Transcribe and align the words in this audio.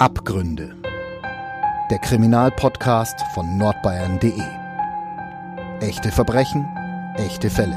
Abgründe. 0.00 0.76
Der 1.90 1.98
Kriminalpodcast 1.98 3.20
von 3.34 3.58
nordbayern.de. 3.58 4.40
Echte 5.80 6.12
Verbrechen, 6.12 6.68
echte 7.16 7.50
Fälle. 7.50 7.76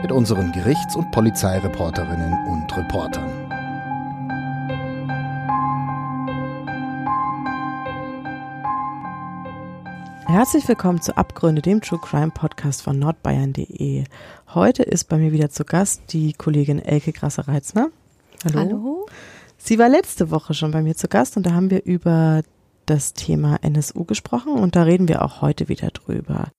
Mit 0.00 0.12
unseren 0.12 0.50
Gerichts- 0.52 0.96
und 0.96 1.10
Polizeireporterinnen 1.10 2.32
und 2.46 2.74
Reportern. 2.74 3.28
Herzlich 10.24 10.66
willkommen 10.68 11.02
zu 11.02 11.14
Abgründe, 11.18 11.60
dem 11.60 11.82
True 11.82 12.00
Crime 12.02 12.30
Podcast 12.30 12.80
von 12.80 12.98
nordbayern.de. 12.98 14.04
Heute 14.54 14.84
ist 14.84 15.10
bei 15.10 15.18
mir 15.18 15.32
wieder 15.32 15.50
zu 15.50 15.66
Gast 15.66 16.14
die 16.14 16.32
Kollegin 16.32 16.78
Elke 16.78 17.12
Grasser-Reitzner. 17.12 17.90
Hallo. 18.46 18.58
Hallo. 18.58 19.06
Sie 19.62 19.78
war 19.78 19.88
letzte 19.88 20.30
Woche 20.30 20.54
schon 20.54 20.70
bei 20.70 20.82
mir 20.82 20.96
zu 20.96 21.06
Gast 21.06 21.36
und 21.36 21.44
da 21.44 21.52
haben 21.52 21.70
wir 21.70 21.84
über 21.84 22.42
das 22.86 23.12
Thema 23.12 23.58
NSU 23.62 24.04
gesprochen 24.04 24.54
und 24.54 24.74
da 24.74 24.82
reden 24.82 25.06
wir 25.06 25.22
auch 25.22 25.42
heute 25.42 25.68
wieder 25.68 25.90
drüber. 25.90 26.50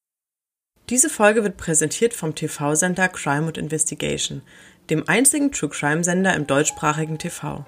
Diese 0.89 1.09
Folge 1.09 1.43
wird 1.43 1.57
präsentiert 1.57 2.13
vom 2.13 2.35
TV-Sender 2.35 3.09
Crime 3.09 3.47
und 3.47 3.57
Investigation, 3.57 4.41
dem 4.89 5.07
einzigen 5.09 5.51
True 5.51 5.69
Crime 5.69 6.03
Sender 6.03 6.35
im 6.35 6.47
deutschsprachigen 6.47 7.17
TV. 7.17 7.65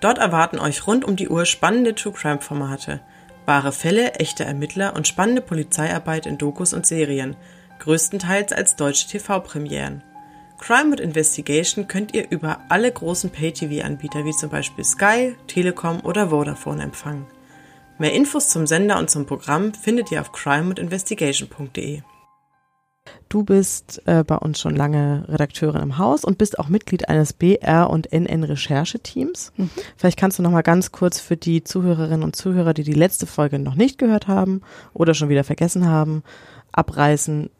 Dort 0.00 0.18
erwarten 0.18 0.58
euch 0.58 0.86
rund 0.86 1.04
um 1.04 1.16
die 1.16 1.28
Uhr 1.28 1.46
spannende 1.46 1.94
True 1.94 2.12
Crime 2.12 2.40
Formate, 2.40 3.00
wahre 3.46 3.72
Fälle, 3.72 4.14
echte 4.14 4.44
Ermittler 4.44 4.94
und 4.94 5.08
spannende 5.08 5.42
Polizeiarbeit 5.42 6.26
in 6.26 6.38
Dokus 6.38 6.72
und 6.72 6.86
Serien, 6.86 7.36
größtenteils 7.80 8.52
als 8.52 8.76
deutsche 8.76 9.08
TV-Premieren. 9.08 10.02
Crime 10.60 10.90
und 10.90 11.00
Investigation 11.00 11.88
könnt 11.88 12.14
ihr 12.14 12.30
über 12.30 12.60
alle 12.68 12.92
großen 12.92 13.30
Pay-TV-Anbieter 13.30 14.24
wie 14.24 14.32
zum 14.32 14.50
Beispiel 14.50 14.84
Sky, 14.84 15.34
Telekom 15.46 16.00
oder 16.00 16.28
Vodafone 16.28 16.82
empfangen. 16.82 17.26
Mehr 17.98 18.12
Infos 18.12 18.48
zum 18.48 18.66
Sender 18.66 18.98
und 18.98 19.10
zum 19.10 19.26
Programm 19.26 19.74
findet 19.74 20.12
ihr 20.12 20.20
auf 20.20 20.32
crimeandinvestigation.de. 20.32 22.02
Du 23.28 23.44
bist 23.44 24.02
äh, 24.06 24.22
bei 24.24 24.36
uns 24.36 24.60
schon 24.60 24.76
lange 24.76 25.24
Redakteurin 25.28 25.82
im 25.82 25.98
Haus 25.98 26.24
und 26.24 26.36
bist 26.36 26.58
auch 26.58 26.68
Mitglied 26.68 27.08
eines 27.08 27.32
BR 27.32 27.88
und 27.88 28.12
NN 28.12 28.44
Rechercheteams. 28.44 29.52
Mhm. 29.56 29.70
Vielleicht 29.96 30.18
kannst 30.18 30.38
du 30.38 30.42
noch 30.42 30.50
mal 30.50 30.62
ganz 30.62 30.92
kurz 30.92 31.20
für 31.20 31.36
die 31.36 31.64
Zuhörerinnen 31.64 32.22
und 32.22 32.36
Zuhörer, 32.36 32.74
die 32.74 32.82
die 32.82 32.92
letzte 32.92 33.26
Folge 33.26 33.58
noch 33.58 33.74
nicht 33.74 33.98
gehört 33.98 34.28
haben 34.28 34.60
oder 34.92 35.14
schon 35.14 35.28
wieder 35.28 35.44
vergessen 35.44 35.86
haben, 35.86 36.22
abreißen, 36.72 37.50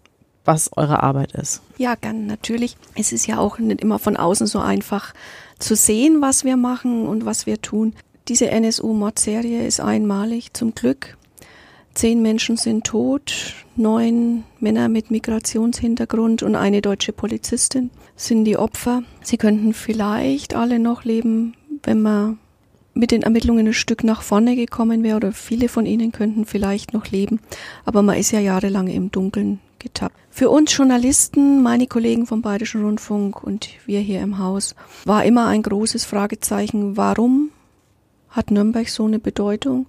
was 0.50 0.70
eure 0.76 1.02
Arbeit 1.04 1.32
ist. 1.32 1.62
Ja, 1.78 1.94
gern, 1.94 2.26
natürlich. 2.26 2.76
Es 2.96 3.12
ist 3.12 3.26
ja 3.28 3.38
auch 3.38 3.60
nicht 3.60 3.80
immer 3.80 4.00
von 4.00 4.16
außen 4.16 4.48
so 4.48 4.58
einfach 4.58 5.14
zu 5.60 5.76
sehen, 5.76 6.20
was 6.20 6.44
wir 6.44 6.56
machen 6.56 7.06
und 7.06 7.24
was 7.24 7.46
wir 7.46 7.62
tun. 7.62 7.94
Diese 8.26 8.50
NSU-Mordserie 8.50 9.64
ist 9.64 9.80
einmalig, 9.80 10.52
zum 10.52 10.74
Glück. 10.74 11.16
Zehn 11.94 12.20
Menschen 12.20 12.56
sind 12.56 12.84
tot, 12.84 13.54
neun 13.76 14.42
Männer 14.58 14.88
mit 14.88 15.10
Migrationshintergrund 15.12 16.42
und 16.42 16.56
eine 16.56 16.82
deutsche 16.82 17.12
Polizistin 17.12 17.90
sind 18.16 18.44
die 18.44 18.56
Opfer. 18.56 19.02
Sie 19.22 19.36
könnten 19.36 19.72
vielleicht 19.72 20.54
alle 20.54 20.80
noch 20.80 21.04
leben, 21.04 21.54
wenn 21.84 22.02
man 22.02 22.38
mit 22.92 23.12
den 23.12 23.22
Ermittlungen 23.22 23.68
ein 23.68 23.72
Stück 23.72 24.02
nach 24.02 24.22
vorne 24.22 24.56
gekommen 24.56 25.04
wäre 25.04 25.16
oder 25.16 25.32
viele 25.32 25.68
von 25.68 25.86
ihnen 25.86 26.10
könnten 26.10 26.44
vielleicht 26.44 26.92
noch 26.92 27.06
leben. 27.06 27.40
Aber 27.84 28.02
man 28.02 28.18
ist 28.18 28.32
ja 28.32 28.40
jahrelang 28.40 28.88
im 28.88 29.12
Dunkeln 29.12 29.60
getappt. 29.78 30.16
Für 30.30 30.48
uns 30.48 30.74
Journalisten, 30.74 31.62
meine 31.62 31.86
Kollegen 31.86 32.24
vom 32.24 32.40
Bayerischen 32.40 32.84
Rundfunk 32.84 33.42
und 33.42 33.68
wir 33.84 34.00
hier 34.00 34.20
im 34.20 34.38
Haus, 34.38 34.74
war 35.04 35.24
immer 35.24 35.48
ein 35.48 35.62
großes 35.62 36.04
Fragezeichen, 36.04 36.96
warum 36.96 37.50
hat 38.30 38.50
Nürnberg 38.50 38.88
so 38.88 39.04
eine 39.04 39.18
Bedeutung? 39.18 39.86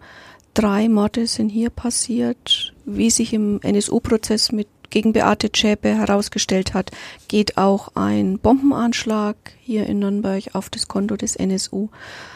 Drei 0.53 0.89
Morde 0.89 1.27
sind 1.27 1.49
hier 1.49 1.69
passiert. 1.69 2.73
Wie 2.85 3.09
sich 3.09 3.33
im 3.33 3.61
NSU-Prozess 3.61 4.51
mit 4.51 4.67
gegen 4.89 5.13
Beate 5.13 5.51
Zschäpe 5.51 5.95
herausgestellt 5.95 6.73
hat, 6.73 6.91
geht 7.29 7.57
auch 7.57 7.95
ein 7.95 8.37
Bombenanschlag 8.39 9.37
hier 9.61 9.85
in 9.85 9.99
Nürnberg 9.99 10.53
auf 10.53 10.69
das 10.69 10.89
Konto 10.89 11.15
des 11.15 11.37
NSU. 11.37 11.87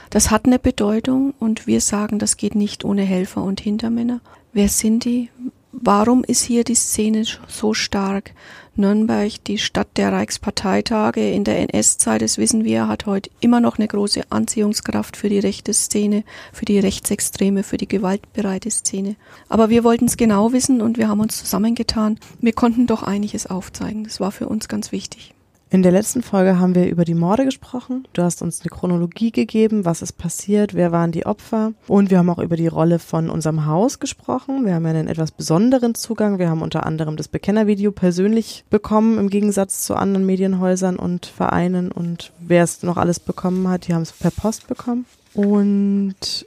Das 0.09 0.31
hat 0.31 0.45
eine 0.45 0.59
Bedeutung 0.59 1.33
und 1.39 1.67
wir 1.67 1.81
sagen, 1.81 2.17
das 2.17 2.37
geht 2.37 2.55
nicht 2.55 2.85
ohne 2.85 3.03
Helfer 3.03 3.43
und 3.43 3.59
Hintermänner. 3.59 4.21
Wer 4.53 4.69
sind 4.69 5.03
die? 5.03 5.29
Warum 5.81 6.23
ist 6.23 6.43
hier 6.43 6.63
die 6.63 6.73
Szene 6.73 7.25
so 7.47 7.73
stark? 7.73 8.31
Nürnberg, 8.77 9.43
die 9.43 9.57
Stadt 9.57 9.89
der 9.97 10.11
Reichsparteitage 10.13 11.31
in 11.31 11.43
der 11.43 11.59
NS-Zeit, 11.59 12.21
das 12.21 12.37
wissen 12.37 12.63
wir, 12.63 12.87
hat 12.87 13.05
heute 13.05 13.29
immer 13.41 13.59
noch 13.59 13.77
eine 13.77 13.87
große 13.87 14.23
Anziehungskraft 14.29 15.17
für 15.17 15.27
die 15.27 15.39
rechte 15.39 15.73
Szene, 15.73 16.23
für 16.53 16.65
die 16.65 16.79
rechtsextreme, 16.79 17.63
für 17.63 17.77
die 17.77 17.89
gewaltbereite 17.89 18.71
Szene. 18.71 19.17
Aber 19.49 19.69
wir 19.69 19.83
wollten 19.83 20.05
es 20.05 20.15
genau 20.17 20.53
wissen 20.53 20.81
und 20.81 20.97
wir 20.97 21.09
haben 21.09 21.19
uns 21.19 21.37
zusammengetan. 21.37 22.19
Wir 22.39 22.53
konnten 22.53 22.87
doch 22.87 23.03
einiges 23.03 23.45
aufzeigen. 23.45 24.05
Das 24.05 24.21
war 24.21 24.31
für 24.31 24.47
uns 24.47 24.69
ganz 24.69 24.93
wichtig. 24.93 25.34
In 25.71 25.81
der 25.81 25.91
letzten 25.91 26.21
Folge 26.21 26.59
haben 26.59 26.75
wir 26.75 26.87
über 26.87 27.05
die 27.05 27.15
Morde 27.15 27.43
gesprochen. 27.43 28.07
Du 28.13 28.21
hast 28.21 28.43
uns 28.43 28.61
eine 28.61 28.69
Chronologie 28.69 29.31
gegeben, 29.31 29.83
was 29.83 30.03
ist 30.03 30.13
passiert, 30.13 30.75
wer 30.75 30.91
waren 30.91 31.11
die 31.11 31.25
Opfer. 31.25 31.73
Und 31.87 32.11
wir 32.11 32.19
haben 32.19 32.29
auch 32.29 32.37
über 32.37 32.55
die 32.55 32.67
Rolle 32.67 32.99
von 32.99 33.31
unserem 33.31 33.65
Haus 33.65 33.99
gesprochen. 33.99 34.65
Wir 34.65 34.75
haben 34.75 34.83
ja 34.83 34.91
einen 34.91 35.07
etwas 35.07 35.31
besonderen 35.31 35.95
Zugang. 35.95 36.37
Wir 36.37 36.49
haben 36.49 36.61
unter 36.61 36.85
anderem 36.85 37.17
das 37.17 37.27
Bekennervideo 37.27 37.91
persönlich 37.91 38.63
bekommen, 38.69 39.17
im 39.17 39.29
Gegensatz 39.29 39.83
zu 39.83 39.95
anderen 39.95 40.25
Medienhäusern 40.27 40.97
und 40.97 41.25
Vereinen. 41.25 41.91
Und 41.91 42.31
wer 42.39 42.63
es 42.63 42.83
noch 42.83 42.97
alles 42.97 43.19
bekommen 43.19 43.67
hat, 43.67 43.87
die 43.87 43.95
haben 43.95 44.03
es 44.03 44.13
per 44.13 44.31
Post 44.31 44.67
bekommen. 44.67 45.05
Und 45.33 46.45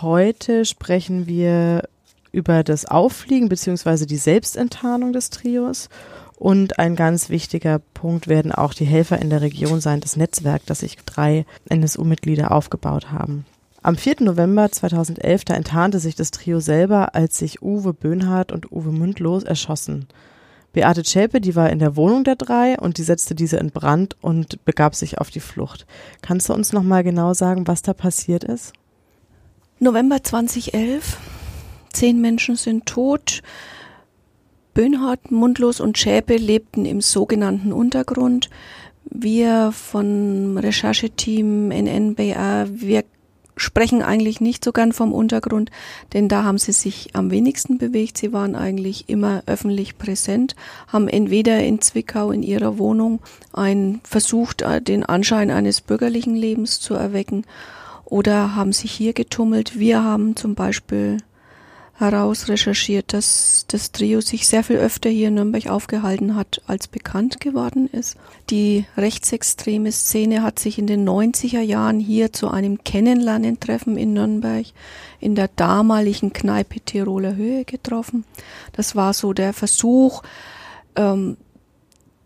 heute 0.00 0.64
sprechen 0.64 1.26
wir 1.26 1.82
über 2.32 2.64
das 2.64 2.86
Auffliegen 2.86 3.48
beziehungsweise 3.48 4.06
die 4.06 4.16
Selbstenttarnung 4.16 5.12
des 5.12 5.30
Trios 5.30 5.88
und 6.36 6.78
ein 6.78 6.96
ganz 6.96 7.30
wichtiger 7.30 7.80
Punkt 7.94 8.28
werden 8.28 8.52
auch 8.52 8.74
die 8.74 8.84
Helfer 8.84 9.18
in 9.20 9.30
der 9.30 9.40
Region 9.40 9.80
sein, 9.80 10.00
das 10.00 10.16
Netzwerk, 10.16 10.62
das 10.66 10.80
sich 10.80 10.96
drei 10.98 11.46
NSU-Mitglieder 11.68 12.52
aufgebaut 12.52 13.10
haben. 13.10 13.46
Am 13.82 13.96
4. 13.96 14.16
November 14.20 14.70
2011, 14.70 15.44
da 15.44 15.54
enttarnte 15.54 15.98
sich 15.98 16.14
das 16.14 16.32
Trio 16.32 16.60
selber, 16.60 17.14
als 17.14 17.38
sich 17.38 17.62
Uwe 17.62 17.94
Böhnhardt 17.94 18.52
und 18.52 18.70
Uwe 18.72 18.92
Mündlos 18.92 19.44
erschossen. 19.44 20.06
Beate 20.72 21.04
Zschäpe, 21.04 21.40
die 21.40 21.56
war 21.56 21.70
in 21.70 21.78
der 21.78 21.96
Wohnung 21.96 22.22
der 22.22 22.36
drei 22.36 22.76
und 22.78 22.98
die 22.98 23.02
setzte 23.02 23.34
diese 23.34 23.56
in 23.56 23.70
Brand 23.70 24.16
und 24.20 24.62
begab 24.66 24.94
sich 24.94 25.18
auf 25.18 25.30
die 25.30 25.40
Flucht. 25.40 25.86
Kannst 26.20 26.48
du 26.48 26.52
uns 26.52 26.72
noch 26.72 26.82
mal 26.82 27.02
genau 27.02 27.32
sagen, 27.32 27.66
was 27.66 27.80
da 27.80 27.94
passiert 27.94 28.44
ist? 28.44 28.74
November 29.78 30.22
2011. 30.22 31.16
Zehn 31.92 32.20
Menschen 32.20 32.56
sind 32.56 32.84
tot. 32.84 33.40
Böhnhardt, 34.76 35.30
Mundlos 35.30 35.80
und 35.80 35.96
Schäpe 35.96 36.36
lebten 36.36 36.84
im 36.84 37.00
sogenannten 37.00 37.72
Untergrund. 37.72 38.50
Wir 39.06 39.72
von 39.72 40.58
Rechercheteam 40.58 41.70
NNBR, 41.70 42.66
wir 42.70 43.04
sprechen 43.56 44.02
eigentlich 44.02 44.42
nicht 44.42 44.62
so 44.62 44.72
gern 44.72 44.92
vom 44.92 45.14
Untergrund, 45.14 45.70
denn 46.12 46.28
da 46.28 46.44
haben 46.44 46.58
sie 46.58 46.72
sich 46.72 47.08
am 47.14 47.30
wenigsten 47.30 47.78
bewegt. 47.78 48.18
Sie 48.18 48.34
waren 48.34 48.54
eigentlich 48.54 49.08
immer 49.08 49.42
öffentlich 49.46 49.96
präsent, 49.96 50.54
haben 50.88 51.08
entweder 51.08 51.58
in 51.64 51.80
Zwickau 51.80 52.30
in 52.30 52.42
ihrer 52.42 52.76
Wohnung 52.76 53.20
ein 53.54 54.02
versucht, 54.04 54.60
äh, 54.60 54.82
den 54.82 55.06
Anschein 55.06 55.50
eines 55.50 55.80
bürgerlichen 55.80 56.36
Lebens 56.36 56.80
zu 56.80 56.92
erwecken 56.92 57.46
oder 58.04 58.54
haben 58.54 58.74
sich 58.74 58.92
hier 58.92 59.14
getummelt. 59.14 59.78
Wir 59.78 60.04
haben 60.04 60.36
zum 60.36 60.54
Beispiel 60.54 61.16
heraus 61.98 62.48
recherchiert, 62.48 63.12
dass 63.12 63.64
das 63.68 63.90
Trio 63.90 64.20
sich 64.20 64.46
sehr 64.46 64.62
viel 64.62 64.76
öfter 64.76 65.08
hier 65.08 65.28
in 65.28 65.34
Nürnberg 65.34 65.68
aufgehalten 65.68 66.36
hat, 66.36 66.60
als 66.66 66.88
bekannt 66.88 67.40
geworden 67.40 67.88
ist. 67.88 68.16
Die 68.50 68.84
rechtsextreme 68.96 69.90
Szene 69.90 70.42
hat 70.42 70.58
sich 70.58 70.78
in 70.78 70.86
den 70.86 71.08
90er 71.08 71.60
Jahren 71.60 71.98
hier 71.98 72.32
zu 72.32 72.48
einem 72.48 72.84
Kennenlernentreffen 72.84 73.96
in 73.96 74.12
Nürnberg 74.12 74.66
in 75.20 75.34
der 75.34 75.48
damaligen 75.48 76.32
Kneipe 76.32 76.80
Tiroler 76.80 77.34
Höhe 77.34 77.64
getroffen. 77.64 78.24
Das 78.72 78.94
war 78.94 79.14
so 79.14 79.32
der 79.32 79.54
Versuch, 79.54 80.22
ähm, 80.96 81.38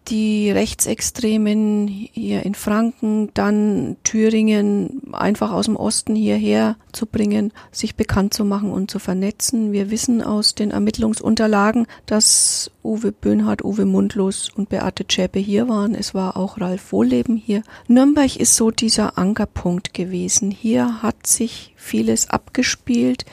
die 0.09 0.51
Rechtsextremen 0.51 1.87
hier 1.87 2.45
in 2.45 2.55
Franken, 2.55 3.31
dann 3.35 3.97
Thüringen 4.03 5.03
einfach 5.13 5.53
aus 5.53 5.67
dem 5.67 5.77
Osten 5.77 6.17
hierher 6.17 6.77
zu 6.93 7.07
bringen, 7.07 7.53
sich 7.71 7.95
bekannt 7.95 8.35
zu 8.35 8.45
machen 8.45 8.73
und 8.73 8.91
zu 8.91 8.99
vernetzen. 8.99 9.73
Wir 9.73 9.91
wissen 9.91 10.23
aus 10.23 10.55
den 10.55 10.71
Ermittlungsunterlagen, 10.71 11.87
dass 12.07 12.71
Uwe 12.83 13.13
Böhnhardt, 13.13 13.65
Uwe 13.65 13.85
Mundlos 13.85 14.51
und 14.55 14.69
Beate 14.69 15.07
Zschäpe 15.07 15.39
hier 15.39 15.69
waren. 15.69 15.95
Es 15.95 16.15
war 16.15 16.37
auch 16.37 16.61
Ralf 16.61 16.93
Wohlleben 16.93 17.37
hier. 17.37 17.63
Nürnberg 17.87 18.37
ist 18.37 18.57
so 18.57 18.71
dieser 18.71 19.19
Ankerpunkt 19.19 19.95
gewesen. 19.95 20.51
Hier 20.51 21.03
hat 21.03 21.27
sich 21.27 21.73
vieles 21.77 22.31
abgespielt. 22.31 23.25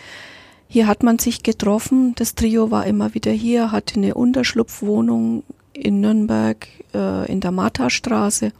Hier 0.67 0.85
hat 0.85 1.01
man 1.01 1.17
sich 1.17 1.43
getroffen. 1.43 2.13
Das 2.15 2.35
Trio 2.35 2.71
war 2.71 2.85
immer 2.85 3.13
wieder 3.13 3.31
hier, 3.31 3.71
hatte 3.71 3.95
eine 3.95 4.15
Unterschlupfwohnung 4.15 5.43
in 5.79 6.01
Nürnberg 6.01 6.67
äh, 6.93 7.31
in 7.31 7.39
der 7.39 7.51
Marthastraße. 7.51 8.51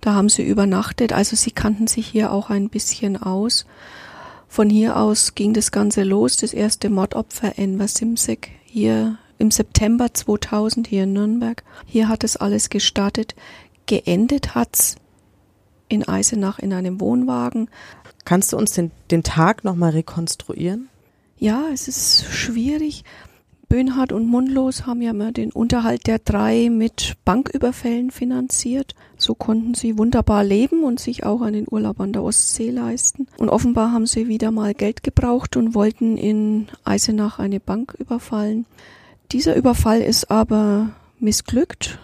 Da 0.00 0.14
haben 0.14 0.28
sie 0.28 0.42
übernachtet, 0.42 1.12
also 1.12 1.34
sie 1.34 1.50
kannten 1.50 1.86
sich 1.86 2.06
hier 2.06 2.32
auch 2.32 2.50
ein 2.50 2.68
bisschen 2.68 3.16
aus. 3.16 3.64
Von 4.48 4.68
hier 4.68 4.96
aus 4.96 5.34
ging 5.34 5.54
das 5.54 5.72
Ganze 5.72 6.02
los, 6.02 6.36
das 6.36 6.52
erste 6.52 6.90
Mordopfer 6.90 7.58
Enver 7.58 7.88
Simsek 7.88 8.50
hier 8.64 9.18
im 9.38 9.50
September 9.50 10.12
2000 10.12 10.86
hier 10.86 11.04
in 11.04 11.12
Nürnberg. 11.12 11.64
Hier 11.86 12.08
hat 12.08 12.22
es 12.22 12.36
alles 12.36 12.70
gestartet. 12.70 13.34
Geendet 13.86 14.54
hat's 14.54 14.96
in 15.88 16.06
Eisenach 16.06 16.58
in 16.58 16.72
einem 16.72 17.00
Wohnwagen. 17.00 17.68
Kannst 18.24 18.52
du 18.52 18.56
uns 18.56 18.72
den, 18.72 18.90
den 19.10 19.22
Tag 19.22 19.64
nochmal 19.64 19.90
rekonstruieren? 19.90 20.88
Ja, 21.38 21.64
es 21.72 21.88
ist 21.88 22.24
schwierig. 22.30 23.04
Böhnhardt 23.74 24.12
und 24.12 24.28
Mundlos 24.28 24.86
haben 24.86 25.02
ja 25.02 25.10
immer 25.10 25.32
den 25.32 25.50
Unterhalt 25.50 26.06
der 26.06 26.20
drei 26.20 26.70
mit 26.70 27.14
Banküberfällen 27.24 28.12
finanziert. 28.12 28.94
So 29.16 29.34
konnten 29.34 29.74
sie 29.74 29.98
wunderbar 29.98 30.44
leben 30.44 30.84
und 30.84 31.00
sich 31.00 31.26
auch 31.26 31.42
einen 31.42 31.66
Urlaub 31.68 31.98
an 31.98 32.12
der 32.12 32.22
Ostsee 32.22 32.70
leisten. 32.70 33.26
Und 33.36 33.48
offenbar 33.48 33.90
haben 33.90 34.06
sie 34.06 34.28
wieder 34.28 34.52
mal 34.52 34.74
Geld 34.74 35.02
gebraucht 35.02 35.56
und 35.56 35.74
wollten 35.74 36.16
in 36.16 36.68
Eisenach 36.84 37.40
eine 37.40 37.58
Bank 37.58 37.96
überfallen. 37.98 38.64
Dieser 39.32 39.56
Überfall 39.56 40.02
ist 40.02 40.30
aber 40.30 40.90
missglückt. 41.18 41.98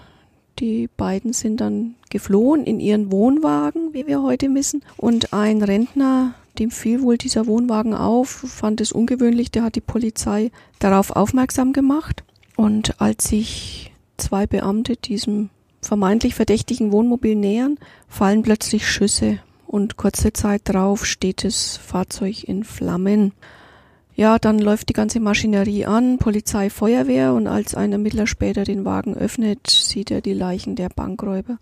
Die 0.59 0.89
beiden 0.97 1.33
sind 1.33 1.61
dann 1.61 1.95
geflohen 2.11 2.65
in 2.65 2.81
ihren 2.81 3.13
Wohnwagen, 3.13 3.95
wie 3.95 4.09
wir 4.09 4.23
heute 4.23 4.53
wissen. 4.53 4.83
Und 4.97 5.33
ein 5.33 5.63
Rentner, 5.63 6.35
dem 6.61 6.71
fiel 6.71 7.03
wohl 7.03 7.17
dieser 7.17 7.47
Wohnwagen 7.47 7.95
auf, 7.95 8.29
fand 8.29 8.81
es 8.81 8.93
ungewöhnlich, 8.93 9.51
der 9.51 9.63
hat 9.65 9.75
die 9.75 9.81
Polizei 9.81 10.51
darauf 10.79 11.11
aufmerksam 11.11 11.73
gemacht. 11.73 12.23
Und 12.57 13.01
als 13.01 13.25
sich 13.25 13.93
zwei 14.19 14.47
Beamte 14.47 14.97
diesem 14.97 15.49
vermeintlich 15.81 16.35
verdächtigen 16.35 16.93
Wohnmobil 16.93 17.35
nähern, 17.35 17.79
fallen 18.09 18.43
plötzlich 18.43 18.89
Schüsse 18.89 19.39
und 19.67 19.97
kurze 19.97 20.33
Zeit 20.33 20.63
drauf 20.65 21.07
steht 21.07 21.45
das 21.45 21.79
Fahrzeug 21.79 22.45
in 22.45 22.65
Flammen. 22.65 23.33
Ja, 24.15 24.39
dann 24.39 24.59
läuft 24.59 24.91
die 24.91 24.95
ganze 24.95 25.21
Maschinerie 25.21 25.87
an, 25.87 26.19
Polizei, 26.19 26.69
Feuerwehr 26.69 27.33
und 27.33 27.47
als 27.47 27.75
ein 27.75 27.93
Ermittler 27.93 28.27
später 28.27 28.65
den 28.65 28.85
Wagen 28.85 29.17
öffnet, 29.17 29.71
sieht 29.71 30.11
er 30.11 30.21
die 30.21 30.35
Leichen 30.35 30.77
der 30.77 30.91
Bankräuber. 30.91 31.59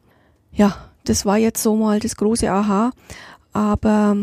Ja, 0.50 0.76
das 1.04 1.24
war 1.24 1.36
jetzt 1.36 1.62
so 1.62 1.76
mal 1.76 2.00
das 2.00 2.16
große 2.16 2.50
Aha, 2.50 2.90
aber 3.52 4.16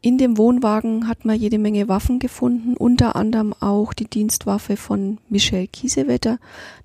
in 0.00 0.18
dem 0.18 0.38
Wohnwagen 0.38 1.08
hat 1.08 1.24
man 1.24 1.36
jede 1.36 1.58
Menge 1.58 1.88
Waffen 1.88 2.18
gefunden, 2.18 2.76
unter 2.76 3.16
anderem 3.16 3.54
auch 3.58 3.92
die 3.92 4.08
Dienstwaffe 4.08 4.76
von 4.76 5.18
Michelle 5.28 5.66
Kiesewetter, 5.66 6.38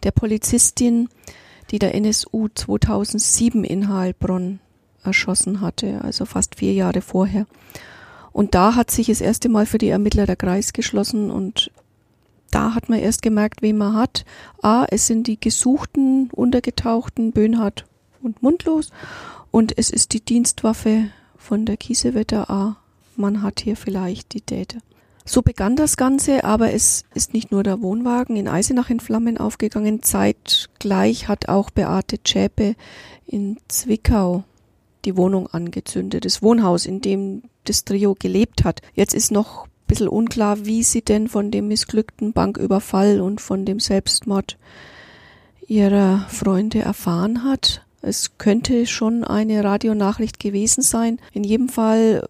der 0.04 0.12
Polizistin, 0.12 1.10
die 1.69 1.80
der 1.80 1.94
NSU 1.96 2.48
2007 2.54 3.63
in 3.63 3.94
Heilbronn 3.94 4.60
erschossen 5.04 5.62
hatte, 5.62 6.02
also 6.04 6.25
fast 6.25 6.56
vier 6.56 6.74
Jahre 6.74 7.02
vorher. 7.02 7.46
Und 8.31 8.56
da 8.56 8.75
hat 8.75 8.92
sich 8.92 9.08
das 9.08 9.22
erste 9.22 9.50
Mal 9.50 9.66
für 9.66 9.78
die 9.78 9.90
Ermittler 9.90 10.25
der 10.25 10.36
Kreis 10.36 10.74
geschlossen 10.74 11.31
und 11.31 11.72
da 12.50 12.75
hat 12.75 12.90
man 12.90 13.00
erst 13.00 13.22
gemerkt, 13.22 13.62
wen 13.62 13.78
man 13.78 13.96
hat. 13.96 14.25
A, 14.62 14.86
es 14.90 15.07
sind 15.07 15.28
die 15.28 15.40
gesuchten, 15.40 16.30
untergetauchten 16.31 17.31
Böhnhardt 17.31 17.86
und 18.22 18.42
Mundlos 18.42 18.92
und 19.52 19.78
es 19.78 19.90
ist 19.90 20.14
die 20.14 20.24
Dienstwaffe 20.24 21.10
von 21.38 21.66
der 21.66 21.78
Kiesewetter 21.78 22.50
A. 22.50 22.78
Man 23.21 23.44
hat 23.44 23.62
hier 23.62 23.77
vielleicht 23.77 24.33
die 24.33 24.41
Täter. 24.41 24.79
So 25.25 25.44
begann 25.44 25.75
das 25.75 25.95
Ganze, 25.95 26.44
aber 26.44 26.73
es 26.73 27.03
ist 27.13 27.35
nicht 27.35 27.51
nur 27.51 27.62
der 27.62 27.81
Wohnwagen 27.81 28.35
in 28.35 28.47
Eisenach 28.47 28.89
in 28.89 29.00
Flammen 29.00 29.38
aufgegangen. 29.38 30.01
Zeitgleich 30.01 31.27
hat 31.27 31.47
auch 31.47 31.69
Beate 31.69 32.21
Zschäpe 32.23 32.75
in 33.27 33.57
Zwickau 33.68 34.44
die 35.06 35.15
Wohnung 35.15 35.47
angezündet, 35.47 36.25
das 36.25 36.41
Wohnhaus, 36.41 36.88
in 36.88 37.01
dem 37.01 37.44
das 37.63 37.85
Trio 37.85 38.15
gelebt 38.18 38.63
hat. 38.63 38.81
Jetzt 38.95 39.13
ist 39.13 39.31
noch 39.31 39.65
ein 39.65 39.69
bisschen 39.85 40.07
unklar, 40.07 40.65
wie 40.65 40.81
sie 40.81 41.03
denn 41.03 41.27
von 41.27 41.51
dem 41.51 41.68
missglückten 41.68 42.33
Banküberfall 42.33 43.21
und 43.21 43.39
von 43.39 43.65
dem 43.65 43.79
Selbstmord 43.79 44.57
ihrer 45.68 46.25
Freunde 46.29 46.79
erfahren 46.79 47.44
hat. 47.44 47.85
Es 48.01 48.39
könnte 48.39 48.88
schon 48.88 49.23
eine 49.23 49.63
Radionachricht 49.63 50.39
gewesen 50.39 50.81
sein. 50.81 51.19
In 51.33 51.44
jedem 51.44 51.69
Fall 51.69 52.27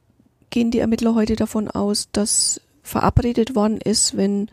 gehen 0.52 0.70
die 0.70 0.80
Ermittler 0.80 1.16
heute 1.16 1.36
davon 1.36 1.68
aus, 1.70 2.10
dass 2.12 2.62
verabredet 2.84 3.56
worden 3.56 3.80
ist, 3.82 4.16
wenn 4.18 4.50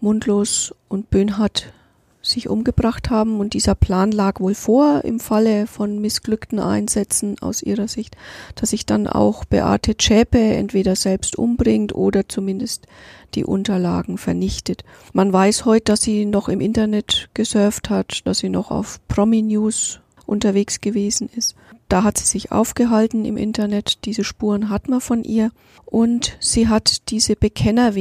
Mundlos 0.00 0.74
und 0.88 1.10
Böhnhardt 1.10 1.72
sich 2.20 2.48
umgebracht 2.48 3.10
haben 3.10 3.40
und 3.40 3.54
dieser 3.54 3.74
Plan 3.74 4.12
lag 4.12 4.40
wohl 4.40 4.54
vor 4.54 5.02
im 5.04 5.20
Falle 5.20 5.66
von 5.66 6.00
missglückten 6.00 6.58
Einsätzen 6.58 7.36
aus 7.40 7.62
ihrer 7.62 7.88
Sicht, 7.88 8.16
dass 8.54 8.70
sich 8.70 8.86
dann 8.86 9.06
auch 9.06 9.44
Beate 9.44 9.96
Zschäpe 9.96 10.38
entweder 10.38 10.96
selbst 10.96 11.36
umbringt 11.36 11.94
oder 11.94 12.28
zumindest 12.28 12.86
die 13.34 13.44
Unterlagen 13.44 14.18
vernichtet. 14.18 14.84
Man 15.12 15.32
weiß 15.32 15.64
heute, 15.64 15.84
dass 15.84 16.02
sie 16.02 16.24
noch 16.24 16.48
im 16.48 16.60
Internet 16.60 17.30
gesurft 17.34 17.88
hat, 17.88 18.26
dass 18.26 18.38
sie 18.38 18.48
noch 18.48 18.70
auf 18.70 19.00
Promi 19.08 19.42
News 19.42 20.00
unterwegs 20.26 20.80
gewesen 20.80 21.30
ist. 21.34 21.54
Da 21.88 22.02
hat 22.02 22.18
sie 22.18 22.26
sich 22.26 22.52
aufgehalten 22.52 23.24
im 23.24 23.36
Internet, 23.36 24.04
diese 24.04 24.22
Spuren 24.22 24.68
hat 24.68 24.88
man 24.88 25.00
von 25.00 25.24
ihr 25.24 25.50
und 25.86 26.36
sie 26.38 26.68
hat 26.68 27.08
diese 27.10 27.34
Bekenner 27.34 27.94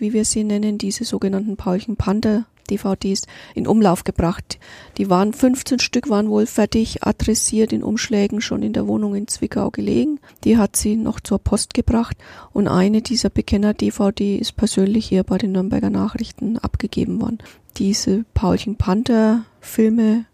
wie 0.00 0.12
wir 0.12 0.24
sie 0.24 0.42
nennen, 0.42 0.78
diese 0.78 1.04
sogenannten 1.04 1.56
Paulchen 1.56 1.96
Panther 1.96 2.44
DVDs 2.66 3.22
in 3.54 3.68
Umlauf 3.68 4.02
gebracht. 4.02 4.58
Die 4.98 5.08
waren 5.08 5.32
15 5.32 5.78
Stück, 5.78 6.08
waren 6.08 6.28
wohl 6.28 6.46
fertig 6.46 7.04
adressiert 7.04 7.72
in 7.72 7.84
Umschlägen 7.84 8.40
schon 8.40 8.62
in 8.62 8.72
der 8.72 8.88
Wohnung 8.88 9.14
in 9.14 9.28
Zwickau 9.28 9.70
gelegen. 9.70 10.18
Die 10.42 10.58
hat 10.58 10.74
sie 10.76 10.96
noch 10.96 11.20
zur 11.20 11.38
Post 11.38 11.74
gebracht 11.74 12.16
und 12.52 12.66
eine 12.66 13.02
dieser 13.02 13.30
Bekenner-DVD 13.30 14.36
ist 14.36 14.56
persönlich 14.56 15.06
hier 15.06 15.22
bei 15.22 15.38
den 15.38 15.52
Nürnberger 15.52 15.90
Nachrichten 15.90 16.58
abgegeben 16.58 17.20
worden. 17.20 17.38
Diese 17.76 18.24
Paulchen 18.34 18.76
Panther 18.76 19.44
Filme 19.60 20.24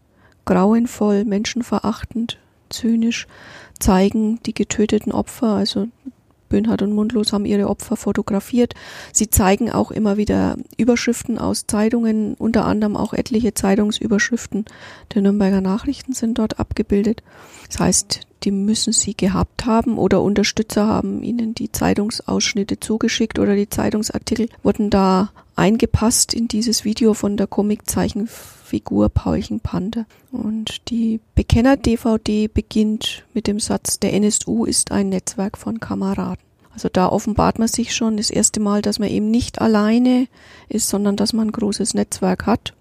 grauenvoll, 0.44 1.24
menschenverachtend, 1.24 2.38
zynisch 2.70 3.26
zeigen 3.78 4.40
die 4.44 4.54
getöteten 4.54 5.12
Opfer, 5.12 5.48
also 5.48 5.88
Böhnhardt 6.48 6.82
und 6.82 6.92
Mundlos 6.92 7.32
haben 7.32 7.46
ihre 7.46 7.68
Opfer 7.68 7.96
fotografiert. 7.96 8.74
Sie 9.12 9.30
zeigen 9.30 9.70
auch 9.70 9.90
immer 9.90 10.18
wieder 10.18 10.56
Überschriften 10.76 11.38
aus 11.38 11.66
Zeitungen, 11.66 12.34
unter 12.34 12.66
anderem 12.66 12.94
auch 12.96 13.14
etliche 13.14 13.54
Zeitungsüberschriften 13.54 14.66
der 15.14 15.22
Nürnberger 15.22 15.62
Nachrichten 15.62 16.12
sind 16.12 16.38
dort 16.38 16.60
abgebildet. 16.60 17.22
Das 17.68 17.80
heißt, 17.80 18.20
die 18.44 18.50
müssen 18.50 18.92
sie 18.92 19.16
gehabt 19.16 19.66
haben 19.66 19.98
oder 19.98 20.22
Unterstützer 20.22 20.86
haben 20.86 21.22
ihnen 21.22 21.54
die 21.54 21.72
Zeitungsausschnitte 21.72 22.80
zugeschickt 22.80 23.38
oder 23.38 23.54
die 23.54 23.68
Zeitungsartikel 23.68 24.48
wurden 24.62 24.90
da 24.90 25.30
eingepasst 25.56 26.34
in 26.34 26.48
dieses 26.48 26.84
Video 26.84 27.14
von 27.14 27.36
der 27.36 27.46
Comiczeichenfigur 27.46 29.08
Paulchen 29.10 29.60
Panther. 29.60 30.06
Und 30.30 30.88
die 30.90 31.20
Bekenner-DVD 31.34 32.48
beginnt 32.48 33.24
mit 33.34 33.46
dem 33.46 33.60
Satz, 33.60 33.98
der 33.98 34.14
NSU 34.14 34.64
ist 34.64 34.92
ein 34.92 35.10
Netzwerk 35.10 35.58
von 35.58 35.80
Kameraden. 35.80 36.42
Also 36.72 36.88
da 36.90 37.08
offenbart 37.08 37.58
man 37.58 37.68
sich 37.68 37.94
schon 37.94 38.16
das 38.16 38.30
erste 38.30 38.58
Mal, 38.60 38.80
dass 38.80 38.98
man 38.98 39.10
eben 39.10 39.30
nicht 39.30 39.60
alleine 39.60 40.26
ist, 40.68 40.88
sondern 40.88 41.16
dass 41.16 41.34
man 41.34 41.48
ein 41.48 41.52
großes 41.52 41.94
Netzwerk 41.94 42.46
hat. 42.46 42.72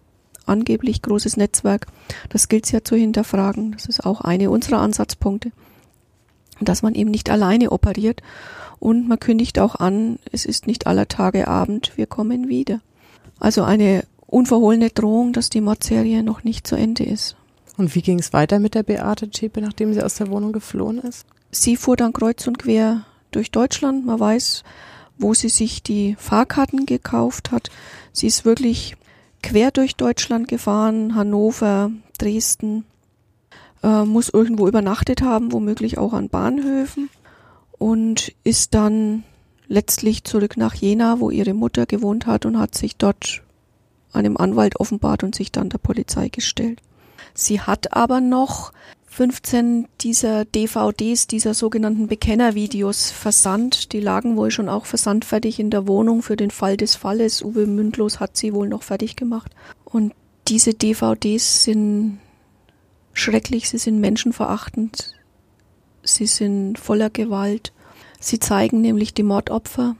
Angeblich 0.52 1.02
großes 1.02 1.38
Netzwerk. 1.38 1.88
Das 2.28 2.50
gilt 2.50 2.66
es 2.66 2.72
ja 2.72 2.84
zu 2.84 2.98
hinterfragen. 2.98 3.72
Das 3.72 3.86
ist 3.86 4.06
auch 4.06 4.20
eine 4.20 4.50
unserer 4.50 4.80
Ansatzpunkte. 4.80 5.54
Dass 6.60 6.82
man 6.82 6.94
eben 6.94 7.10
nicht 7.10 7.30
alleine 7.30 7.72
operiert 7.72 8.22
und 8.78 9.08
man 9.08 9.18
kündigt 9.18 9.60
auch 9.60 9.76
an, 9.76 10.20
es 10.30 10.46
ist 10.46 10.68
nicht 10.68 10.88
aller 10.88 11.08
Tage 11.08 11.48
Abend, 11.48 11.94
wir 11.96 12.06
kommen 12.06 12.50
wieder. 12.50 12.82
Also 13.40 13.64
eine 13.64 14.04
unverhohlene 14.28 14.90
Drohung, 14.90 15.32
dass 15.32 15.50
die 15.50 15.62
Mordserie 15.62 16.22
noch 16.22 16.44
nicht 16.44 16.68
zu 16.68 16.76
Ende 16.76 17.06
ist. 17.06 17.38
Und 17.78 17.96
wie 17.96 18.02
ging 18.02 18.20
es 18.20 18.34
weiter 18.34 18.60
mit 18.60 18.76
der 18.76 18.84
Beate 18.84 19.32
Zschäpe, 19.32 19.62
nachdem 19.62 19.94
sie 19.94 20.04
aus 20.04 20.16
der 20.16 20.30
Wohnung 20.30 20.52
geflohen 20.52 21.00
ist? 21.00 21.26
Sie 21.52 21.78
fuhr 21.78 21.96
dann 21.96 22.12
kreuz 22.12 22.46
und 22.46 22.60
quer 22.60 23.06
durch 23.32 23.52
Deutschland. 23.52 24.06
Man 24.06 24.20
weiß, 24.20 24.64
wo 25.18 25.34
sie 25.34 25.50
sich 25.50 25.82
die 25.82 26.16
Fahrkarten 26.20 26.86
gekauft 26.86 27.52
hat. 27.52 27.70
Sie 28.12 28.28
ist 28.28 28.44
wirklich 28.44 28.98
quer 29.42 29.72
durch 29.72 29.96
Deutschland 29.96 30.48
gefahren, 30.48 31.16
Hannover, 31.16 31.92
Dresden, 32.18 32.86
äh, 33.84 34.04
muss 34.04 34.30
irgendwo 34.30 34.68
übernachtet 34.68 35.22
haben, 35.22 35.52
womöglich 35.52 35.98
auch 35.98 36.14
an 36.14 36.30
Bahnhöfen 36.30 37.10
und 37.78 38.34
ist 38.44 38.74
dann 38.74 39.24
letztlich 39.68 40.24
zurück 40.24 40.58
nach 40.58 40.76
Jena, 40.76 41.20
wo 41.20 41.30
ihre 41.30 41.54
Mutter 41.54 41.86
gewohnt 41.86 42.28
hat 42.28 42.46
und 42.46 42.60
hat 42.60 42.76
sich 42.76 42.98
dort 42.98 43.42
einem 44.14 44.38
Anwalt 44.38 44.80
offenbart 44.80 45.24
und 45.24 45.34
sich 45.34 45.52
dann 45.52 45.70
der 45.70 45.78
Polizei 45.78 46.30
gestellt. 46.30 46.82
Sie 47.34 47.62
hat 47.62 47.94
aber 47.94 48.20
noch 48.20 48.74
15 49.12 49.90
dieser 50.00 50.46
DVDs, 50.46 51.28
dieser 51.28 51.54
sogenannten 51.54 52.08
Bekennervideos 52.08 53.12
versandt. 53.12 53.92
Die 53.92 54.00
lagen 54.00 54.38
wohl 54.38 54.52
schon 54.52 54.70
auch 54.70 54.86
versandfertig 54.86 55.60
in 55.60 55.70
der 55.70 55.86
Wohnung 55.86 56.22
für 56.22 56.38
den 56.38 56.50
Fall 56.50 56.78
des 56.78 56.96
Falles. 56.96 57.44
Uwe 57.44 57.68
Mündlos 57.68 58.22
hat 58.22 58.38
sie 58.38 58.54
wohl 58.54 58.70
noch 58.70 58.84
fertig 58.84 59.18
gemacht. 59.18 59.54
Und 59.84 60.14
diese 60.48 60.74
DVDs 60.74 61.66
sind 61.66 62.20
schrecklich, 63.12 63.70
sie 63.70 63.80
sind 63.80 64.00
menschenverachtend, 64.00 65.12
sie 66.04 66.26
sind 66.26 66.80
voller 66.80 67.10
Gewalt. 67.10 67.74
Sie 68.22 68.40
zeigen 68.40 68.80
nämlich 68.80 69.14
die 69.14 69.24
Mordopfer, 69.24 69.98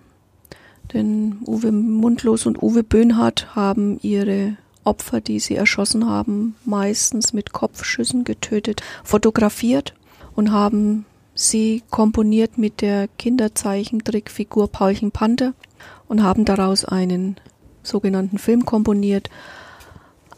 denn 0.94 1.40
Uwe 1.46 1.74
Mundlos 1.74 2.46
und 2.46 2.64
Uwe 2.64 2.84
Böhnhardt 2.84 3.58
haben 3.58 4.00
ihre 4.02 4.56
Opfer, 4.84 5.22
die 5.22 5.40
sie 5.40 5.56
erschossen 5.56 6.10
haben, 6.10 6.56
meistens 6.66 7.34
mit 7.34 7.54
Kopfschüssen 7.54 8.24
getötet, 8.24 8.82
fotografiert 9.04 9.94
und 10.36 10.52
haben 10.52 11.06
sie 11.34 11.84
komponiert 11.90 12.58
mit 12.58 12.82
der 12.82 13.08
Kinderzeichentrickfigur 13.08 14.68
Paulchen 14.68 15.12
Panther 15.12 15.54
und 16.08 16.24
haben 16.24 16.46
daraus 16.46 16.86
einen 16.86 17.38
sogenannten 17.84 18.38
Film 18.38 18.66
komponiert. 18.66 19.30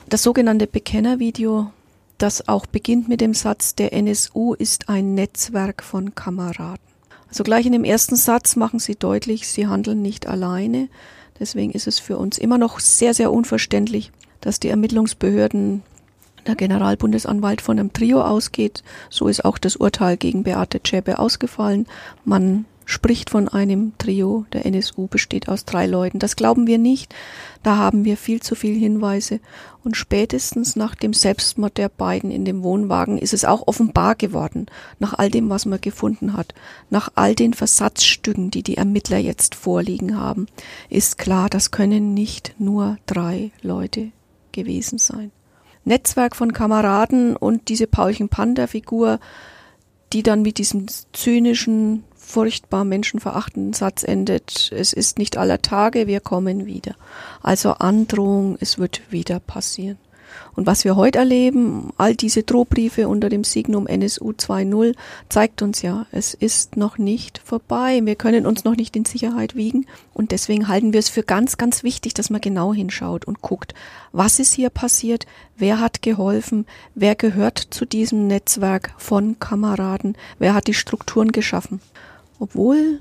Das 0.10 0.24
sogenannte 0.24 0.68
Bekennervideo, 0.68 1.72
das 2.18 2.48
auch 2.48 2.66
beginnt 2.66 3.10
mit 3.10 3.22
dem 3.22 3.34
Satz, 3.34 3.76
der 3.76 3.94
NSU 3.94 4.54
ist 4.54 4.90
ein 4.90 5.16
Netzwerk 5.16 5.84
von 5.84 6.16
Kameraden. 6.16 6.84
Also 7.28 7.44
gleich 7.44 7.66
in 7.66 7.72
dem 7.72 7.84
ersten 7.84 8.16
Satz 8.16 8.56
machen 8.56 8.78
sie 8.78 8.96
deutlich, 8.96 9.48
sie 9.48 9.66
handeln 9.66 10.04
nicht 10.04 10.28
alleine. 10.28 10.88
Deswegen 11.40 11.72
ist 11.72 11.88
es 11.88 11.98
für 11.98 12.18
uns 12.18 12.38
immer 12.38 12.60
noch 12.60 12.80
sehr, 12.80 13.16
sehr 13.16 13.32
unverständlich, 13.32 14.12
dass 14.44 14.60
die 14.60 14.70
Ermittlungsbehörden 14.70 15.82
der 16.46 16.56
Generalbundesanwalt 16.56 17.62
von 17.62 17.80
einem 17.80 17.94
Trio 17.94 18.22
ausgeht. 18.22 18.84
So 19.10 19.28
ist 19.28 19.46
auch 19.46 19.58
das 19.58 19.76
Urteil 19.78 20.18
gegen 20.18 20.44
Beate 20.44 20.82
Zschäpe 20.84 21.20
ausgefallen. 21.20 21.88
Man 22.26 22.66
spricht 22.86 23.30
von 23.30 23.48
einem 23.48 23.94
Trio. 23.98 24.46
Der 24.52 24.66
NSU 24.66 25.08
besteht 25.08 25.48
aus 25.48 25.64
drei 25.64 25.86
Leuten. 25.86 26.20
Das 26.20 26.36
glauben 26.36 26.68
wir 26.68 26.78
nicht. 26.78 27.16
Da 27.64 27.78
haben 27.78 28.04
wir 28.04 28.18
viel 28.18 28.42
zu 28.42 28.56
viel 28.56 28.78
Hinweise. 28.78 29.40
Und 29.86 29.96
spätestens 29.96 30.76
nach 30.76 30.96
dem 30.96 31.14
Selbstmord 31.14 31.78
der 31.78 31.90
beiden 31.90 32.30
in 32.30 32.46
dem 32.46 32.62
Wohnwagen 32.64 33.18
ist 33.18 33.34
es 33.34 33.46
auch 33.46 33.68
offenbar 33.68 34.16
geworden, 34.16 34.68
nach 35.00 35.14
all 35.14 35.30
dem, 35.30 35.50
was 35.50 35.66
man 35.66 35.80
gefunden 35.80 36.34
hat, 36.34 36.54
nach 36.90 37.10
all 37.16 37.36
den 37.36 37.54
Versatzstücken, 37.54 38.52
die 38.52 38.64
die 38.64 38.78
Ermittler 38.78 39.18
jetzt 39.18 39.56
vorliegen 39.56 40.18
haben, 40.18 40.48
ist 40.90 41.18
klar, 41.18 41.50
das 41.50 41.72
können 41.72 42.14
nicht 42.14 42.56
nur 42.60 42.98
drei 43.06 43.52
Leute 43.62 44.12
gewesen 44.54 44.98
sein. 44.98 45.32
Netzwerk 45.84 46.36
von 46.36 46.54
Kameraden 46.54 47.36
und 47.36 47.68
diese 47.68 47.88
Paulchen 47.88 48.30
Panda-Figur, 48.30 49.20
die 50.14 50.24
dann 50.24 50.42
mit 50.44 50.58
diesem 50.58 50.86
zynischen, 51.12 52.06
furchtbar 52.16 52.86
menschenverachtenden 52.86 53.74
Satz 53.74 54.04
endet, 54.04 54.72
es 54.72 54.94
ist 54.94 55.18
nicht 55.18 55.36
aller 55.36 55.62
Tage, 55.62 56.08
wir 56.08 56.22
kommen 56.22 56.66
wieder. 56.66 56.96
Also 57.42 57.74
Androhung, 57.74 58.58
es 58.62 58.78
wird 58.78 59.02
wieder 59.12 59.42
passieren. 59.42 59.98
Und 60.56 60.68
was 60.68 60.86
wir 60.86 60.96
heute 60.96 61.20
erleben, 61.20 61.92
all 61.98 62.16
diese 62.16 62.44
Drohbriefe 62.44 63.08
unter 63.08 63.30
dem 63.30 63.44
Signum 63.44 63.88
NSU 63.88 64.32
2.0, 64.32 64.96
zeigt 65.30 65.62
uns 65.62 65.82
ja, 65.82 66.06
es 66.12 66.34
ist 66.34 66.78
noch 66.78 66.98
nicht 66.98 67.42
vorbei. 67.44 68.02
Wir 68.04 68.16
können 68.16 68.46
uns 68.46 68.64
noch 68.64 68.76
nicht 68.76 68.96
in 68.96 69.06
Sicherheit 69.06 69.56
wiegen. 69.56 69.86
Und 70.14 70.32
deswegen 70.32 70.68
halten 70.68 70.94
wir 70.94 71.00
es 71.00 71.10
für 71.10 71.24
ganz, 71.24 71.58
ganz 71.58 71.84
wichtig, 71.84 72.14
dass 72.14 72.30
man 72.30 72.42
genau 72.42 72.74
hinschaut 72.74 73.26
und 73.26 73.42
guckt, 73.42 73.74
was 74.12 74.40
ist 74.40 74.54
hier 74.54 74.70
passiert, 74.70 75.26
wer 75.58 75.80
hat 75.80 76.02
geholfen, 76.02 76.66
wer 76.96 77.16
gehört 77.16 77.58
zu 77.58 77.86
diesem 77.86 78.28
Netzwerk 78.28 78.94
von 78.98 79.40
Kameraden, 79.40 80.16
wer 80.40 80.54
hat 80.54 80.68
die 80.68 80.74
Strukturen 80.74 81.32
geschaffen. 81.32 81.82
Obwohl 82.40 83.00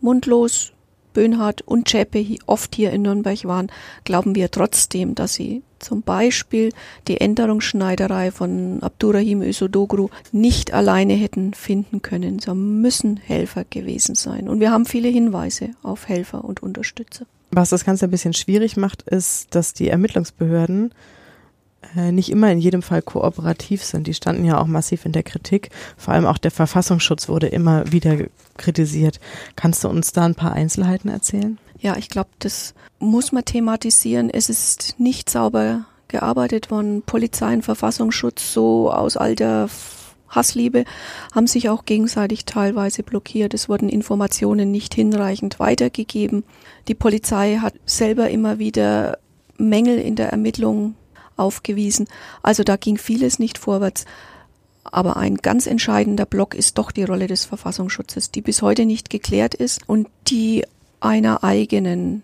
mundlos 0.00 0.72
Böhnhardt 1.16 1.62
und 1.62 1.88
Zschäpe 1.88 2.22
oft 2.44 2.74
hier 2.74 2.92
in 2.92 3.00
Nürnberg 3.00 3.42
waren, 3.46 3.68
glauben 4.04 4.34
wir 4.34 4.50
trotzdem, 4.50 5.14
dass 5.14 5.32
sie 5.32 5.62
zum 5.78 6.02
Beispiel 6.02 6.72
die 7.08 7.22
Änderungsschneiderei 7.22 8.30
von 8.30 8.82
Abdurrahim 8.82 9.40
Ösodogru 9.40 10.10
nicht 10.32 10.74
alleine 10.74 11.14
hätten 11.14 11.54
finden 11.54 12.02
können. 12.02 12.38
Sie 12.38 12.52
müssen 12.54 13.16
Helfer 13.16 13.64
gewesen 13.64 14.14
sein. 14.14 14.46
Und 14.46 14.60
wir 14.60 14.70
haben 14.70 14.84
viele 14.84 15.08
Hinweise 15.08 15.70
auf 15.82 16.06
Helfer 16.06 16.44
und 16.44 16.62
Unterstützer. 16.62 17.24
Was 17.50 17.70
das 17.70 17.86
Ganze 17.86 18.04
ein 18.04 18.10
bisschen 18.10 18.34
schwierig 18.34 18.76
macht, 18.76 19.00
ist, 19.00 19.54
dass 19.54 19.72
die 19.72 19.88
Ermittlungsbehörden 19.88 20.92
nicht 21.94 22.30
immer 22.30 22.50
in 22.50 22.58
jedem 22.58 22.82
Fall 22.82 23.02
kooperativ 23.02 23.84
sind. 23.84 24.06
Die 24.06 24.14
standen 24.14 24.44
ja 24.44 24.60
auch 24.60 24.66
massiv 24.66 25.06
in 25.06 25.12
der 25.12 25.22
Kritik. 25.22 25.70
Vor 25.96 26.14
allem 26.14 26.26
auch 26.26 26.38
der 26.38 26.50
Verfassungsschutz 26.50 27.28
wurde 27.28 27.46
immer 27.46 27.92
wieder 27.92 28.16
kritisiert. 28.56 29.20
Kannst 29.54 29.84
du 29.84 29.88
uns 29.88 30.12
da 30.12 30.24
ein 30.24 30.34
paar 30.34 30.52
Einzelheiten 30.52 31.08
erzählen? 31.08 31.58
Ja, 31.78 31.96
ich 31.96 32.08
glaube, 32.08 32.30
das 32.38 32.74
muss 32.98 33.32
man 33.32 33.44
thematisieren. 33.44 34.30
Es 34.30 34.48
ist 34.48 34.96
nicht 34.98 35.28
sauber 35.28 35.86
gearbeitet 36.08 36.70
worden. 36.70 37.02
Polizei 37.02 37.54
und 37.54 37.62
Verfassungsschutz 37.62 38.52
so 38.52 38.90
aus 38.90 39.16
alter 39.16 39.68
Hassliebe 40.28 40.84
haben 41.34 41.46
sich 41.46 41.68
auch 41.68 41.84
gegenseitig 41.84 42.44
teilweise 42.44 43.02
blockiert. 43.02 43.54
Es 43.54 43.68
wurden 43.68 43.88
Informationen 43.88 44.70
nicht 44.70 44.94
hinreichend 44.94 45.60
weitergegeben. 45.60 46.44
Die 46.88 46.94
Polizei 46.94 47.58
hat 47.60 47.74
selber 47.84 48.30
immer 48.30 48.58
wieder 48.58 49.18
Mängel 49.58 49.98
in 49.98 50.16
der 50.16 50.30
Ermittlung 50.30 50.94
aufgewiesen. 51.36 52.08
Also 52.42 52.62
da 52.62 52.76
ging 52.76 52.98
vieles 52.98 53.38
nicht 53.38 53.58
vorwärts. 53.58 54.04
Aber 54.84 55.16
ein 55.16 55.36
ganz 55.36 55.66
entscheidender 55.66 56.26
Block 56.26 56.54
ist 56.54 56.78
doch 56.78 56.92
die 56.92 57.04
Rolle 57.04 57.26
des 57.26 57.44
Verfassungsschutzes, 57.44 58.30
die 58.30 58.40
bis 58.40 58.62
heute 58.62 58.86
nicht 58.86 59.10
geklärt 59.10 59.54
ist 59.54 59.80
und 59.88 60.08
die 60.28 60.64
einer 61.00 61.42
eigenen 61.44 62.22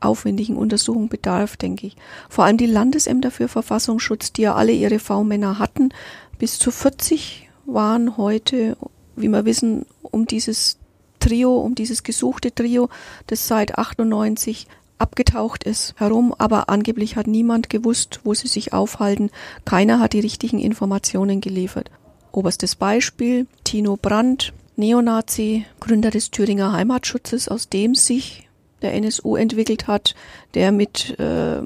aufwendigen 0.00 0.56
Untersuchung 0.56 1.08
bedarf, 1.08 1.56
denke 1.56 1.86
ich. 1.86 1.96
Vor 2.28 2.44
allem 2.44 2.58
die 2.58 2.66
Landesämter 2.66 3.30
für 3.30 3.48
Verfassungsschutz, 3.48 4.32
die 4.32 4.42
ja 4.42 4.54
alle 4.54 4.72
ihre 4.72 4.98
V-Männer 4.98 5.58
hatten, 5.58 5.90
bis 6.38 6.58
zu 6.58 6.70
40 6.70 7.48
waren 7.66 8.16
heute, 8.16 8.76
wie 9.16 9.28
wir 9.28 9.44
wissen, 9.44 9.86
um 10.02 10.26
dieses 10.26 10.78
Trio, 11.20 11.56
um 11.56 11.74
dieses 11.74 12.02
gesuchte 12.02 12.54
Trio, 12.54 12.90
das 13.26 13.48
seit 13.48 13.78
98 13.78 14.66
abgetaucht 14.98 15.64
ist, 15.64 15.94
herum, 15.98 16.34
aber 16.38 16.68
angeblich 16.68 17.16
hat 17.16 17.26
niemand 17.26 17.68
gewusst, 17.70 18.20
wo 18.24 18.34
sie 18.34 18.48
sich 18.48 18.72
aufhalten. 18.72 19.30
Keiner 19.64 20.00
hat 20.00 20.12
die 20.12 20.20
richtigen 20.20 20.58
Informationen 20.58 21.40
geliefert. 21.40 21.90
Oberstes 22.32 22.76
Beispiel, 22.76 23.46
Tino 23.64 23.96
Brandt, 23.96 24.52
Neonazi, 24.76 25.66
Gründer 25.80 26.10
des 26.10 26.30
Thüringer 26.30 26.72
Heimatschutzes, 26.72 27.48
aus 27.48 27.68
dem 27.68 27.94
sich 27.94 28.48
der 28.82 28.94
NSU 28.94 29.36
entwickelt 29.36 29.86
hat, 29.86 30.14
der 30.54 30.72
mit 30.72 31.18
äh, 31.18 31.62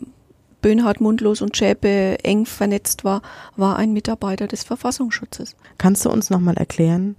Böhnhardt, 0.61 1.01
Mundlos 1.01 1.41
und 1.41 1.57
Schäpe 1.57 2.23
eng 2.25 2.47
vernetzt 2.47 3.05
war, 3.05 3.23
war 3.57 3.77
ein 3.77 3.93
Mitarbeiter 3.93 4.47
des 4.47 4.65
Verfassungsschutzes. 4.65 5.57
Kannst 5.79 6.05
du 6.05 6.11
uns 6.11 6.31
nochmal 6.31 6.57
erklären, 6.57 7.17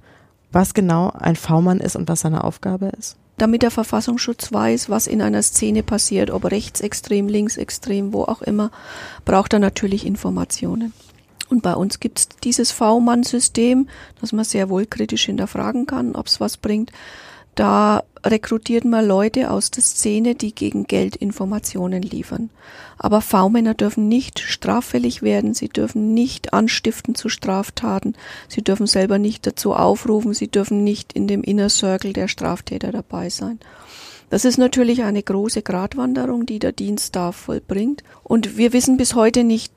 was 0.52 0.74
genau 0.74 1.12
ein 1.12 1.36
V-Mann 1.36 1.80
ist 1.80 1.96
und 1.96 2.10
was 2.10 2.22
seine 2.22 2.44
Aufgabe 2.44 2.88
ist? 2.98 3.18
Damit 3.40 3.62
der 3.62 3.72
Verfassungsschutz 3.72 4.52
weiß, 4.52 4.90
was 4.90 5.08
in 5.08 5.22
einer 5.22 5.42
Szene 5.42 5.82
passiert, 5.82 6.30
ob 6.30 6.44
rechtsextrem, 6.44 7.30
linksextrem, 7.30 8.12
wo 8.12 8.24
auch 8.24 8.42
immer, 8.42 8.70
braucht 9.24 9.54
er 9.54 9.60
natürlich 9.60 10.06
Informationen. 10.06 10.92
Und 11.48 11.64
bei 11.64 11.74
uns 11.74 12.02
gibt 12.02 12.20
es 12.20 12.28
dieses 12.44 12.74
V-Mann-System, 12.74 13.88
das 14.20 14.34
man 14.34 14.44
sehr 14.44 14.70
wohl 14.70 14.86
kritisch 14.86 15.26
hinterfragen 15.26 15.86
kann, 15.86 16.16
ob 16.16 16.28
es 16.28 16.42
was 16.42 16.58
bringt. 16.58 16.92
Da 17.60 18.06
rekrutiert 18.24 18.86
man 18.86 19.06
Leute 19.06 19.52
aus 19.52 19.70
der 19.70 19.84
Szene, 19.84 20.34
die 20.34 20.56
gegen 20.56 20.86
Geld 20.86 21.18
Informationen 21.18 22.02
liefern. 22.02 22.50
Aber 22.98 23.20
V-Männer 23.20 23.74
dürfen 23.74 24.08
nicht 24.08 24.40
straffällig 24.40 25.24
werden, 25.24 25.54
sie 25.54 25.68
dürfen 25.68 26.14
nicht 26.14 26.54
anstiften 26.54 27.16
zu 27.16 27.28
Straftaten, 27.28 28.16
sie 28.48 28.62
dürfen 28.62 28.88
selber 28.88 29.20
nicht 29.20 29.46
dazu 29.46 29.74
aufrufen, 29.74 30.34
sie 30.34 30.48
dürfen 30.48 30.86
nicht 30.86 31.12
in 31.12 31.28
dem 31.28 31.44
Inner 31.44 31.68
Circle 31.68 32.14
der 32.14 32.30
Straftäter 32.30 32.94
dabei 32.94 33.30
sein. 33.30 33.60
Das 34.30 34.46
ist 34.46 34.58
natürlich 34.58 35.04
eine 35.04 35.22
große 35.22 35.62
Gratwanderung, 35.62 36.46
die 36.46 36.60
der 36.60 36.72
Dienst 36.72 37.18
da 37.18 37.34
vollbringt. 37.34 38.06
Und 38.24 38.56
wir 38.56 38.72
wissen 38.72 38.96
bis 38.96 39.16
heute 39.16 39.44
nicht, 39.44 39.74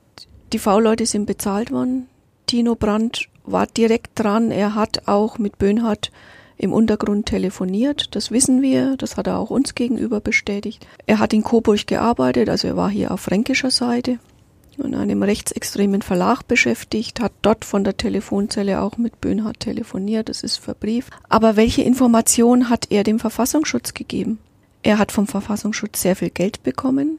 die 0.52 0.60
V-Leute 0.60 1.04
sind 1.04 1.26
bezahlt 1.26 1.72
worden. 1.72 2.06
Tino 2.46 2.76
Brandt 2.76 3.28
war 3.44 3.66
direkt 3.66 4.20
dran. 4.20 4.52
Er 4.52 4.76
hat 4.76 5.08
auch 5.08 5.38
mit 5.38 5.58
Böhnhardt 5.58 6.12
im 6.62 6.72
Untergrund 6.72 7.26
telefoniert. 7.26 8.14
Das 8.14 8.30
wissen 8.30 8.62
wir. 8.62 8.96
Das 8.96 9.16
hat 9.16 9.26
er 9.26 9.38
auch 9.38 9.50
uns 9.50 9.74
gegenüber 9.74 10.20
bestätigt. 10.20 10.86
Er 11.06 11.18
hat 11.18 11.32
in 11.32 11.42
Coburg 11.42 11.86
gearbeitet, 11.86 12.48
also 12.48 12.68
er 12.68 12.76
war 12.76 12.88
hier 12.88 13.10
auf 13.10 13.20
fränkischer 13.20 13.70
Seite 13.70 14.18
in 14.78 14.94
einem 14.94 15.22
rechtsextremen 15.22 16.02
Verlag 16.02 16.42
beschäftigt, 16.48 17.20
hat 17.20 17.32
dort 17.42 17.64
von 17.64 17.84
der 17.84 17.96
Telefonzelle 17.96 18.80
auch 18.80 18.96
mit 18.96 19.20
Böhnhardt 19.20 19.60
telefoniert, 19.60 20.28
das 20.28 20.42
ist 20.42 20.56
verbrieft. 20.56 21.12
Aber 21.28 21.56
welche 21.56 21.82
Information 21.82 22.70
hat 22.70 22.86
er 22.90 23.04
dem 23.04 23.18
Verfassungsschutz 23.18 23.94
gegeben? 23.94 24.38
Er 24.82 24.98
hat 24.98 25.12
vom 25.12 25.26
Verfassungsschutz 25.26 26.00
sehr 26.00 26.16
viel 26.16 26.30
Geld 26.30 26.62
bekommen. 26.62 27.18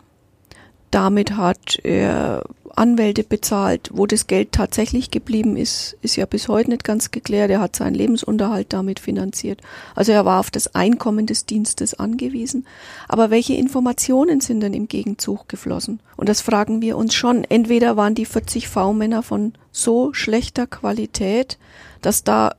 Damit 0.93 1.38
hat 1.38 1.79
er 1.81 2.43
Anwälte 2.75 3.23
bezahlt. 3.23 3.89
Wo 3.93 4.05
das 4.05 4.27
Geld 4.27 4.51
tatsächlich 4.51 5.09
geblieben 5.09 5.57
ist, 5.57 5.97
ist 6.03 6.17
ja 6.17 6.27
bis 6.27 6.47
heute 6.47 6.69
nicht 6.69 6.83
ganz 6.83 7.09
geklärt. 7.09 7.50
Er 7.50 7.62
hat 7.62 7.75
seinen 7.75 7.95
Lebensunterhalt 7.95 8.73
damit 8.73 9.00
finanziert. 9.00 9.62
Also 9.95 10.12
er 10.12 10.23
war 10.25 10.39
auf 10.39 10.51
das 10.51 10.75
Einkommen 10.75 11.25
des 11.25 11.47
Dienstes 11.47 11.95
angewiesen. 11.95 12.67
Aber 13.07 13.31
welche 13.31 13.55
Informationen 13.55 14.39
sind 14.39 14.59
denn 14.59 14.75
im 14.75 14.88
Gegenzug 14.88 15.50
geflossen? 15.50 16.00
Und 16.15 16.29
das 16.29 16.41
fragen 16.41 16.83
wir 16.83 16.95
uns 16.95 17.15
schon. 17.15 17.43
Entweder 17.43 17.97
waren 17.97 18.13
die 18.13 18.27
40 18.27 18.67
V-Männer 18.67 19.23
von 19.23 19.53
so 19.71 20.13
schlechter 20.13 20.67
Qualität, 20.67 21.57
dass 22.01 22.23
da 22.23 22.53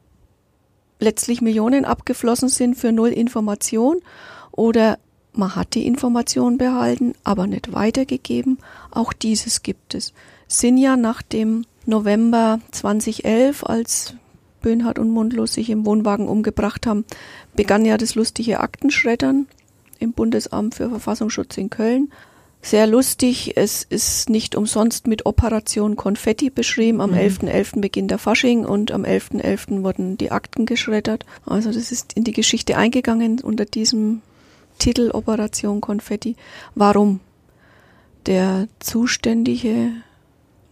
letztlich 0.99 1.41
Millionen 1.41 1.85
abgeflossen 1.85 2.49
sind 2.49 2.75
für 2.75 2.91
null 2.91 3.11
Information 3.11 4.01
oder 4.51 4.99
man 5.37 5.57
hat 5.57 5.75
die 5.75 5.87
Information 5.87 6.59
behalten, 6.59 7.15
aber 7.25 7.47
nicht 7.47 7.73
weitergegeben. 7.73 8.59
Auch 8.91 9.13
dieses 9.13 9.63
gibt 9.63 9.95
es. 9.95 10.13
Sinja 10.49 10.97
nach 10.97 11.23
dem 11.23 11.65
November 11.87 12.61
2011, 12.71 13.65
als 13.65 14.15
Böhnhardt 14.63 14.99
und 14.99 15.11
Mundlos 15.11 15.55
sich 15.55 15.71
im 15.71 15.85
Wohnwagen 15.85 16.29
umgebracht 16.29 16.87
haben, 16.87 17.05
begann 17.55 17.85
ja 17.85 17.99
das 17.99 18.15
lustige 18.15 18.61
Aktenschreddern 18.61 19.47
im 19.99 20.13
Bundesamt 20.13 20.75
für 20.77 20.89
Verfassungsschutz 20.89 21.57
in 21.57 21.71
Köln. 21.71 22.11
Sehr 22.63 22.87
lustig, 22.87 23.59
es 23.59 23.83
ist 23.83 24.31
nicht 24.31 24.57
umsonst 24.57 25.07
mit 25.07 25.27
Operation 25.27 25.97
Konfetti 25.97 26.49
beschrieben. 26.49 27.03
Am 27.03 27.13
11.11. 27.13 27.43
Mhm. 27.43 27.49
.11. 27.51 27.81
beginnt 27.81 28.11
der 28.11 28.19
Fasching 28.19 28.65
und 28.65 28.91
am 28.91 29.05
11.11. 29.05 29.43
.11. 29.43 29.83
wurden 29.83 30.17
die 30.17 30.31
Akten 30.31 30.65
geschreddert. 30.65 31.27
Also 31.45 31.71
das 31.71 31.93
ist 31.93 32.15
in 32.15 32.25
die 32.25 32.33
Geschichte 32.33 32.79
eingegangen 32.79 33.41
unter 33.41 33.67
diesem 33.67 34.23
Titel 34.79 35.11
Operation 35.13 35.81
Konfetti. 35.81 36.37
Warum? 36.75 37.21
Der 38.27 38.69
zuständige 38.79 39.91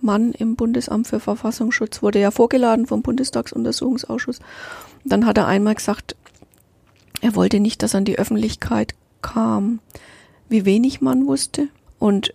Mann 0.00 0.32
im 0.32 0.56
Bundesamt 0.56 1.06
für 1.06 1.20
Verfassungsschutz 1.20 2.02
wurde 2.02 2.18
ja 2.18 2.30
vorgeladen 2.30 2.86
vom 2.86 3.02
Bundestagsuntersuchungsausschuss. 3.02 4.40
Dann 5.04 5.26
hat 5.26 5.38
er 5.38 5.46
einmal 5.46 5.74
gesagt, 5.74 6.16
er 7.20 7.34
wollte 7.36 7.60
nicht, 7.60 7.82
dass 7.82 7.94
an 7.94 8.04
die 8.04 8.18
Öffentlichkeit 8.18 8.94
kam, 9.20 9.80
wie 10.48 10.64
wenig 10.64 11.00
man 11.00 11.26
wusste. 11.26 11.68
Und 11.98 12.34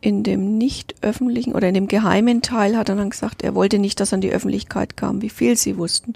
in 0.00 0.22
dem 0.22 0.58
nicht 0.58 0.96
öffentlichen 1.00 1.54
oder 1.54 1.68
in 1.68 1.74
dem 1.74 1.88
geheimen 1.88 2.42
Teil 2.42 2.76
hat 2.76 2.90
er 2.90 2.96
dann 2.96 3.08
gesagt, 3.08 3.42
er 3.42 3.54
wollte 3.54 3.78
nicht, 3.78 4.00
dass 4.00 4.12
an 4.12 4.20
die 4.20 4.32
Öffentlichkeit 4.32 4.98
kam, 4.98 5.22
wie 5.22 5.30
viel 5.30 5.56
sie 5.56 5.78
wussten. 5.78 6.12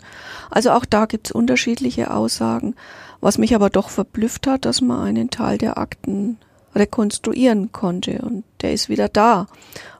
Also 0.50 0.72
auch 0.72 0.84
da 0.84 1.06
gibt 1.06 1.28
es 1.28 1.32
unterschiedliche 1.32 2.12
Aussagen. 2.12 2.74
Was 3.20 3.38
mich 3.38 3.54
aber 3.54 3.70
doch 3.70 3.90
verblüfft 3.90 4.46
hat, 4.46 4.64
dass 4.64 4.80
man 4.80 5.00
einen 5.00 5.30
Teil 5.30 5.58
der 5.58 5.78
Akten 5.78 6.38
rekonstruieren 6.74 7.72
konnte 7.72 8.20
und 8.22 8.44
der 8.60 8.72
ist 8.72 8.88
wieder 8.88 9.08
da. 9.08 9.46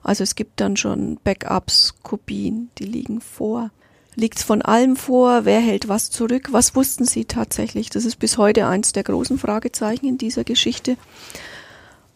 Also 0.03 0.23
es 0.23 0.35
gibt 0.35 0.59
dann 0.61 0.77
schon 0.77 1.19
Backups, 1.23 1.95
Kopien, 2.03 2.69
die 2.77 2.85
liegen 2.85 3.21
vor. 3.21 3.71
Liegt's 4.15 4.43
von 4.43 4.61
allem 4.61 4.95
vor? 4.95 5.45
Wer 5.45 5.59
hält 5.59 5.87
was 5.87 6.09
zurück? 6.09 6.49
Was 6.51 6.75
wussten 6.75 7.05
Sie 7.05 7.25
tatsächlich? 7.25 7.89
Das 7.89 8.05
ist 8.05 8.17
bis 8.17 8.37
heute 8.37 8.67
eins 8.67 8.91
der 8.91 9.03
großen 9.03 9.37
Fragezeichen 9.37 10.07
in 10.07 10.17
dieser 10.17 10.43
Geschichte. 10.43 10.97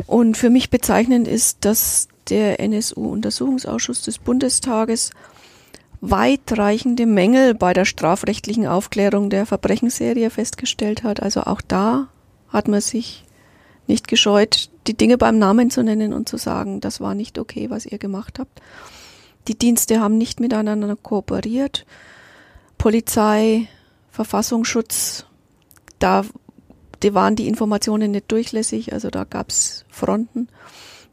Und 0.05 0.37
für 0.37 0.49
mich 0.49 0.69
bezeichnend 0.69 1.27
ist, 1.27 1.65
dass 1.65 2.07
der 2.29 2.59
NSU-Untersuchungsausschuss 2.59 4.01
des 4.01 4.17
Bundestages 4.17 5.11
weitreichende 6.05 7.05
Mängel 7.05 7.53
bei 7.53 7.73
der 7.73 7.85
strafrechtlichen 7.85 8.67
Aufklärung 8.67 9.29
der 9.29 9.45
Verbrechensserie 9.45 10.29
festgestellt 10.29 11.03
hat. 11.03 11.23
Also 11.23 11.43
auch 11.43 11.61
da 11.61 12.09
hat 12.49 12.67
man 12.67 12.81
sich 12.81 13.23
nicht 13.87 14.09
gescheut, 14.09 14.69
die 14.87 14.97
Dinge 14.97 15.17
beim 15.17 15.39
Namen 15.39 15.69
zu 15.69 15.81
nennen 15.81 16.11
und 16.11 16.27
zu 16.27 16.35
sagen, 16.35 16.81
das 16.81 16.99
war 16.99 17.15
nicht 17.15 17.39
okay, 17.39 17.69
was 17.69 17.85
ihr 17.85 17.99
gemacht 17.99 18.37
habt. 18.37 18.61
Die 19.47 19.57
Dienste 19.57 20.01
haben 20.01 20.17
nicht 20.17 20.41
miteinander 20.41 20.97
kooperiert. 20.97 21.85
Polizei, 22.77 23.69
Verfassungsschutz, 24.11 25.25
da 25.99 26.25
die 27.01 27.13
waren 27.13 27.37
die 27.37 27.47
Informationen 27.47 28.11
nicht 28.11 28.29
durchlässig, 28.29 28.91
also 28.91 29.09
da 29.09 29.23
gab's 29.23 29.85
Fronten. 29.89 30.49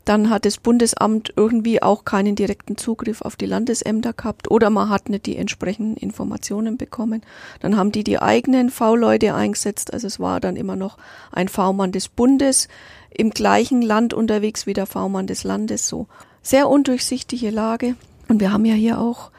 Dann 0.04 0.30
hat 0.30 0.44
das 0.44 0.58
Bundesamt 0.58 1.32
irgendwie 1.36 1.82
auch 1.82 2.04
keinen 2.04 2.34
direkten 2.34 2.76
Zugriff 2.76 3.22
auf 3.22 3.36
die 3.36 3.46
Landesämter 3.46 4.12
gehabt 4.12 4.50
oder 4.50 4.70
man 4.70 4.88
hat 4.88 5.08
nicht 5.08 5.26
die 5.26 5.36
entsprechenden 5.36 5.96
Informationen 5.96 6.76
bekommen. 6.76 7.22
Dann 7.60 7.76
haben 7.76 7.92
die 7.92 8.04
die 8.04 8.18
eigenen 8.18 8.70
V-Leute 8.70 9.34
eingesetzt, 9.34 9.92
also 9.92 10.06
es 10.06 10.18
war 10.18 10.40
dann 10.40 10.56
immer 10.56 10.76
noch 10.76 10.96
ein 11.32 11.48
V-Mann 11.48 11.92
des 11.92 12.08
Bundes 12.08 12.68
im 13.10 13.30
gleichen 13.30 13.82
Land 13.82 14.14
unterwegs 14.14 14.66
wie 14.66 14.72
der 14.72 14.86
V-Mann 14.86 15.26
des 15.26 15.44
Landes, 15.44 15.88
so. 15.88 16.06
Sehr 16.42 16.70
undurchsichtige 16.70 17.50
Lage. 17.50 17.96
Und 18.28 18.40
wir 18.40 18.52
haben 18.52 18.64
ja 18.64 18.74
hier 18.74 18.98
auch 18.98 19.30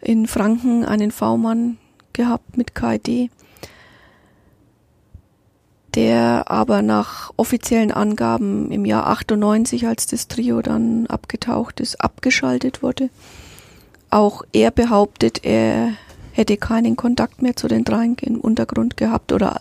in 0.00 0.26
Franken 0.26 0.84
einen 0.84 1.12
V-Mann 1.12 1.78
gehabt 2.12 2.56
mit 2.56 2.74
KID 2.74 3.30
der 5.94 6.50
aber 6.50 6.82
nach 6.82 7.30
offiziellen 7.36 7.90
Angaben 7.90 8.70
im 8.70 8.84
Jahr 8.84 9.06
98, 9.06 9.86
als 9.86 10.06
das 10.06 10.28
Trio 10.28 10.62
dann 10.62 11.06
abgetaucht 11.06 11.80
ist, 11.80 12.00
abgeschaltet 12.00 12.82
wurde. 12.82 13.10
Auch 14.10 14.42
er 14.52 14.70
behauptet, 14.70 15.44
er 15.44 15.92
hätte 16.32 16.56
keinen 16.56 16.96
Kontakt 16.96 17.42
mehr 17.42 17.56
zu 17.56 17.68
den 17.68 17.84
dreien 17.84 18.16
im 18.20 18.40
Untergrund 18.40 18.96
gehabt 18.96 19.32
oder 19.32 19.60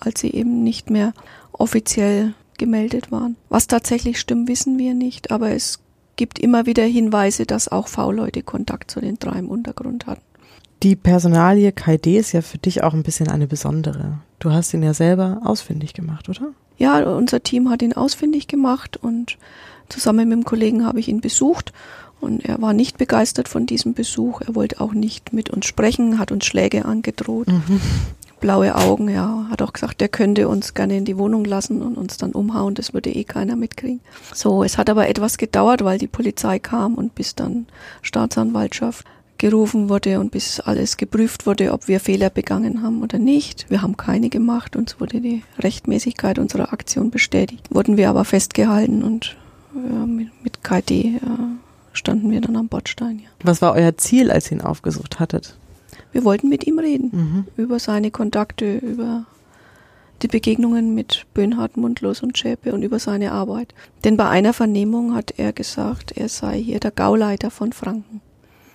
als 0.00 0.20
sie 0.20 0.30
eben 0.30 0.62
nicht 0.62 0.90
mehr 0.90 1.12
offiziell 1.52 2.34
gemeldet 2.58 3.10
waren. 3.10 3.36
Was 3.48 3.66
tatsächlich 3.66 4.18
stimmt, 4.20 4.48
wissen 4.48 4.78
wir 4.78 4.94
nicht, 4.94 5.30
aber 5.30 5.50
es 5.50 5.80
gibt 6.16 6.38
immer 6.38 6.66
wieder 6.66 6.84
Hinweise, 6.84 7.46
dass 7.46 7.68
auch 7.68 7.88
V-Leute 7.88 8.42
Kontakt 8.42 8.90
zu 8.90 9.00
den 9.00 9.18
drei 9.18 9.38
im 9.38 9.48
Untergrund 9.48 10.06
hatten. 10.06 10.22
Die 10.82 10.94
Personalie 10.94 11.72
KD 11.72 12.18
ist 12.18 12.32
ja 12.32 12.40
für 12.40 12.58
dich 12.58 12.82
auch 12.84 12.94
ein 12.94 13.02
bisschen 13.02 13.28
eine 13.28 13.46
besondere. 13.46 14.18
Du 14.38 14.52
hast 14.52 14.72
ihn 14.74 14.82
ja 14.82 14.94
selber 14.94 15.40
ausfindig 15.44 15.92
gemacht, 15.92 16.28
oder? 16.28 16.52
Ja, 16.76 17.02
unser 17.02 17.42
Team 17.42 17.70
hat 17.70 17.82
ihn 17.82 17.92
ausfindig 17.92 18.46
gemacht 18.46 18.96
und 18.96 19.36
zusammen 19.88 20.28
mit 20.28 20.38
dem 20.38 20.44
Kollegen 20.44 20.86
habe 20.86 21.00
ich 21.00 21.08
ihn 21.08 21.20
besucht 21.20 21.72
und 22.20 22.44
er 22.44 22.62
war 22.62 22.72
nicht 22.72 22.98
begeistert 22.98 23.48
von 23.48 23.66
diesem 23.66 23.94
Besuch. 23.94 24.40
Er 24.42 24.54
wollte 24.54 24.80
auch 24.80 24.92
nicht 24.92 25.32
mit 25.32 25.50
uns 25.50 25.66
sprechen, 25.66 26.20
hat 26.20 26.30
uns 26.30 26.46
Schläge 26.46 26.84
angedroht. 26.84 27.48
Mhm. 27.48 27.80
Blaue 28.40 28.76
Augen, 28.76 29.08
ja, 29.08 29.46
hat 29.50 29.62
auch 29.62 29.72
gesagt, 29.72 30.00
er 30.00 30.08
könnte 30.08 30.46
uns 30.46 30.74
gerne 30.74 30.96
in 30.96 31.04
die 31.04 31.18
Wohnung 31.18 31.44
lassen 31.44 31.82
und 31.82 31.98
uns 31.98 32.18
dann 32.18 32.30
umhauen, 32.30 32.76
das 32.76 32.94
würde 32.94 33.10
eh 33.10 33.24
keiner 33.24 33.56
mitkriegen. 33.56 34.00
So, 34.32 34.62
es 34.62 34.78
hat 34.78 34.88
aber 34.88 35.08
etwas 35.08 35.38
gedauert, 35.38 35.82
weil 35.82 35.98
die 35.98 36.06
Polizei 36.06 36.60
kam 36.60 36.94
und 36.94 37.16
bis 37.16 37.34
dann 37.34 37.66
Staatsanwaltschaft 38.02 39.04
gerufen 39.38 39.88
wurde 39.88 40.20
und 40.20 40.30
bis 40.30 40.60
alles 40.60 40.96
geprüft 40.96 41.46
wurde, 41.46 41.72
ob 41.72 41.88
wir 41.88 42.00
Fehler 42.00 42.30
begangen 42.30 42.82
haben 42.82 43.02
oder 43.02 43.18
nicht. 43.18 43.66
Wir 43.68 43.82
haben 43.82 43.96
keine 43.96 44.28
gemacht, 44.28 44.76
uns 44.76 45.00
wurde 45.00 45.20
die 45.20 45.42
Rechtmäßigkeit 45.58 46.38
unserer 46.38 46.72
Aktion 46.72 47.10
bestätigt. 47.10 47.66
Wurden 47.70 47.96
wir 47.96 48.10
aber 48.10 48.24
festgehalten 48.24 49.02
und 49.02 49.36
ja, 49.74 50.06
mit, 50.06 50.28
mit 50.42 50.62
KD 50.62 51.20
ja, 51.22 51.38
standen 51.92 52.30
wir 52.30 52.40
dann 52.40 52.56
am 52.56 52.68
Bordstein. 52.68 53.20
Ja. 53.20 53.28
Was 53.42 53.62
war 53.62 53.74
euer 53.74 53.96
Ziel, 53.96 54.30
als 54.30 54.50
ihr 54.50 54.58
ihn 54.58 54.62
aufgesucht 54.62 55.20
hattet? 55.20 55.56
Wir 56.12 56.24
wollten 56.24 56.48
mit 56.48 56.66
ihm 56.66 56.78
reden, 56.78 57.10
mhm. 57.12 57.44
über 57.56 57.78
seine 57.78 58.10
Kontakte, 58.10 58.78
über 58.78 59.26
die 60.22 60.28
Begegnungen 60.28 60.94
mit 60.94 61.26
Böhnhardt, 61.34 61.76
Mundlos 61.76 62.22
und 62.22 62.36
Schäpe 62.36 62.72
und 62.72 62.82
über 62.82 62.98
seine 62.98 63.32
Arbeit. 63.32 63.74
Denn 64.04 64.16
bei 64.16 64.28
einer 64.28 64.52
Vernehmung 64.52 65.14
hat 65.14 65.34
er 65.36 65.52
gesagt, 65.52 66.12
er 66.16 66.28
sei 66.28 66.60
hier 66.60 66.80
der 66.80 66.90
Gauleiter 66.90 67.50
von 67.50 67.72
Franken. 67.72 68.20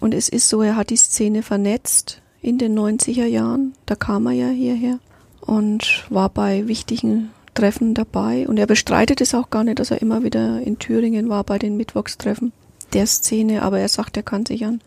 Und 0.04 0.14
es 0.14 0.28
ist 0.28 0.50
so, 0.50 0.62
er 0.62 0.76
hat 0.76 0.90
die 0.90 0.98
Szene 0.98 1.44
vernetzt 1.44 2.22
in 2.42 2.58
den 2.58 2.78
90er 2.78 3.24
Jahren. 3.24 3.72
Da 3.86 3.96
kam 3.96 4.26
er 4.26 4.34
ja 4.34 4.50
hierher 4.50 5.00
und 5.40 6.04
war 6.10 6.28
bei 6.28 6.68
wichtigen 6.68 7.32
Treffen 7.54 7.94
dabei. 7.94 8.46
Und 8.50 8.58
er 8.58 8.68
bestreitet 8.68 9.22
es 9.22 9.34
auch 9.34 9.50
gar 9.50 9.64
nicht, 9.64 9.80
dass 9.80 9.92
er 9.92 10.02
immer 10.02 10.22
wieder 10.22 10.60
in 10.60 10.78
Thüringen 10.78 11.30
war 11.30 11.46
bei 11.46 11.58
den 11.58 11.78
Mittwochstreffen 11.78 12.52
der 12.92 13.08
Szene. 13.08 13.62
Aber 13.62 13.80
er 13.80 13.88
sagt, 13.88 14.18
er 14.18 14.24
kann 14.24 14.46
sich 14.46 14.66
an 14.66 14.82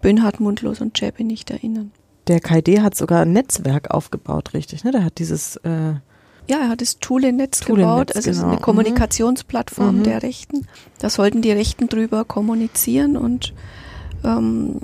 Böhnhardt, 0.00 0.40
Mundlos 0.40 0.80
und 0.80 0.96
Schäpe 0.96 1.24
nicht 1.24 1.50
erinnern. 1.50 1.92
Der 2.26 2.40
KD 2.40 2.80
hat 2.80 2.94
sogar 2.94 3.20
ein 3.20 3.34
Netzwerk 3.34 3.90
aufgebaut, 3.90 4.54
richtig? 4.54 4.82
Ne? 4.82 4.92
Der 4.92 5.04
hat 5.04 5.18
dieses 5.18 5.56
äh 5.56 5.92
ja, 6.46 6.58
er 6.58 6.68
hat 6.70 6.80
das 6.80 6.98
Thule-Netz 7.00 7.66
gebaut, 7.66 8.16
also 8.16 8.30
genau. 8.30 8.44
eine 8.44 8.56
mhm. 8.56 8.62
Kommunikationsplattform 8.62 9.98
mhm. 9.98 10.02
der 10.04 10.22
Rechten. 10.22 10.66
Da 10.98 11.10
sollten 11.10 11.42
die 11.42 11.52
Rechten 11.52 11.88
drüber 11.88 12.24
kommunizieren 12.24 13.18
und 13.18 13.52
ähm, 14.24 14.80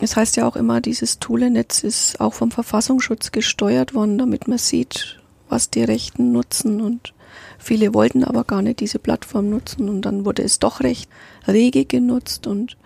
es 0.00 0.16
heißt 0.16 0.36
ja 0.36 0.46
auch 0.46 0.56
immer, 0.56 0.80
dieses 0.80 1.18
Thule-Netz 1.18 1.82
ist 1.82 2.20
auch 2.20 2.34
vom 2.34 2.50
Verfassungsschutz 2.50 3.32
gesteuert 3.32 3.94
worden, 3.94 4.18
damit 4.18 4.46
man 4.46 4.58
sieht, 4.58 5.20
was 5.48 5.70
die 5.70 5.82
Rechten 5.82 6.32
nutzen 6.32 6.80
und 6.80 7.14
viele 7.58 7.94
wollten 7.94 8.24
aber 8.24 8.44
gar 8.44 8.62
nicht 8.62 8.80
diese 8.80 8.98
Plattform 8.98 9.50
nutzen 9.50 9.88
und 9.88 10.02
dann 10.02 10.24
wurde 10.24 10.42
es 10.42 10.58
doch 10.58 10.80
recht 10.80 11.10
rege 11.46 11.84
genutzt 11.84 12.46
und 12.46 12.76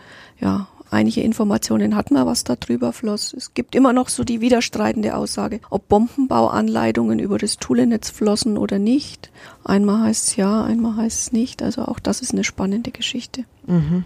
ja, 0.41 0.69
einige 0.91 1.21
Informationen 1.21 1.97
hatten 1.97 2.15
wir, 2.15 2.27
was 2.27 2.45
da 2.45 2.57
drüber 2.57 2.93
floss. 2.93 3.35
Es 3.35 3.55
gibt 3.55 3.75
immer 3.75 3.93
noch 3.93 4.09
so 4.09 4.25
die 4.25 4.41
widerstreitende 4.41 5.17
Aussage, 5.17 5.61
ob 5.71 5.89
Bombenbauanleitungen 5.89 7.19
über 7.19 7.39
das 7.39 7.59
Thule-Netz 7.59 8.11
flossen 8.11 8.59
oder 8.59 8.79
nicht. 8.79 9.31
Einmal 9.65 10.03
heißt 10.05 10.29
es 10.29 10.37
ja, 10.37 10.65
einmal 10.65 10.97
heißt 10.97 11.21
es 11.21 11.33
nicht. 11.33 11.63
Also 11.63 11.83
auch 11.83 11.99
das 11.99 12.21
ist 12.21 12.33
eine 12.33 12.45
spannende 12.45 12.91
Geschichte. 12.91 13.45
Mhm. 13.67 14.05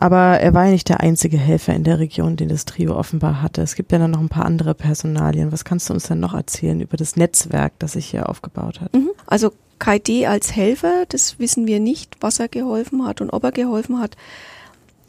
Aber 0.00 0.38
er 0.38 0.54
war 0.54 0.66
ja 0.66 0.70
nicht 0.70 0.88
der 0.88 1.00
einzige 1.00 1.38
Helfer 1.38 1.74
in 1.74 1.82
der 1.82 1.98
Region, 1.98 2.36
den 2.36 2.48
das 2.48 2.64
Trio 2.64 2.96
offenbar 2.96 3.42
hatte. 3.42 3.62
Es 3.62 3.74
gibt 3.74 3.90
ja 3.90 3.98
dann 3.98 4.12
noch 4.12 4.20
ein 4.20 4.28
paar 4.28 4.44
andere 4.44 4.72
Personalien. 4.76 5.50
Was 5.50 5.64
kannst 5.64 5.90
du 5.90 5.94
uns 5.94 6.04
denn 6.04 6.20
noch 6.20 6.34
erzählen 6.34 6.80
über 6.80 6.96
das 6.96 7.16
Netzwerk, 7.16 7.72
das 7.80 7.94
sich 7.94 8.06
hier 8.06 8.28
aufgebaut 8.28 8.80
hat? 8.80 8.94
Mhm. 8.94 9.10
Also 9.26 9.52
KD 9.80 10.28
als 10.28 10.54
Helfer, 10.54 11.04
das 11.08 11.40
wissen 11.40 11.66
wir 11.66 11.80
nicht, 11.80 12.16
was 12.20 12.38
er 12.38 12.46
geholfen 12.46 13.04
hat 13.04 13.20
und 13.20 13.30
ob 13.30 13.42
er 13.42 13.50
geholfen 13.50 13.98
hat. 13.98 14.16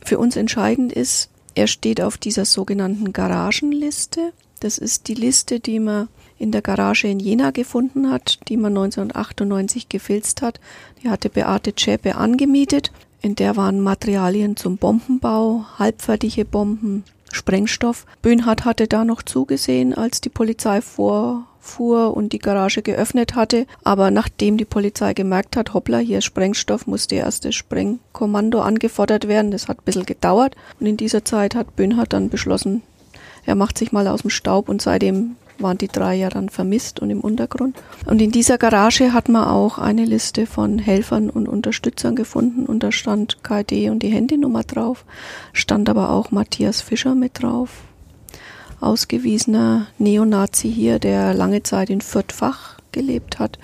Für 0.04 0.18
uns 0.18 0.36
entscheidend 0.36 0.92
ist, 0.92 1.30
er 1.54 1.68
steht 1.68 2.02
auf 2.02 2.18
dieser 2.18 2.46
sogenannten 2.46 3.14
Garagenliste. 3.14 4.34
Das 4.60 4.80
ist 4.80 5.08
die 5.08 5.14
Liste, 5.14 5.60
die 5.60 5.80
man 5.80 6.08
in 6.40 6.52
der 6.52 6.64
Garage 6.64 7.08
in 7.08 7.20
Jena 7.20 7.52
gefunden 7.52 8.10
hat, 8.10 8.40
die 8.50 8.58
man 8.58 8.76
1998 8.76 9.88
gefilzt 9.88 10.42
hat. 10.42 10.60
Die 11.04 11.10
hatte 11.10 11.30
Beate 11.30 11.76
Zschäpe 11.76 12.16
angemietet. 12.16 12.92
In 13.22 13.36
der 13.36 13.58
waren 13.58 13.82
Materialien 13.82 14.56
zum 14.56 14.78
Bombenbau, 14.78 15.66
halbfertige 15.78 16.46
Bomben, 16.46 17.04
Sprengstoff. 17.34 18.06
Böhnhardt 18.22 18.64
hatte 18.64 18.88
da 18.88 19.04
noch 19.04 19.22
zugesehen, 19.22 19.94
als 19.94 20.22
die 20.22 20.30
Polizei 20.30 20.80
vorfuhr 20.80 22.16
und 22.16 22.32
die 22.32 22.40
Garage 22.40 22.82
geöffnet 22.82 23.36
hatte. 23.36 23.68
Aber 23.84 24.10
nachdem 24.10 24.58
die 24.58 24.66
Polizei 24.66 25.14
gemerkt 25.14 25.58
hat, 25.58 25.74
hoppla, 25.74 25.98
hier 25.98 26.20
ist 26.20 26.26
Sprengstoff, 26.26 26.88
musste 26.88 27.16
erst 27.16 27.44
das 27.44 27.56
Sprengkommando 27.56 28.62
angefordert 28.62 29.28
werden. 29.28 29.52
Das 29.52 29.68
hat 29.68 29.80
ein 29.80 29.86
bisschen 29.86 30.06
gedauert. 30.06 30.56
Und 30.80 30.86
in 30.86 30.96
dieser 30.96 31.26
Zeit 31.26 31.56
hat 31.56 31.76
Böhnhardt 31.76 32.14
dann 32.14 32.30
beschlossen, 32.30 32.84
er 33.46 33.56
macht 33.56 33.78
sich 33.78 33.92
mal 33.92 34.08
aus 34.08 34.22
dem 34.22 34.30
Staub 34.30 34.70
und 34.70 34.82
seitdem 34.82 35.36
waren 35.60 35.78
die 35.78 35.88
drei 35.88 36.16
ja 36.16 36.30
dann 36.30 36.50
vermisst 36.50 37.00
und 37.00 37.10
im 37.10 37.22
Untergrund. 37.22 37.78
Und 38.06 38.22
in 38.22 38.32
dieser 38.32 38.58
Garage 38.58 39.14
hat 39.14 39.30
man 39.30 39.46
auch 39.46 39.78
eine 39.78 40.06
Liste 40.06 40.46
von 40.46 40.80
Helfern 40.80 41.30
und 41.30 41.48
Unterstützern 41.48 42.16
gefunden 42.16 42.66
und 42.66 42.84
da 42.84 42.92
stand 42.92 43.44
KD 43.44 43.90
und 43.90 44.04
die 44.04 44.10
Handynummer 44.10 44.64
drauf, 44.64 45.06
stand 45.54 45.90
aber 45.90 46.12
auch 46.12 46.32
Matthias 46.32 46.82
Fischer 46.82 47.16
mit 47.16 47.42
drauf, 47.42 47.70
ausgewiesener 48.80 49.88
Neonazi 49.98 50.72
hier, 50.72 51.00
der 51.00 51.34
lange 51.34 51.64
Zeit 51.64 51.90
in 51.90 52.02
Fürth-Fach 52.02 52.78
gelebt 52.92 53.40
hat, 53.40 53.60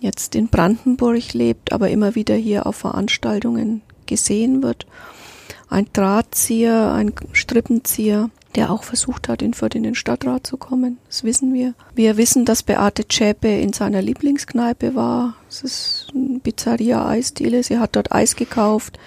jetzt 0.00 0.34
in 0.34 0.48
Brandenburg 0.48 1.32
lebt, 1.32 1.72
aber 1.72 1.90
immer 1.90 2.14
wieder 2.14 2.34
hier 2.34 2.66
auf 2.66 2.76
Veranstaltungen 2.76 3.82
gesehen 4.06 4.62
wird. 4.62 4.86
Ein 5.68 5.86
Drahtzieher, 5.92 6.92
ein 6.92 7.12
Strippenzieher, 7.32 8.30
der 8.54 8.70
auch 8.70 8.84
versucht 8.84 9.28
hat, 9.28 9.42
in 9.42 9.54
Fürth 9.54 9.74
in 9.74 9.82
den 9.82 9.94
Stadtrat 9.94 10.46
zu 10.46 10.56
kommen. 10.56 10.98
Das 11.06 11.24
wissen 11.24 11.54
wir. 11.54 11.74
Wir 11.94 12.16
wissen, 12.16 12.44
dass 12.44 12.62
Beate 12.62 13.06
Zschäpe 13.08 13.48
in 13.48 13.72
seiner 13.72 14.02
Lieblingskneipe 14.02 14.94
war. 14.94 15.34
Es 15.48 15.62
ist 15.62 16.12
eine 16.14 16.38
Pizzeria-Eisdiele. 16.38 17.62
Sie 17.62 17.78
hat 17.78 17.96
dort 17.96 18.12
Eis 18.12 18.36
gekauft. 18.36 18.98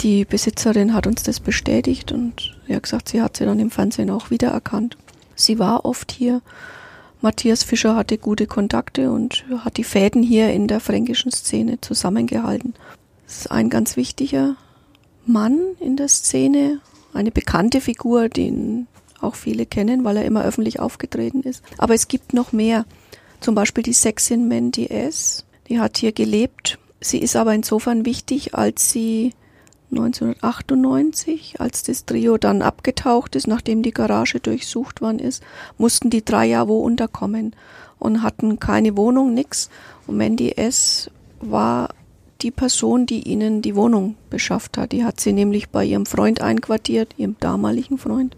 Die 0.00 0.24
Besitzerin 0.24 0.94
hat 0.94 1.06
uns 1.06 1.22
das 1.22 1.40
bestätigt 1.40 2.12
und 2.12 2.56
hat 2.68 2.82
gesagt, 2.82 3.08
sie 3.08 3.22
hat 3.22 3.36
sie 3.36 3.44
dann 3.44 3.60
im 3.60 3.70
Fernsehen 3.70 4.10
auch 4.10 4.30
wiedererkannt. 4.30 4.96
Sie 5.34 5.58
war 5.58 5.84
oft 5.84 6.12
hier. 6.12 6.42
Matthias 7.22 7.64
Fischer 7.64 7.96
hatte 7.96 8.18
gute 8.18 8.46
Kontakte 8.46 9.10
und 9.10 9.44
hat 9.64 9.78
die 9.78 9.84
Fäden 9.84 10.22
hier 10.22 10.52
in 10.52 10.68
der 10.68 10.80
fränkischen 10.80 11.32
Szene 11.32 11.80
zusammengehalten. 11.80 12.74
Das 13.26 13.38
ist 13.38 13.50
ein 13.50 13.70
ganz 13.70 13.96
wichtiger 13.96 14.56
Mann 15.24 15.58
in 15.80 15.96
der 15.96 16.08
Szene, 16.08 16.80
eine 17.16 17.30
bekannte 17.30 17.80
Figur, 17.80 18.28
den 18.28 18.86
auch 19.20 19.34
viele 19.34 19.66
kennen, 19.66 20.04
weil 20.04 20.18
er 20.18 20.24
immer 20.24 20.44
öffentlich 20.44 20.78
aufgetreten 20.80 21.42
ist. 21.42 21.62
Aber 21.78 21.94
es 21.94 22.08
gibt 22.08 22.34
noch 22.34 22.52
mehr. 22.52 22.84
Zum 23.40 23.54
Beispiel 23.54 23.82
die 23.82 23.92
Sexin 23.92 24.48
Mandy 24.48 24.86
S. 24.86 25.44
Die 25.68 25.80
hat 25.80 25.98
hier 25.98 26.12
gelebt. 26.12 26.78
Sie 27.00 27.18
ist 27.18 27.36
aber 27.36 27.54
insofern 27.54 28.06
wichtig, 28.06 28.54
als 28.54 28.90
sie 28.90 29.32
1998, 29.90 31.60
als 31.60 31.82
das 31.82 32.04
Trio 32.06 32.38
dann 32.38 32.62
abgetaucht 32.62 33.36
ist, 33.36 33.46
nachdem 33.46 33.82
die 33.82 33.92
Garage 33.92 34.40
durchsucht 34.40 35.00
worden 35.00 35.18
ist, 35.18 35.42
mussten 35.78 36.10
die 36.10 36.24
drei 36.24 36.46
ja 36.46 36.66
wo 36.68 36.80
unterkommen 36.80 37.54
und 37.98 38.22
hatten 38.22 38.58
keine 38.58 38.96
Wohnung, 38.96 39.34
nix. 39.34 39.70
Und 40.06 40.16
Mandy 40.16 40.52
S. 40.52 41.10
war 41.40 41.90
die 42.42 42.50
Person, 42.50 43.06
die 43.06 43.28
ihnen 43.28 43.62
die 43.62 43.76
Wohnung 43.76 44.16
beschafft 44.30 44.76
hat. 44.76 44.92
Die 44.92 45.04
hat 45.04 45.20
sie 45.20 45.32
nämlich 45.32 45.70
bei 45.70 45.84
ihrem 45.84 46.06
Freund 46.06 46.40
einquartiert, 46.40 47.14
ihrem 47.16 47.36
damaligen 47.40 47.98
Freund. 47.98 48.36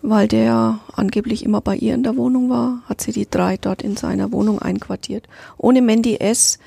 Weil 0.00 0.28
der 0.28 0.78
angeblich 0.92 1.44
immer 1.44 1.60
bei 1.60 1.76
ihr 1.76 1.94
in 1.94 2.02
der 2.02 2.16
Wohnung 2.16 2.50
war, 2.50 2.82
hat 2.88 3.00
sie 3.00 3.12
die 3.12 3.28
drei 3.28 3.56
dort 3.56 3.82
in 3.82 3.96
seiner 3.96 4.32
Wohnung 4.32 4.60
einquartiert. 4.60 5.28
Ohne 5.56 5.82
Mandy 5.82 6.16
S. 6.16 6.58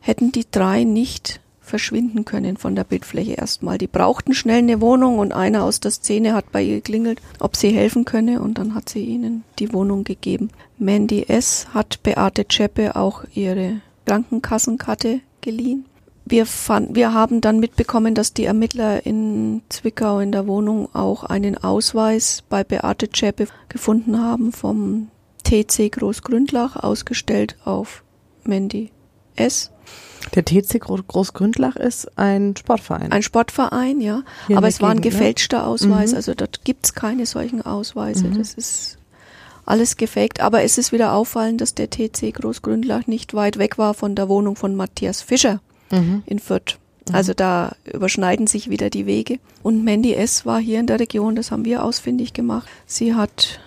hätten 0.00 0.32
die 0.32 0.46
drei 0.50 0.84
nicht 0.84 1.40
verschwinden 1.60 2.24
können 2.24 2.56
von 2.56 2.74
der 2.74 2.82
Bildfläche 2.82 3.34
erstmal. 3.34 3.78
Die 3.78 3.86
brauchten 3.86 4.34
schnell 4.34 4.58
eine 4.58 4.80
Wohnung 4.80 5.20
und 5.20 5.32
einer 5.32 5.62
aus 5.62 5.78
der 5.78 5.92
Szene 5.92 6.34
hat 6.34 6.50
bei 6.50 6.62
ihr 6.62 6.76
geklingelt, 6.76 7.22
ob 7.38 7.54
sie 7.54 7.70
helfen 7.70 8.04
könne 8.04 8.42
und 8.42 8.58
dann 8.58 8.74
hat 8.74 8.88
sie 8.88 9.04
ihnen 9.04 9.44
die 9.60 9.72
Wohnung 9.72 10.02
gegeben. 10.02 10.50
Mandy 10.78 11.22
S. 11.28 11.68
hat 11.72 12.02
Beate 12.02 12.48
Zschäpe 12.48 12.96
auch 12.96 13.22
ihre 13.34 13.82
Krankenkassenkarte 14.04 15.20
geliehen 15.40 15.84
wir, 16.30 16.46
fand, 16.46 16.94
wir 16.94 17.12
haben 17.12 17.40
dann 17.40 17.60
mitbekommen, 17.60 18.14
dass 18.14 18.32
die 18.32 18.44
Ermittler 18.44 19.04
in 19.04 19.62
Zwickau 19.68 20.20
in 20.20 20.32
der 20.32 20.46
Wohnung 20.46 20.88
auch 20.94 21.24
einen 21.24 21.56
Ausweis 21.58 22.42
bei 22.48 22.64
Beate 22.64 23.10
Zschäpe 23.10 23.46
gefunden 23.68 24.18
haben 24.18 24.52
vom 24.52 25.08
TC 25.44 25.90
Großgründlach, 25.92 26.76
ausgestellt 26.76 27.56
auf 27.64 28.04
Mandy 28.44 28.90
S. 29.36 29.70
Der 30.34 30.44
TC 30.44 30.80
Großgründlach 30.80 31.76
ist 31.76 32.16
ein 32.18 32.54
Sportverein. 32.56 33.10
Ein 33.10 33.22
Sportverein, 33.22 34.00
ja. 34.00 34.22
Hier 34.46 34.58
Aber 34.58 34.68
es 34.68 34.80
war 34.80 34.90
ein 34.90 34.96
ne? 34.96 35.02
gefälschter 35.02 35.58
ne? 35.58 35.66
Ausweis, 35.66 36.10
mhm. 36.10 36.16
also 36.16 36.34
dort 36.34 36.64
gibt's 36.64 36.94
keine 36.94 37.26
solchen 37.26 37.62
Ausweise. 37.62 38.26
Mhm. 38.26 38.38
Das 38.38 38.54
ist 38.54 38.98
alles 39.64 39.96
gefaked. 39.96 40.40
Aber 40.40 40.62
es 40.62 40.78
ist 40.78 40.92
wieder 40.92 41.14
auffallend, 41.14 41.60
dass 41.60 41.74
der 41.74 41.90
TC 41.90 42.32
Großgründlach 42.34 43.06
nicht 43.06 43.34
weit 43.34 43.58
weg 43.58 43.78
war 43.78 43.94
von 43.94 44.14
der 44.14 44.28
Wohnung 44.28 44.56
von 44.56 44.76
Matthias 44.76 45.22
Fischer 45.22 45.60
mhm. 45.90 46.22
in 46.26 46.38
Fürth. 46.38 46.78
Mhm. 47.08 47.14
Also 47.14 47.34
da 47.34 47.72
überschneiden 47.92 48.46
sich 48.46 48.70
wieder 48.70 48.90
die 48.90 49.06
Wege. 49.06 49.38
Und 49.62 49.84
Mandy 49.84 50.14
S. 50.14 50.46
war 50.46 50.60
hier 50.60 50.80
in 50.80 50.86
der 50.86 51.00
Region, 51.00 51.36
das 51.36 51.50
haben 51.50 51.64
wir 51.64 51.84
ausfindig 51.84 52.32
gemacht. 52.32 52.68
Sie 52.86 53.14
hat 53.14 53.60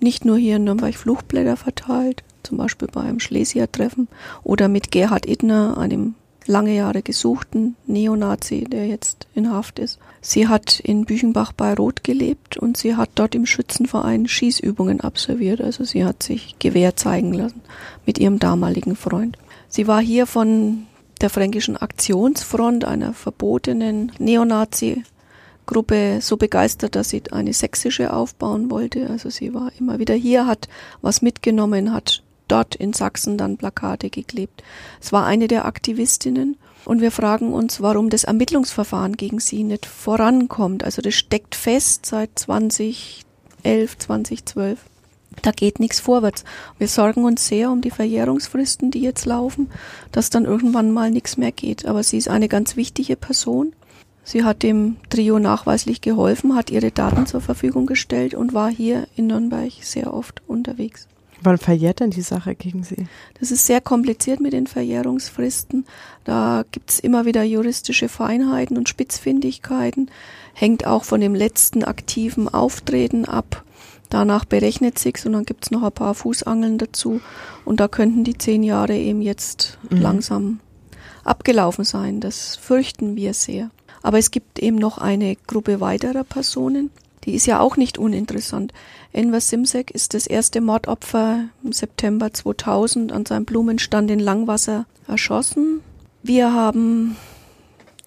nicht 0.00 0.24
nur 0.24 0.36
hier 0.36 0.56
in 0.56 0.64
Nürnberg 0.64 0.94
Fluchtblätter 0.94 1.56
verteilt, 1.56 2.22
zum 2.42 2.58
Beispiel 2.58 2.88
bei 2.90 3.02
einem 3.02 3.20
Schlesier-Treffen 3.20 4.08
oder 4.42 4.68
mit 4.68 4.90
Gerhard 4.90 5.26
Idner, 5.26 5.76
einem 5.78 6.14
lange 6.48 6.74
Jahre 6.74 7.02
gesuchten 7.02 7.76
Neonazi, 7.86 8.64
der 8.64 8.86
jetzt 8.86 9.26
in 9.34 9.52
Haft 9.52 9.78
ist. 9.78 9.98
Sie 10.20 10.48
hat 10.48 10.80
in 10.80 11.04
Büchenbach 11.04 11.52
bei 11.52 11.74
Rot 11.74 12.02
gelebt 12.02 12.56
und 12.56 12.76
sie 12.76 12.96
hat 12.96 13.10
dort 13.14 13.34
im 13.34 13.46
Schützenverein 13.46 14.26
Schießübungen 14.26 15.00
absolviert. 15.00 15.60
Also 15.60 15.84
sie 15.84 16.04
hat 16.04 16.22
sich 16.22 16.56
Gewehr 16.58 16.96
zeigen 16.96 17.34
lassen 17.34 17.60
mit 18.06 18.18
ihrem 18.18 18.38
damaligen 18.38 18.96
Freund. 18.96 19.36
Sie 19.68 19.86
war 19.86 20.00
hier 20.00 20.26
von 20.26 20.86
der 21.18 21.30
Fränkischen 21.30 21.76
Aktionsfront, 21.76 22.84
einer 22.84 23.12
verbotenen 23.12 24.12
Neonazi-Gruppe, 24.18 26.18
so 26.20 26.36
begeistert, 26.36 26.94
dass 26.94 27.10
sie 27.10 27.22
eine 27.30 27.52
sächsische 27.52 28.12
aufbauen 28.12 28.70
wollte. 28.70 29.08
Also 29.10 29.30
sie 29.30 29.54
war 29.54 29.70
immer 29.78 29.98
wieder 29.98 30.14
hier, 30.14 30.46
hat 30.46 30.68
was 31.02 31.22
mitgenommen, 31.22 31.92
hat 31.92 32.22
dort 32.48 32.74
in 32.74 32.92
Sachsen 32.92 33.38
dann 33.38 33.56
Plakate 33.56 34.10
geklebt. 34.10 34.62
Es 35.00 35.12
war 35.12 35.26
eine 35.26 35.48
der 35.48 35.66
Aktivistinnen 35.66 36.56
und 36.84 37.00
wir 37.00 37.10
fragen 37.10 37.52
uns, 37.52 37.80
warum 37.80 38.10
das 38.10 38.24
Ermittlungsverfahren 38.24 39.16
gegen 39.16 39.40
sie 39.40 39.62
nicht 39.62 39.86
vorankommt. 39.86 40.84
Also 40.84 41.02
das 41.02 41.14
steckt 41.14 41.54
fest 41.54 42.06
seit 42.06 42.38
2011, 42.38 43.22
2012. 43.98 44.78
Da 45.42 45.50
geht 45.50 45.80
nichts 45.80 46.00
vorwärts. 46.00 46.44
Wir 46.78 46.88
sorgen 46.88 47.24
uns 47.24 47.46
sehr 47.46 47.70
um 47.70 47.80
die 47.80 47.90
Verjährungsfristen, 47.90 48.90
die 48.90 49.00
jetzt 49.00 49.26
laufen, 49.26 49.70
dass 50.12 50.30
dann 50.30 50.44
irgendwann 50.44 50.92
mal 50.92 51.10
nichts 51.10 51.36
mehr 51.36 51.52
geht. 51.52 51.86
Aber 51.86 52.02
sie 52.02 52.18
ist 52.18 52.28
eine 52.28 52.48
ganz 52.48 52.76
wichtige 52.76 53.16
Person. 53.16 53.72
Sie 54.24 54.44
hat 54.44 54.62
dem 54.62 54.96
Trio 55.08 55.38
nachweislich 55.38 56.02
geholfen, 56.02 56.54
hat 56.54 56.70
ihre 56.70 56.90
Daten 56.90 57.26
zur 57.26 57.40
Verfügung 57.40 57.86
gestellt 57.86 58.34
und 58.34 58.52
war 58.52 58.70
hier 58.70 59.06
in 59.16 59.28
Nürnberg 59.28 59.72
sehr 59.80 60.12
oft 60.12 60.42
unterwegs. 60.46 61.08
Wann 61.40 61.56
verjährt 61.56 62.00
denn 62.00 62.10
die 62.10 62.22
Sache 62.22 62.54
gegen 62.54 62.82
Sie? 62.82 63.06
Das 63.38 63.50
ist 63.50 63.66
sehr 63.66 63.80
kompliziert 63.80 64.40
mit 64.40 64.52
den 64.52 64.66
Verjährungsfristen. 64.66 65.86
Da 66.24 66.64
gibt's 66.72 66.98
immer 66.98 67.24
wieder 67.26 67.42
juristische 67.44 68.08
Feinheiten 68.08 68.76
und 68.76 68.88
Spitzfindigkeiten. 68.88 70.10
Hängt 70.52 70.86
auch 70.86 71.04
von 71.04 71.20
dem 71.20 71.34
letzten 71.34 71.84
aktiven 71.84 72.48
Auftreten 72.48 73.24
ab. 73.24 73.64
Danach 74.10 74.44
berechnet 74.44 74.98
sich's 74.98 75.26
und 75.26 75.32
dann 75.34 75.44
gibt's 75.44 75.70
noch 75.70 75.82
ein 75.82 75.92
paar 75.92 76.14
Fußangeln 76.14 76.78
dazu. 76.78 77.20
Und 77.64 77.80
da 77.80 77.88
könnten 77.88 78.24
die 78.24 78.38
zehn 78.38 78.62
Jahre 78.62 78.96
eben 78.96 79.20
jetzt 79.20 79.78
mhm. 79.90 80.00
langsam 80.00 80.60
abgelaufen 81.24 81.84
sein. 81.84 82.20
Das 82.20 82.56
fürchten 82.56 83.16
wir 83.16 83.34
sehr. 83.34 83.70
Aber 84.02 84.18
es 84.18 84.30
gibt 84.30 84.58
eben 84.58 84.76
noch 84.76 84.98
eine 84.98 85.36
Gruppe 85.46 85.80
weiterer 85.80 86.24
Personen. 86.24 86.90
Die 87.24 87.34
ist 87.34 87.46
ja 87.46 87.60
auch 87.60 87.76
nicht 87.76 87.98
uninteressant. 87.98 88.72
Enver 89.12 89.40
Simsek 89.40 89.90
ist 89.90 90.14
das 90.14 90.26
erste 90.26 90.60
Mordopfer 90.60 91.48
im 91.62 91.72
September 91.72 92.32
2000 92.32 93.12
an 93.12 93.26
seinem 93.26 93.44
Blumenstand 93.44 94.10
in 94.10 94.20
Langwasser 94.20 94.86
erschossen. 95.06 95.80
Wir 96.22 96.52
haben 96.52 97.16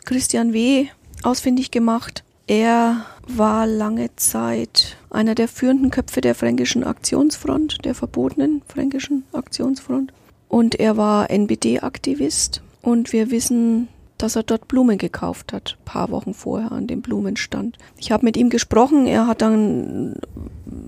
Christian 0.05 0.53
W. 0.53 0.87
ausfindig 1.23 1.69
gemacht. 1.69 2.23
Er 2.47 3.05
war 3.27 3.67
lange 3.67 4.15
Zeit 4.15 4.97
einer 5.09 5.35
der 5.35 5.47
führenden 5.47 5.91
Köpfe 5.91 6.21
der 6.21 6.35
Fränkischen 6.35 6.83
Aktionsfront, 6.83 7.83
der 7.85 7.95
verbotenen 7.95 8.61
Fränkischen 8.67 9.23
Aktionsfront. 9.33 10.11
Und 10.47 10.75
er 10.75 10.97
war 10.97 11.29
NPD-Aktivist. 11.29 12.61
Und 12.81 13.13
wir 13.13 13.31
wissen, 13.31 13.87
dass 14.21 14.35
er 14.35 14.43
dort 14.43 14.67
Blumen 14.67 14.97
gekauft 14.97 15.53
hat, 15.53 15.77
paar 15.85 16.11
Wochen 16.11 16.33
vorher 16.33 16.71
an 16.71 16.87
dem 16.87 17.01
Blumenstand. 17.01 17.77
Ich 17.97 18.11
habe 18.11 18.25
mit 18.25 18.37
ihm 18.37 18.49
gesprochen, 18.49 19.07
er 19.07 19.27
hat 19.27 19.41
dann 19.41 20.15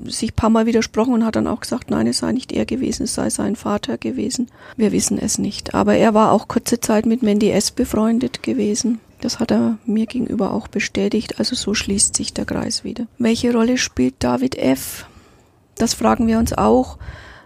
sich 0.05 0.35
paar 0.35 0.49
Mal 0.49 0.65
widersprochen 0.65 1.13
und 1.13 1.25
hat 1.25 1.35
dann 1.35 1.47
auch 1.47 1.61
gesagt, 1.61 1.89
nein, 1.89 2.07
es 2.07 2.19
sei 2.19 2.31
nicht 2.31 2.51
er 2.51 2.65
gewesen, 2.65 3.03
es 3.03 3.15
sei 3.15 3.29
sein 3.29 3.55
Vater 3.55 3.97
gewesen. 3.97 4.49
Wir 4.77 4.91
wissen 4.91 5.17
es 5.17 5.37
nicht. 5.37 5.73
Aber 5.73 5.95
er 5.95 6.13
war 6.13 6.31
auch 6.31 6.47
kurze 6.47 6.79
Zeit 6.79 7.05
mit 7.05 7.23
Mandy 7.23 7.49
S. 7.49 7.71
befreundet 7.71 8.43
gewesen. 8.43 8.99
Das 9.23 9.39
hat 9.39 9.51
er 9.51 9.77
mir 9.85 10.05
gegenüber 10.05 10.51
auch 10.51 10.67
bestätigt, 10.67 11.39
also 11.39 11.55
so 11.55 11.73
schließt 11.73 12.13
sich 12.13 12.33
der 12.33 12.43
Kreis 12.43 12.83
wieder. 12.83 13.07
Welche 13.17 13.53
Rolle 13.53 13.77
spielt 13.77 14.15
David 14.19 14.57
F.? 14.57 15.05
Das 15.75 15.93
fragen 15.93 16.27
wir 16.27 16.39
uns 16.39 16.51
auch. 16.51 16.97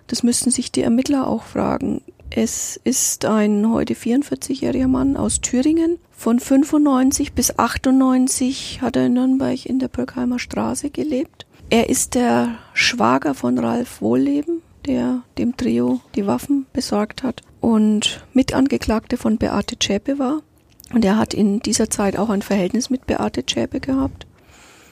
Das 0.07 0.23
müssten 0.23 0.49
sich 0.49 0.71
die 0.71 0.81
Ermittler 0.81 1.27
auch 1.27 1.43
fragen. 1.43 2.01
Es 2.31 2.79
ist 2.83 3.25
ein 3.25 3.69
heute 3.69 3.93
44-jähriger 3.93 4.87
Mann 4.87 5.17
aus 5.17 5.39
Thüringen. 5.39 5.99
Von 6.09 6.39
95 6.39 7.33
bis 7.33 7.59
98 7.59 8.81
hat 8.81 8.95
er 8.95 9.05
in 9.05 9.13
Nürnberg 9.13 9.63
in 9.63 9.77
der 9.77 9.87
Bürgheimer 9.87 10.39
Straße 10.39 10.89
gelebt. 10.89 11.45
Er 11.69 11.91
ist 11.91 12.15
der 12.15 12.57
Schwager 12.73 13.35
von 13.35 13.59
Ralf 13.59 14.01
Wohlleben, 14.01 14.63
der 14.87 15.21
dem 15.37 15.55
Trio 15.55 16.01
die 16.15 16.25
Waffen 16.25 16.65
besorgt 16.73 17.21
hat 17.21 17.43
und 17.61 18.25
Mitangeklagte 18.33 19.17
von 19.17 19.37
Beate 19.37 19.77
Zschäpe 19.77 20.17
war. 20.17 20.41
Und 20.93 21.03
er 21.03 21.17
hat 21.17 21.33
in 21.33 21.59
dieser 21.59 21.89
Zeit 21.89 22.17
auch 22.17 22.29
ein 22.29 22.41
Verhältnis 22.41 22.89
mit 22.89 23.05
Beate 23.05 23.45
Zschäpe 23.45 23.79
gehabt. 23.79 24.25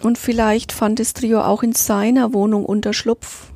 Und 0.02 0.18
vielleicht 0.18 0.72
fand 0.72 1.00
das 1.00 1.14
Trio 1.14 1.42
auch 1.42 1.64
in 1.64 1.74
seiner 1.74 2.34
Wohnung 2.34 2.66
Unterschlupf. 2.66 3.52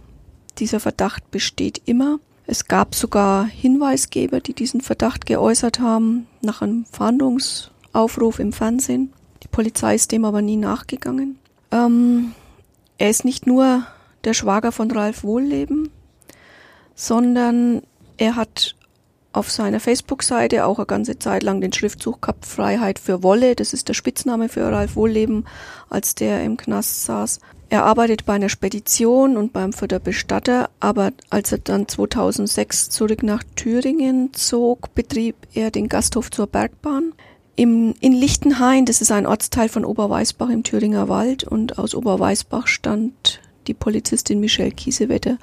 Dieser 0.57 0.79
Verdacht 0.79 1.29
besteht 1.31 1.81
immer. 1.85 2.19
Es 2.47 2.65
gab 2.65 2.95
sogar 2.95 3.45
Hinweisgeber, 3.45 4.39
die 4.39 4.53
diesen 4.53 4.81
Verdacht 4.81 5.25
geäußert 5.25 5.79
haben, 5.79 6.27
nach 6.41 6.61
einem 6.61 6.85
Fahndungsaufruf 6.85 8.39
im 8.39 8.53
Fernsehen. 8.53 9.13
Die 9.43 9.47
Polizei 9.47 9.95
ist 9.95 10.11
dem 10.11 10.25
aber 10.25 10.41
nie 10.41 10.57
nachgegangen. 10.57 11.37
Ähm, 11.71 12.33
er 12.97 13.09
ist 13.09 13.25
nicht 13.25 13.45
nur 13.45 13.85
der 14.23 14.33
Schwager 14.33 14.71
von 14.71 14.89
Ralf 14.91 15.23
Wohlleben, 15.23 15.89
sondern 16.95 17.81
er 18.17 18.35
hat 18.35 18.75
auf 19.31 19.51
seiner 19.51 19.79
Facebook-Seite 19.79 20.65
auch 20.65 20.79
eine 20.79 20.87
ganze 20.87 21.19
Zeit 21.19 21.43
lang 21.43 21.61
den 21.61 21.73
Schriftzug 21.73 22.21
gehabt, 22.21 22.45
Freiheit 22.45 22.99
für 22.99 23.21
Wolle. 23.21 23.55
Das 23.55 23.73
ist 23.73 23.87
der 23.87 23.93
Spitzname 23.93 24.49
für 24.49 24.71
Ralf 24.71 24.95
Wohlleben, 24.95 25.45
als 25.89 26.15
der 26.15 26.43
im 26.43 26.57
Knast 26.57 27.05
saß. 27.05 27.39
Er 27.71 27.83
arbeitet 27.83 28.25
bei 28.25 28.33
einer 28.33 28.49
Spedition 28.49 29.37
und 29.37 29.53
beim 29.53 29.73
Förderbestatter, 29.73 30.71
aber 30.79 31.11
als 31.29 31.51
er 31.51 31.59
dann 31.59 31.87
2006 31.87 32.89
zurück 32.89 33.21
nach 33.21 33.43
Thüringen 33.55 34.33
zog, 34.33 34.95
betrieb 34.95 35.35
er 35.53 35.69
den 35.69 35.87
Gasthof 35.87 36.31
zur 36.31 36.47
Bergbahn. 36.47 37.13
Im, 37.55 37.93
in 37.99 38.13
Lichtenhain, 38.13 38.85
das 38.85 39.01
ist 39.01 39.11
ein 39.11 39.27
Ortsteil 39.27 39.69
von 39.69 39.85
Oberweißbach 39.85 40.49
im 40.49 40.63
Thüringer 40.63 41.09
Wald 41.09 41.43
und 41.43 41.77
aus 41.77 41.93
Oberweißbach 41.93 42.65
stand 42.65 43.41
die 43.67 43.75
Polizistin 43.75 44.39
Michelle 44.39 44.71
Kiesewetter, 44.71 45.37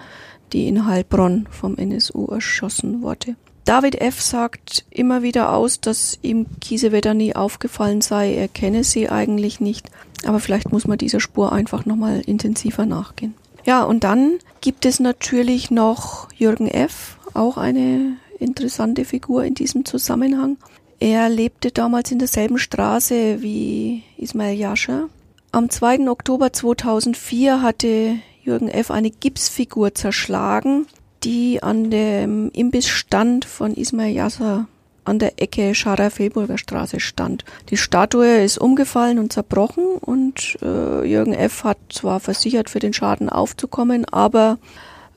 die 0.53 0.67
in 0.67 0.87
Heilbronn 0.87 1.47
vom 1.51 1.77
NSU 1.77 2.27
erschossen 2.27 3.03
wurde. 3.03 3.37
David 3.67 4.01
F. 4.01 4.23
sagt 4.23 4.85
immer 4.91 5.23
wieder 5.23 5.53
aus, 5.53 5.81
dass 5.81 6.21
ihm 6.23 6.47
Kiesewetter 6.61 7.15
nie 7.15 7.35
aufgefallen 7.35 8.01
sei. 8.01 8.33
Er 8.33 8.47
kenne 8.47 8.85
sie 8.85 9.11
eigentlich 9.11 9.59
nicht. 9.59 9.91
Aber 10.25 10.39
vielleicht 10.39 10.71
muss 10.71 10.87
man 10.87 10.99
dieser 10.99 11.19
Spur 11.19 11.53
einfach 11.53 11.85
nochmal 11.85 12.21
intensiver 12.21 12.87
nachgehen. 12.87 13.35
Ja, 13.65 13.83
und 13.83 14.05
dann 14.05 14.39
gibt 14.61 14.87
es 14.87 15.01
natürlich 15.01 15.73
noch 15.73 16.29
Jürgen 16.33 16.69
F., 16.69 17.19
auch 17.35 17.57
eine 17.57 18.19
interessante 18.39 19.05
Figur 19.05 19.43
in 19.43 19.55
diesem 19.55 19.85
Zusammenhang. 19.85 20.59
Er 21.01 21.29
lebte 21.29 21.73
damals 21.73 22.13
in 22.13 22.21
derselben 22.21 22.59
Straße 22.59 23.43
wie 23.43 24.05
Ismail 24.17 24.57
Yascher. 24.57 25.09
Am 25.51 25.71
2. 25.71 26.09
Oktober 26.09 26.53
2004 26.53 27.63
hatte 27.63 28.15
Jürgen 28.45 28.69
F. 28.69 28.93
eine 28.93 29.11
Gipsfigur 29.11 29.93
zerschlagen 29.93 30.87
die 31.27 31.61
an 31.61 31.91
dem 31.91 32.51
Imbissstand 32.53 33.45
von 33.45 33.75
Ismail 33.75 34.15
Yasser 34.15 34.69
an 35.05 35.19
der 35.19 35.41
Ecke 35.43 35.75
Schara-Fehlburger 35.75 36.57
Straße 36.57 37.01
stand. 37.01 37.45
Die 37.69 37.77
Statue 37.77 38.43
ist 38.45 38.59
umgefallen 38.59 39.19
und 39.19 39.33
zerbrochen 39.33 39.97
und 40.01 40.57
äh, 40.63 41.05
Jürgen 41.05 41.35
F. 41.35 41.65
hat 41.65 41.79
zwar 41.89 42.21
versichert, 42.21 42.71
für 42.71 42.79
den 42.79 42.93
Schaden 42.93 43.29
aufzukommen, 43.29 44.05
aber 44.05 44.59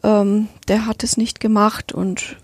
ähm, 0.03 0.47
der 0.67 0.87
hat 0.87 1.03
es 1.03 1.15
nicht 1.15 1.39
gemacht 1.39 1.91
und 1.91 2.37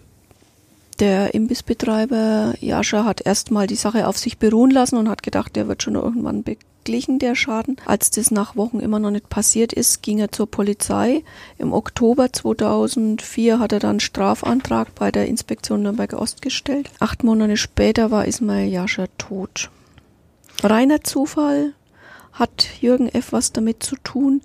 der 0.99 1.33
Imbissbetreiber 1.33 2.53
Jascha 2.61 3.03
hat 3.03 3.25
erstmal 3.25 3.65
die 3.65 3.75
Sache 3.75 4.07
auf 4.07 4.17
sich 4.17 4.37
beruhen 4.37 4.71
lassen 4.71 4.97
und 4.97 5.09
hat 5.09 5.23
gedacht, 5.23 5.55
der 5.55 5.67
wird 5.67 5.81
schon 5.81 5.95
irgendwann 5.95 6.43
beglichen, 6.85 7.17
der 7.17 7.35
Schaden. 7.35 7.77
Als 7.85 8.11
das 8.11 8.29
nach 8.29 8.55
Wochen 8.55 8.79
immer 8.79 8.99
noch 8.99 9.09
nicht 9.09 9.27
passiert 9.27 9.73
ist, 9.73 10.03
ging 10.03 10.19
er 10.19 10.31
zur 10.31 10.45
Polizei. 10.49 11.23
Im 11.57 11.73
Oktober 11.73 12.31
2004 12.31 13.57
hat 13.57 13.73
er 13.73 13.79
dann 13.79 13.99
Strafantrag 13.99 14.93
bei 14.93 15.11
der 15.11 15.25
Inspektion 15.25 15.81
Nürnberg 15.81 16.13
Ost 16.13 16.43
gestellt. 16.43 16.91
Acht 16.99 17.23
Monate 17.23 17.57
später 17.57 18.11
war 18.11 18.27
Ismail 18.27 18.71
Jascha 18.71 19.07
tot. 19.17 19.71
Reiner 20.61 21.03
Zufall 21.03 21.73
hat 22.33 22.67
Jürgen 22.81 23.09
F. 23.09 23.31
was 23.31 23.51
damit 23.51 23.81
zu 23.81 23.95
tun. 24.03 24.41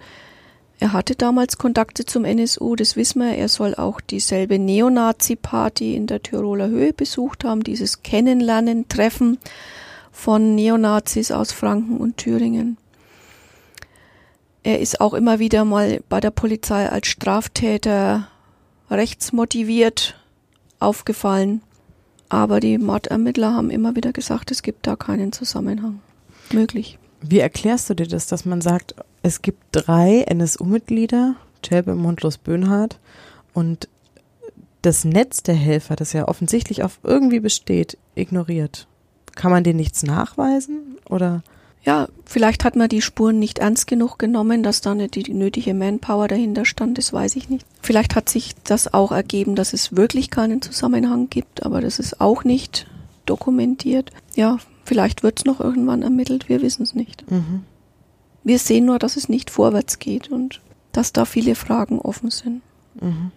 Er 0.79 0.95
hatte 0.95 1.17
damals 1.17 1.59
Kontakte 1.59 2.07
zum 2.07 2.25
NSU, 2.25 2.75
das 2.75 2.97
wissen 2.97 3.21
wir. 3.21 3.35
Er 3.35 3.49
soll 3.49 3.75
auch 3.75 4.01
dieselbe 4.01 4.59
Neonazi-Party 4.59 5.95
in 5.95 6.07
der 6.07 6.23
Tiroler 6.23 6.69
Höhe 6.69 6.95
besucht 6.95 7.45
haben, 7.45 7.63
dieses 7.63 8.03
Kennenlernen, 8.03 8.89
Treffen 8.89 9.37
von 10.11 10.55
Neonazis 10.55 11.31
aus 11.31 11.53
Franken 11.53 11.99
und 11.99 12.17
Thüringen. 12.17 12.77
Er 14.63 14.81
ist 14.81 15.01
auch 15.01 15.15
immer 15.15 15.39
wieder 15.39 15.65
mal 15.65 16.01
bei 16.09 16.21
der 16.21 16.31
Polizei 16.31 16.89
als 16.89 17.07
Straftäter 17.07 18.29
rechtsmotiviert 18.91 20.17
aufgefallen. 20.79 21.63
Aber 22.29 22.61
die 22.61 22.79
Mordermittler 22.79 23.55
haben 23.55 23.71
immer 23.71 23.97
wieder 23.97 24.13
gesagt, 24.13 24.51
es 24.51 24.63
gibt 24.63 24.87
da 24.87 24.97
keinen 24.97 25.33
Zusammenhang 25.33 26.01
möglich. 26.53 26.99
Wie 27.23 27.41
erklärst 27.41 27.91
du 27.91 27.95
dir 27.95 28.07
das, 28.07 28.27
dass 28.27 28.45
man 28.45 28.61
sagt, 28.61 28.95
es 29.23 29.43
gibt 29.43 29.63
drei 29.73 30.23
NSU-Mitglieder, 30.23 31.37
Chelbe, 31.63 31.95
Mundlos, 31.95 32.39
Böhnhardt 32.39 32.99
und 33.53 33.89
das 34.83 35.05
Netz 35.05 35.43
der 35.43 35.55
Helfer, 35.55 35.97
das 35.97 36.13
ja 36.13 36.27
offensichtlich 36.29 36.83
auf 36.83 37.01
irgendwie 37.03 37.41
besteht, 37.41 37.99
ignoriert? 38.15 38.87
Kann 39.41 39.51
man 39.51 39.65
denen 39.65 39.79
nichts 39.79 40.03
nachweisen 40.03 40.99
oder? 41.09 41.43
Ja, 41.83 42.09
vielleicht 42.27 42.65
hat 42.65 42.77
man 42.77 42.91
die 42.91 43.01
Spuren 43.01 43.39
nicht 43.39 43.59
ernst 43.59 43.87
genug 43.87 44.19
genommen, 44.19 44.63
dass 44.63 44.83
da 44.83 44.95
nicht 44.95 45.15
die 45.15 45.33
nötige 45.33 45.73
Manpower 45.73 46.29
dahinter 46.29 46.67
stand, 46.67 46.99
das 46.99 47.13
weiß 47.13 47.37
ich 47.37 47.49
nicht. 47.49 47.65
Vielleicht 47.81 48.15
hat 48.15 48.29
sich 48.29 48.55
das 48.65 48.93
auch 48.93 49.13
ergeben, 49.13 49.55
dass 49.55 49.73
es 49.73 49.97
wirklich 49.97 50.31
keinen 50.31 50.61
Zusammenhang 50.61 51.31
gibt, 51.31 51.65
aber 51.65 51.81
das 51.81 51.99
ist 51.99 52.21
auch 52.21 52.45
nicht 52.45 52.87
dokumentiert. 53.25 54.11
Ja, 54.37 54.59
Vielleicht 54.91 55.23
wird 55.23 55.39
es 55.39 55.45
noch 55.45 55.61
irgendwann 55.61 56.03
ermittelt, 56.03 56.49
wir 56.49 56.63
wissen 56.63 56.83
es 56.83 56.97
nicht. 56.97 57.31
Mhm. 57.31 57.63
Wir 58.43 58.59
sehen 58.59 58.87
nur, 58.87 58.99
dass 58.99 59.17
es 59.17 59.29
nicht 59.29 59.49
vorwärts 59.49 60.01
geht 60.01 60.33
und 60.33 60.61
dass 60.91 61.13
da 61.13 61.25
viele 61.25 61.55
Fragen 61.55 62.01
offen 62.01 62.33
sind. 62.33 62.61
Mhm. 63.01 63.31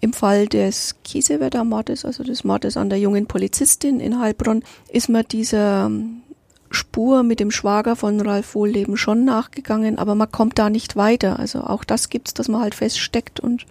Im 0.00 0.12
Fall 0.12 0.46
des 0.46 0.96
Kiesewetter 1.04 1.64
Mordes, 1.64 2.04
also 2.04 2.22
des 2.22 2.44
Mordes 2.44 2.76
an 2.76 2.90
der 2.90 2.98
jungen 2.98 3.26
Polizistin 3.26 4.00
in 4.00 4.18
Heilbronn, 4.20 4.62
ist 4.88 5.08
man 5.08 5.24
dieser 5.26 5.86
ähm, 5.86 6.22
Spur 6.70 7.22
mit 7.22 7.40
dem 7.40 7.50
Schwager 7.50 7.96
von 7.96 8.20
Ralf 8.20 8.54
Wohlleben 8.54 8.96
schon 8.96 9.24
nachgegangen, 9.24 9.98
aber 9.98 10.14
man 10.14 10.30
kommt 10.30 10.58
da 10.58 10.68
nicht 10.68 10.96
weiter. 10.96 11.38
Also 11.38 11.60
auch 11.60 11.84
das 11.84 12.10
gibt's, 12.10 12.34
dass 12.34 12.48
man 12.48 12.60
halt 12.60 12.74
feststeckt 12.74 13.40
und 13.40 13.66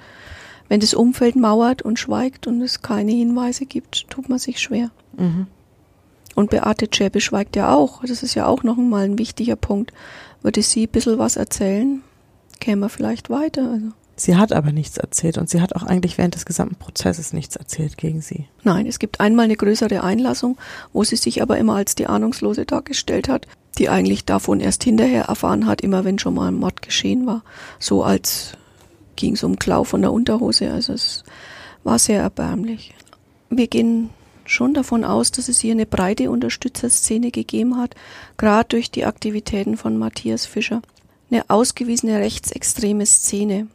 wenn 0.67 0.79
das 0.79 0.95
Umfeld 0.95 1.35
mauert 1.35 1.83
und 1.83 1.99
schweigt 1.99 2.47
und 2.47 2.61
es 2.61 2.81
keine 2.81 3.11
Hinweise 3.11 3.65
gibt, 3.65 4.09
tut 4.09 4.29
man 4.29 4.39
sich 4.39 4.59
schwer. 4.59 4.89
Mhm. 5.15 5.47
Und 6.33 6.49
Beate 6.49 6.89
Zschäpe 6.89 7.21
schweigt 7.21 7.55
ja 7.55 7.73
auch. 7.73 8.03
Das 8.03 8.23
ist 8.23 8.35
ja 8.35 8.45
auch 8.47 8.63
noch 8.63 8.77
einmal 8.77 9.05
ein 9.05 9.19
wichtiger 9.19 9.55
Punkt. 9.55 9.93
Würde 10.41 10.61
sie 10.61 10.87
ein 10.87 10.89
bisschen 10.89 11.17
was 11.17 11.37
erzählen, 11.37 12.01
käme 12.59 12.89
vielleicht 12.89 13.29
weiter. 13.29 13.69
Also. 13.69 13.87
Sie 14.17 14.37
hat 14.37 14.53
aber 14.53 14.71
nichts 14.71 14.97
erzählt 14.97 15.37
und 15.37 15.49
sie 15.49 15.61
hat 15.61 15.75
auch 15.75 15.83
eigentlich 15.83 16.17
während 16.17 16.35
des 16.35 16.45
gesamten 16.45 16.75
Prozesses 16.75 17.33
nichts 17.33 17.57
erzählt 17.57 17.97
gegen 17.97 18.21
sie. 18.21 18.47
Nein, 18.63 18.87
es 18.87 18.99
gibt 18.99 19.19
einmal 19.19 19.45
eine 19.45 19.57
größere 19.57 20.03
Einlassung, 20.03 20.57
wo 20.93 21.03
sie 21.03 21.17
sich 21.17 21.41
aber 21.41 21.57
immer 21.57 21.75
als 21.75 21.95
die 21.95 22.07
Ahnungslose 22.07 22.65
dargestellt 22.65 23.27
hat, 23.27 23.47
die 23.77 23.89
eigentlich 23.89 24.23
davon 24.23 24.61
erst 24.61 24.85
hinterher 24.85 25.25
erfahren 25.25 25.65
hat, 25.65 25.81
immer 25.81 26.05
wenn 26.05 26.17
schon 26.17 26.35
mal 26.35 26.47
ein 26.47 26.55
Mord 26.55 26.81
geschehen 26.81 27.25
war. 27.25 27.43
So 27.77 28.03
als 28.03 28.53
ging 29.17 29.33
es 29.33 29.43
um 29.43 29.59
Klau 29.59 29.83
von 29.83 30.01
der 30.01 30.13
Unterhose. 30.13 30.71
Also 30.71 30.93
es 30.93 31.23
war 31.83 31.99
sehr 31.99 32.21
erbärmlich. 32.21 32.93
Wir 33.49 33.67
gehen 33.67 34.11
schon 34.45 34.73
davon 34.73 35.03
aus, 35.03 35.31
dass 35.31 35.49
es 35.49 35.59
hier 35.59 35.73
eine 35.73 35.85
breite 35.85 36.31
Unterstützerszene 36.31 37.31
gegeben 37.31 37.77
hat, 37.77 37.95
gerade 38.37 38.69
durch 38.69 38.91
die 38.91 39.05
Aktivitäten 39.05 39.75
von 39.75 39.97
Matthias 39.97 40.45
Fischer. 40.45 40.81
Eine 41.31 41.49
ausgewiesene 41.49 42.19
rechtsextreme 42.19 43.05
Szene, 43.05 43.67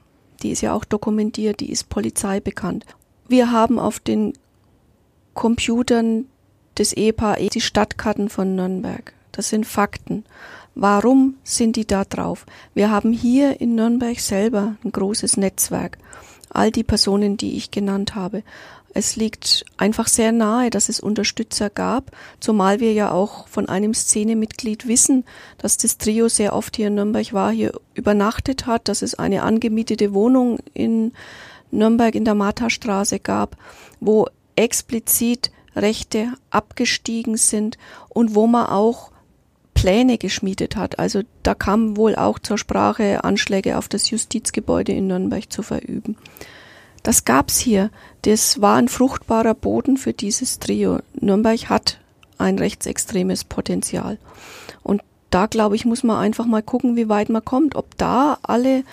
die 0.42 0.50
ist 0.50 0.60
ja 0.60 0.74
auch 0.74 0.84
dokumentiert, 0.84 1.60
die 1.60 1.70
ist 1.70 1.88
Polizei 1.88 2.40
bekannt. 2.40 2.86
Wir 3.28 3.52
haben 3.52 3.78
auf 3.78 4.00
den 4.00 4.32
Computern 5.34 6.26
das 6.74 6.92
Ehepaar 6.92 7.36
die 7.36 7.60
Stadtkarten 7.60 8.28
von 8.28 8.54
Nürnberg. 8.54 9.12
Das 9.32 9.48
sind 9.48 9.66
Fakten. 9.66 10.24
Warum 10.74 11.36
sind 11.44 11.76
die 11.76 11.86
da 11.86 12.04
drauf? 12.04 12.46
Wir 12.74 12.90
haben 12.90 13.12
hier 13.12 13.60
in 13.60 13.74
Nürnberg 13.74 14.18
selber 14.18 14.76
ein 14.84 14.92
großes 14.92 15.36
Netzwerk. 15.36 15.98
All 16.48 16.70
die 16.70 16.84
Personen, 16.84 17.36
die 17.36 17.56
ich 17.56 17.70
genannt 17.70 18.14
habe. 18.14 18.42
Es 18.92 19.14
liegt 19.14 19.64
einfach 19.76 20.08
sehr 20.08 20.32
nahe, 20.32 20.68
dass 20.68 20.88
es 20.88 20.98
Unterstützer 20.98 21.70
gab, 21.70 22.10
zumal 22.40 22.80
wir 22.80 22.92
ja 22.92 23.12
auch 23.12 23.46
von 23.46 23.68
einem 23.68 23.94
Szenemitglied 23.94 24.88
wissen, 24.88 25.24
dass 25.58 25.76
das 25.76 25.98
Trio 25.98 26.28
sehr 26.28 26.54
oft 26.54 26.76
hier 26.76 26.88
in 26.88 26.96
Nürnberg 26.96 27.32
war, 27.32 27.52
hier 27.52 27.72
übernachtet 27.94 28.66
hat, 28.66 28.88
dass 28.88 29.02
es 29.02 29.14
eine 29.14 29.42
angemietete 29.42 30.12
Wohnung 30.12 30.58
in 30.74 31.12
Nürnberg 31.70 32.14
in 32.16 32.24
der 32.24 32.34
Marthastraße 32.34 33.20
gab, 33.20 33.56
wo 34.00 34.26
explizit 34.56 35.52
Rechte 35.76 36.32
abgestiegen 36.50 37.36
sind 37.36 37.78
und 38.08 38.34
wo 38.34 38.48
man 38.48 38.66
auch 38.66 39.12
Pläne 39.74 40.18
geschmiedet 40.18 40.74
hat. 40.76 40.98
Also 40.98 41.22
da 41.42 41.54
kam 41.54 41.96
wohl 41.96 42.16
auch 42.16 42.38
zur 42.38 42.58
Sprache, 42.58 43.22
Anschläge 43.22 43.78
auf 43.78 43.88
das 43.88 44.10
Justizgebäude 44.10 44.92
in 44.92 45.06
Nürnberg 45.06 45.50
zu 45.50 45.62
verüben. 45.62 46.16
Das 47.02 47.24
gab's 47.24 47.58
hier. 47.58 47.90
Das 48.22 48.60
war 48.60 48.76
ein 48.76 48.88
fruchtbarer 48.88 49.54
Boden 49.54 49.96
für 49.96 50.12
dieses 50.12 50.58
Trio. 50.58 50.98
Nürnberg 51.14 51.68
hat 51.70 51.98
ein 52.38 52.58
rechtsextremes 52.58 53.44
Potenzial. 53.44 54.18
Und 54.82 55.02
da, 55.30 55.46
glaube 55.46 55.76
ich, 55.76 55.84
muss 55.84 56.02
man 56.02 56.18
einfach 56.18 56.46
mal 56.46 56.62
gucken, 56.62 56.96
wie 56.96 57.08
weit 57.08 57.28
man 57.28 57.44
kommt. 57.44 57.76
Ob 57.76 57.96
da 57.96 58.38
alle 58.42 58.84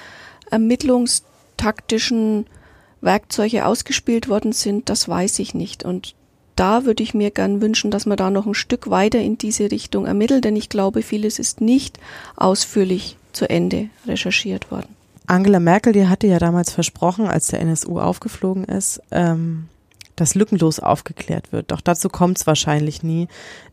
ermittlungstaktischen 0.50 2.46
Werkzeuge 3.02 3.66
ausgespielt 3.66 4.30
worden 4.30 4.54
sind, 4.54 4.90
das 4.90 5.10
weiß 5.10 5.40
ich 5.40 5.54
nicht. 5.54 5.84
Und 5.84 6.16
da 6.56 6.86
würde 6.86 7.04
ich 7.04 7.14
mir 7.14 7.32
gern 7.32 7.62
wünschen, 7.62 7.92
dass 7.92 8.06
man 8.06 8.18
da 8.18 8.30
noch 8.30 8.46
ein 8.46 8.54
Stück 8.54 8.90
weiter 8.90 9.20
in 9.20 9.38
diese 9.38 9.70
Richtung 9.72 10.06
ermittelt, 10.06 10.44
denn 10.44 10.56
ich 10.56 10.70
glaube, 10.70 11.04
vieles 11.04 11.40
ist 11.40 11.62
nicht 11.62 12.00
ausführlich 12.36 13.18
zu 13.32 13.50
Ende 13.50 13.90
recherchiert 14.08 14.72
worden. 14.72 14.97
Angela 15.28 15.60
Merkel, 15.60 15.94
die 15.94 16.08
hatte 16.08 16.28
ja 16.28 16.40
damals 16.40 16.72
versprochen, 16.72 17.28
als 17.28 17.48
der 17.48 17.60
NSU 17.60 18.00
aufgeflogen 18.00 18.64
ist, 18.64 19.02
ähm, 19.12 19.68
dass 20.16 20.36
lückenlos 20.36 20.80
aufgeklärt 20.80 21.52
wird. 21.52 21.72
Doch 21.72 21.82
dazu 21.82 22.10
kommt 22.10 22.40
es 22.40 22.48
wahrscheinlich 22.48 23.04
nie, 23.04 23.28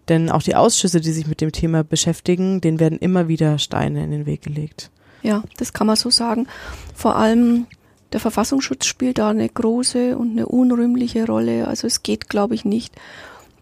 denn 0.09 0.31
auch 0.31 0.43
die 0.43 0.57
Ausschüsse, 0.57 1.01
die 1.01 1.13
sich 1.13 1.27
mit 1.27 1.41
dem 1.41 1.53
Thema 1.53 1.85
beschäftigen, 1.85 2.61
denen 2.61 2.81
werden 2.81 2.99
immer 2.99 3.29
wieder 3.29 3.59
Steine 3.59 4.05
in 4.05 4.11
den 4.11 4.27
Weg 4.27 4.43
gelegt. 4.43 4.91
Ja, 5.23 5.43
das 5.57 5.73
kann 5.73 5.87
man 5.87 5.97
so 5.97 6.11
sagen. 6.11 6.47
Vor 6.95 7.17
allem 7.17 7.67
der 8.13 8.21
Verfassungsschutz 8.21 8.87
spielt 8.87 9.19
da 9.19 9.31
eine 9.31 9.49
große 9.49 10.19
und 10.19 10.33
eine 10.33 10.47
unrühmliche 10.47 11.27
Rolle. 11.27 11.67
Also 11.67 11.87
es 11.87 12.03
geht, 12.03 12.29
glaube 12.29 12.55
ich, 12.55 12.65
nicht, 12.65 12.95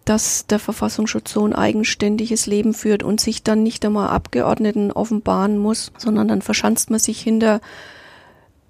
dass 0.05 0.47
der 0.47 0.59
Verfassungsschutz 0.59 1.33
so 1.33 1.47
ein 1.47 1.55
eigenständiges 1.55 2.47
Leben 2.47 2.75
führt 2.75 3.03
und 3.03 3.21
sich 3.21 3.43
dann 3.43 3.63
nicht 3.63 3.85
einmal 3.85 4.09
Abgeordneten 4.09 4.91
offenbaren 4.91 5.59
muss, 5.59 5.93
sondern 5.97 6.29
dann 6.29 6.43
verschanzt 6.43 6.91
man 6.91 6.99
sich 6.99 7.21
hinter 7.21 7.61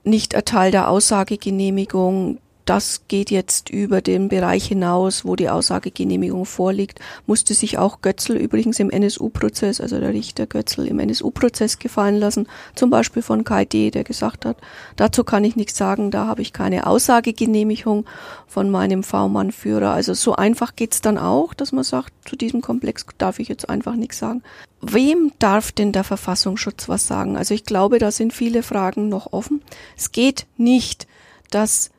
nicht 0.04 0.34
erteilter 0.34 0.88
Aussagegenehmigung, 0.88 2.38
das 2.64 3.02
geht 3.08 3.30
jetzt 3.30 3.70
über 3.70 4.00
den 4.00 4.28
Bereich 4.28 4.66
hinaus, 4.66 5.24
wo 5.24 5.36
die 5.36 5.48
Aussagegenehmigung 5.48 6.44
vorliegt, 6.44 7.00
musste 7.26 7.54
sich 7.54 7.78
auch 7.78 8.00
Götzl 8.02 8.36
übrigens 8.36 8.78
im 8.78 8.90
NSU-Prozess, 8.90 9.80
also 9.80 9.98
der 9.98 10.12
Richter 10.12 10.46
Götzl 10.46 10.86
im 10.86 11.00
NSU-Prozess 11.00 11.78
gefallen 11.78 12.16
lassen, 12.16 12.46
zum 12.74 12.90
Beispiel 12.90 13.22
von 13.22 13.44
KD, 13.44 13.90
der 13.90 14.04
gesagt 14.04 14.44
hat, 14.44 14.56
dazu 14.96 15.24
kann 15.24 15.44
ich 15.44 15.56
nichts 15.56 15.76
sagen, 15.76 16.10
da 16.10 16.26
habe 16.26 16.42
ich 16.42 16.52
keine 16.52 16.86
Aussagegenehmigung 16.86 18.06
von 18.46 18.70
meinem 18.70 19.02
V-Mann-Führer. 19.02 19.92
Also 19.92 20.14
so 20.14 20.36
einfach 20.36 20.76
geht's 20.76 21.00
dann 21.00 21.18
auch, 21.18 21.54
dass 21.54 21.72
man 21.72 21.84
sagt, 21.84 22.12
zu 22.28 22.36
diesem 22.36 22.60
Komplex 22.60 23.06
darf 23.18 23.38
ich 23.38 23.48
jetzt 23.48 23.68
einfach 23.68 23.96
nichts 23.96 24.18
sagen. 24.18 24.42
Wem 24.80 25.32
darf 25.38 25.72
denn 25.72 25.92
der 25.92 26.04
Verfassungsschutz 26.04 26.88
was 26.88 27.06
sagen? 27.06 27.36
Also 27.36 27.54
ich 27.54 27.64
glaube, 27.64 27.98
da 27.98 28.10
sind 28.10 28.32
viele 28.32 28.62
Fragen 28.62 29.08
noch 29.08 29.32
offen. 29.32 29.62
Es 29.96 30.12
geht 30.12 30.46
nicht, 30.56 31.06
dass 31.50 31.90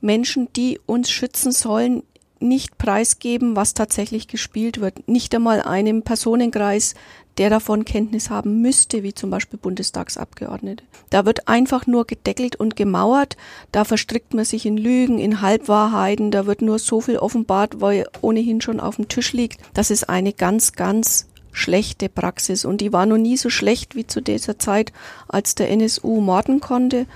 Menschen, 0.00 0.48
die 0.54 0.78
uns 0.86 1.10
schützen 1.10 1.52
sollen, 1.52 2.02
nicht 2.38 2.78
preisgeben, 2.78 3.56
was 3.56 3.74
tatsächlich 3.74 4.28
gespielt 4.28 4.80
wird. 4.80 5.08
Nicht 5.08 5.34
einmal 5.34 5.62
einem 5.62 6.02
Personenkreis, 6.02 6.94
der 7.38 7.50
davon 7.50 7.84
Kenntnis 7.84 8.30
haben 8.30 8.60
müsste, 8.62 9.02
wie 9.02 9.14
zum 9.14 9.30
Beispiel 9.30 9.58
Bundestagsabgeordnete. 9.58 10.84
Da 11.10 11.26
wird 11.26 11.48
einfach 11.48 11.86
nur 11.86 12.06
gedeckelt 12.06 12.56
und 12.56 12.76
gemauert, 12.76 13.36
da 13.72 13.84
verstrickt 13.84 14.32
man 14.34 14.44
sich 14.44 14.64
in 14.64 14.78
Lügen, 14.78 15.18
in 15.18 15.42
Halbwahrheiten, 15.42 16.30
da 16.30 16.46
wird 16.46 16.62
nur 16.62 16.78
so 16.78 17.00
viel 17.00 17.18
offenbart, 17.18 17.80
weil 17.80 18.06
ohnehin 18.22 18.60
schon 18.60 18.80
auf 18.80 18.96
dem 18.96 19.08
Tisch 19.08 19.32
liegt. 19.32 19.60
Das 19.74 19.90
ist 19.90 20.08
eine 20.08 20.32
ganz, 20.32 20.72
ganz 20.72 21.26
schlechte 21.52 22.08
Praxis 22.08 22.64
und 22.64 22.80
die 22.80 22.92
war 22.92 23.06
noch 23.06 23.18
nie 23.18 23.36
so 23.36 23.48
schlecht 23.50 23.96
wie 23.96 24.06
zu 24.06 24.20
dieser 24.20 24.58
Zeit, 24.58 24.92
als 25.28 25.54
der 25.54 25.70
NSU 25.70 26.20
morden 26.20 26.60
konnte. 26.60 27.06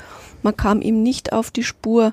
Man 0.43 0.57
kam 0.57 0.81
ihm 0.81 1.03
nicht 1.03 1.33
auf 1.33 1.51
die 1.51 1.65
Spur 1.65 2.13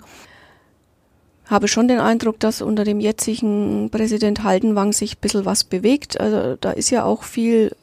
habe 1.49 1.67
schon 1.67 1.87
den 1.87 1.99
Eindruck, 1.99 2.39
dass 2.39 2.61
unter 2.61 2.83
dem 2.83 2.99
jetzigen 2.99 3.89
Präsident 3.89 4.43
Haldenwang 4.43 4.93
sich 4.93 5.15
ein 5.15 5.21
bisschen 5.21 5.45
was 5.45 5.63
bewegt. 5.63 6.19
Also 6.19 6.57
da 6.59 6.71
ist 6.71 6.89
ja 6.89 7.03
auch 7.03 7.23
viel 7.23 7.75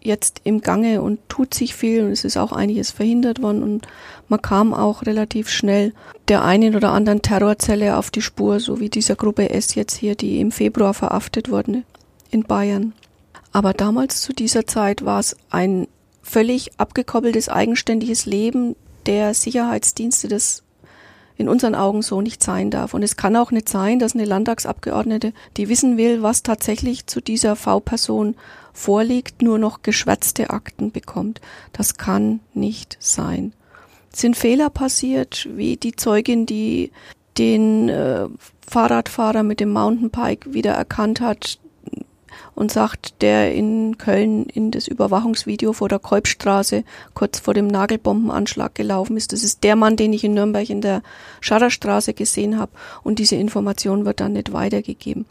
jetzt 0.00 0.40
im 0.44 0.60
Gange 0.60 1.02
und 1.02 1.18
tut 1.28 1.54
sich 1.54 1.74
viel 1.74 2.04
und 2.04 2.12
es 2.12 2.24
ist 2.24 2.36
auch 2.36 2.52
einiges 2.52 2.90
verhindert 2.90 3.42
worden 3.42 3.62
und 3.62 3.88
man 4.28 4.40
kam 4.40 4.72
auch 4.72 5.04
relativ 5.04 5.48
schnell 5.48 5.92
der 6.28 6.44
einen 6.44 6.76
oder 6.76 6.92
anderen 6.92 7.22
Terrorzelle 7.22 7.96
auf 7.96 8.10
die 8.10 8.22
Spur, 8.22 8.60
so 8.60 8.78
wie 8.80 8.88
dieser 8.88 9.16
Gruppe 9.16 9.50
S 9.50 9.74
jetzt 9.74 9.96
hier, 9.96 10.14
die 10.14 10.40
im 10.40 10.52
Februar 10.52 10.94
verhaftet 10.94 11.50
wurde 11.50 11.82
in 12.30 12.44
Bayern. 12.44 12.92
Aber 13.52 13.72
damals 13.72 14.22
zu 14.22 14.32
dieser 14.32 14.66
Zeit 14.66 15.04
war 15.04 15.20
es 15.20 15.36
ein 15.50 15.88
völlig 16.22 16.78
abgekoppeltes, 16.78 17.48
eigenständiges 17.48 18.26
Leben 18.26 18.76
der 19.06 19.32
Sicherheitsdienste 19.34 20.28
des 20.28 20.62
in 21.38 21.48
unseren 21.48 21.76
Augen 21.76 22.02
so 22.02 22.20
nicht 22.20 22.42
sein 22.42 22.70
darf. 22.70 22.92
Und 22.92 23.02
es 23.02 23.16
kann 23.16 23.36
auch 23.36 23.52
nicht 23.52 23.68
sein, 23.68 24.00
dass 24.00 24.14
eine 24.14 24.24
Landtagsabgeordnete, 24.24 25.32
die 25.56 25.68
wissen 25.68 25.96
will, 25.96 26.22
was 26.22 26.42
tatsächlich 26.42 27.06
zu 27.06 27.20
dieser 27.20 27.56
V-Person 27.56 28.34
vorliegt, 28.72 29.40
nur 29.40 29.58
noch 29.58 29.82
geschwätzte 29.82 30.50
Akten 30.50 30.90
bekommt. 30.90 31.40
Das 31.72 31.96
kann 31.96 32.40
nicht 32.54 32.96
sein. 33.00 33.52
Sind 34.12 34.36
Fehler 34.36 34.68
passiert, 34.68 35.48
wie 35.54 35.76
die 35.76 35.94
Zeugin, 35.94 36.44
die 36.44 36.90
den 37.38 37.88
äh, 37.88 38.26
Fahrradfahrer 38.68 39.44
mit 39.44 39.60
dem 39.60 39.72
Mountainbike 39.72 40.52
wieder 40.52 40.72
erkannt 40.72 41.20
hat, 41.20 41.60
und 42.58 42.72
sagt, 42.72 43.22
der 43.22 43.54
in 43.54 43.98
Köln 43.98 44.46
in 44.46 44.72
das 44.72 44.88
Überwachungsvideo 44.88 45.72
vor 45.72 45.88
der 45.88 46.00
Kolbstraße 46.00 46.82
kurz 47.14 47.38
vor 47.38 47.54
dem 47.54 47.68
Nagelbombenanschlag 47.68 48.74
gelaufen 48.74 49.16
ist. 49.16 49.32
Das 49.32 49.44
ist 49.44 49.62
der 49.62 49.76
Mann, 49.76 49.94
den 49.94 50.12
ich 50.12 50.24
in 50.24 50.34
Nürnberg 50.34 50.68
in 50.68 50.80
der 50.80 51.02
Scharrerstraße 51.40 52.14
gesehen 52.14 52.58
habe 52.58 52.72
und 53.04 53.20
diese 53.20 53.36
Information 53.36 54.04
wird 54.04 54.18
dann 54.18 54.32
nicht 54.32 54.52
weitergegeben. 54.52 55.24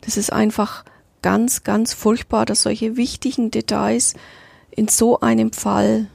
Das 0.00 0.16
ist 0.16 0.32
einfach 0.32 0.86
ganz, 1.20 1.64
ganz 1.64 1.92
furchtbar, 1.92 2.46
dass 2.46 2.62
solche 2.62 2.96
wichtigen 2.96 3.50
Details 3.50 4.14
in 4.70 4.88
so 4.88 5.20
einem 5.20 5.52
Fall 5.52 6.06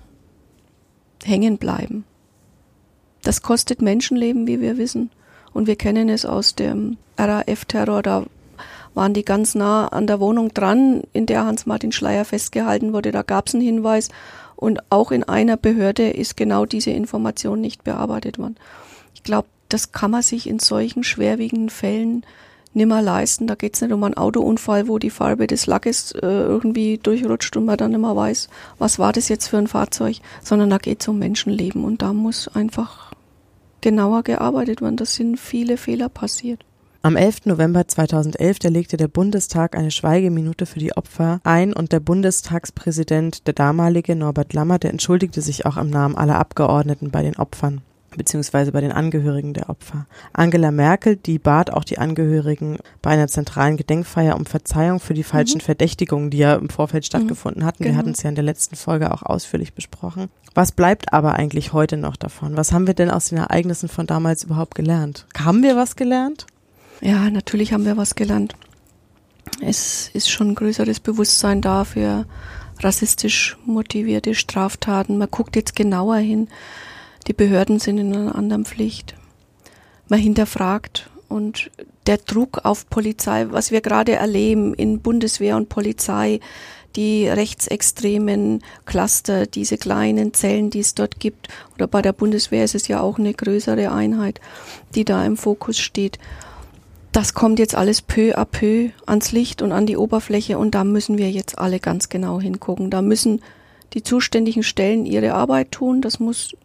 hängen 1.23 1.59
bleiben. 1.59 2.05
Das 3.21 3.43
kostet 3.43 3.83
Menschenleben, 3.83 4.47
wie 4.47 4.61
wir 4.61 4.79
wissen. 4.79 5.11
Und 5.53 5.67
wir 5.67 5.75
kennen 5.75 6.09
es 6.09 6.25
aus 6.25 6.55
dem 6.55 6.97
RAF-Terror, 7.19 8.01
da 8.01 8.25
waren 8.95 9.13
die 9.13 9.25
ganz 9.25 9.55
nah 9.55 9.87
an 9.87 10.07
der 10.07 10.19
Wohnung 10.19 10.53
dran, 10.53 11.03
in 11.13 11.25
der 11.25 11.45
Hans-Martin 11.45 11.91
Schleier 11.91 12.25
festgehalten 12.25 12.93
wurde. 12.93 13.11
Da 13.11 13.21
gab 13.21 13.47
es 13.47 13.53
einen 13.53 13.63
Hinweis 13.63 14.09
und 14.55 14.79
auch 14.89 15.11
in 15.11 15.23
einer 15.23 15.57
Behörde 15.57 16.09
ist 16.09 16.37
genau 16.37 16.65
diese 16.65 16.91
Information 16.91 17.61
nicht 17.61 17.83
bearbeitet 17.83 18.39
worden. 18.39 18.55
Ich 19.13 19.23
glaube, 19.23 19.47
das 19.69 19.91
kann 19.91 20.11
man 20.11 20.21
sich 20.21 20.47
in 20.47 20.59
solchen 20.59 21.03
schwerwiegenden 21.03 21.69
Fällen 21.69 22.25
nimmer 22.73 23.01
leisten. 23.01 23.47
Da 23.47 23.55
geht 23.55 23.75
es 23.75 23.81
nicht 23.81 23.91
um 23.91 24.03
einen 24.03 24.17
Autounfall, 24.17 24.87
wo 24.87 24.99
die 24.99 25.09
Farbe 25.09 25.47
des 25.47 25.65
Lackes 25.65 26.11
äh, 26.11 26.19
irgendwie 26.21 26.97
durchrutscht 26.97 27.55
und 27.57 27.65
man 27.65 27.77
dann 27.77 27.93
immer 27.93 28.15
weiß, 28.15 28.49
was 28.77 28.99
war 28.99 29.13
das 29.13 29.29
jetzt 29.29 29.47
für 29.47 29.57
ein 29.57 29.67
Fahrzeug, 29.67 30.17
sondern 30.41 30.69
da 30.69 30.77
geht 30.77 31.01
es 31.01 31.07
um 31.07 31.19
Menschenleben 31.19 31.83
und 31.83 32.01
da 32.01 32.13
muss 32.13 32.47
einfach 32.49 33.11
genauer 33.81 34.23
gearbeitet 34.23 34.81
werden. 34.81 34.97
Da 34.97 35.05
sind 35.05 35.39
viele 35.39 35.77
Fehler 35.77 36.09
passiert. 36.09 36.65
Am 37.05 37.17
11. 37.17 37.45
November 37.45 37.87
2011 37.87 38.63
legte 38.63 38.97
der 38.97 39.07
Bundestag 39.07 39.77
eine 39.77 39.91
Schweigeminute 39.91 40.65
für 40.65 40.79
die 40.79 40.97
Opfer 40.97 41.39
ein 41.43 41.71
und 41.71 41.91
der 41.91 41.99
Bundestagspräsident, 41.99 43.45
der 43.45 43.53
damalige 43.53 44.15
Norbert 44.15 44.53
Lammert, 44.53 44.81
der 44.81 44.89
entschuldigte 44.89 45.41
sich 45.41 45.67
auch 45.67 45.77
im 45.77 45.91
Namen 45.91 46.15
aller 46.17 46.39
Abgeordneten 46.39 47.11
bei 47.11 47.21
den 47.21 47.35
Opfern 47.35 47.81
beziehungsweise 48.17 48.71
bei 48.71 48.79
den 48.81 48.93
Angehörigen 48.93 49.53
der 49.53 49.69
Opfer. 49.69 50.07
Angela 50.31 50.71
Merkel, 50.71 51.17
die 51.17 51.37
bat 51.37 51.69
auch 51.69 51.83
die 51.83 51.97
Angehörigen 51.99 52.77
bei 53.01 53.11
einer 53.11 53.27
zentralen 53.27 53.75
Gedenkfeier 53.75 54.37
um 54.37 54.45
Verzeihung 54.45 55.01
für 55.01 55.13
die 55.13 55.23
falschen 55.23 55.57
mhm. 55.57 55.65
Verdächtigungen, 55.65 56.29
die 56.29 56.37
ja 56.37 56.55
im 56.55 56.69
Vorfeld 56.69 57.03
mhm. 57.03 57.07
stattgefunden 57.07 57.65
hatten. 57.65 57.83
Genau. 57.83 57.93
Wir 57.93 57.99
hatten 57.99 58.11
es 58.11 58.23
ja 58.23 58.29
in 58.29 58.35
der 58.35 58.45
letzten 58.45 58.77
Folge 58.77 59.13
auch 59.13 59.21
ausführlich 59.21 59.73
besprochen. 59.73 60.29
Was 60.53 60.71
bleibt 60.71 61.11
aber 61.11 61.33
eigentlich 61.33 61.73
heute 61.73 61.97
noch 61.97 62.15
davon? 62.15 62.55
Was 62.55 62.71
haben 62.71 62.87
wir 62.87 62.93
denn 62.93 63.11
aus 63.11 63.27
den 63.27 63.37
Ereignissen 63.37 63.89
von 63.89 64.07
damals 64.07 64.45
überhaupt 64.45 64.75
gelernt? 64.75 65.27
Haben 65.37 65.61
wir 65.61 65.75
was 65.75 65.97
gelernt? 65.97 66.47
Ja, 67.01 67.29
natürlich 67.29 67.73
haben 67.73 67.85
wir 67.85 67.97
was 67.97 68.15
gelernt. 68.15 68.55
Es 69.61 70.09
ist 70.13 70.29
schon 70.29 70.49
ein 70.49 70.55
größeres 70.55 70.99
Bewusstsein 70.99 71.61
da 71.61 71.83
für 71.83 72.25
rassistisch 72.79 73.57
motivierte 73.65 74.35
Straftaten. 74.35 75.17
Man 75.17 75.29
guckt 75.29 75.55
jetzt 75.55 75.75
genauer 75.75 76.17
hin. 76.17 76.49
Die 77.27 77.33
Behörden 77.33 77.79
sind 77.79 77.97
in 77.97 78.13
einer 78.13 78.35
anderen 78.35 78.65
Pflicht. 78.65 79.15
Man 80.07 80.19
hinterfragt 80.19 81.09
und 81.29 81.71
der 82.05 82.17
Druck 82.17 82.63
auf 82.63 82.89
Polizei, 82.89 83.47
was 83.49 83.71
wir 83.71 83.81
gerade 83.81 84.13
erleben 84.13 84.73
in 84.73 84.99
Bundeswehr 84.99 85.55
und 85.57 85.69
Polizei, 85.69 86.39
die 86.95 87.27
rechtsextremen 87.27 88.63
Cluster, 88.85 89.47
diese 89.47 89.77
kleinen 89.77 90.33
Zellen, 90.33 90.69
die 90.69 90.79
es 90.79 90.95
dort 90.95 91.19
gibt, 91.19 91.49
oder 91.73 91.87
bei 91.87 92.01
der 92.01 92.13
Bundeswehr 92.13 92.63
ist 92.63 92.75
es 92.75 92.87
ja 92.87 93.01
auch 93.01 93.19
eine 93.19 93.33
größere 93.33 93.91
Einheit, 93.91 94.39
die 94.93 95.03
da 95.03 95.25
im 95.25 95.35
Fokus 95.35 95.77
steht. 95.77 96.19
Das 97.15 97.33
kommt 97.33 97.59
jetzt 97.59 97.75
alles 97.75 98.01
peu 98.01 98.37
à 98.37 98.43
peu 98.43 98.89
ans 99.05 99.31
Licht 99.31 99.61
und 99.61 99.71
an 99.71 99.85
die 99.85 99.95
Oberfläche 99.95 100.57
und 100.57 100.75
da 100.75 100.83
müssen 100.83 101.17
wir 101.17 101.31
jetzt 101.31 101.57
alle 101.57 101.79
ganz 101.79 102.09
genau 102.09 102.41
hingucken. 102.41 102.89
Da 102.89 103.01
müssen 103.01 103.41
die 103.93 104.03
zuständigen 104.03 104.63
Stellen 104.63 105.05
ihre 105.05 105.33
Arbeit 105.33 105.71
tun. 105.71 106.01
Das 106.01 106.19
muss 106.19 106.57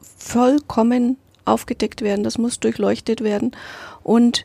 vollkommen 0.00 1.18
aufgedeckt 1.44 2.00
werden. 2.00 2.24
Das 2.24 2.38
muss 2.38 2.58
durchleuchtet 2.58 3.22
werden. 3.22 3.52
Und 4.02 4.44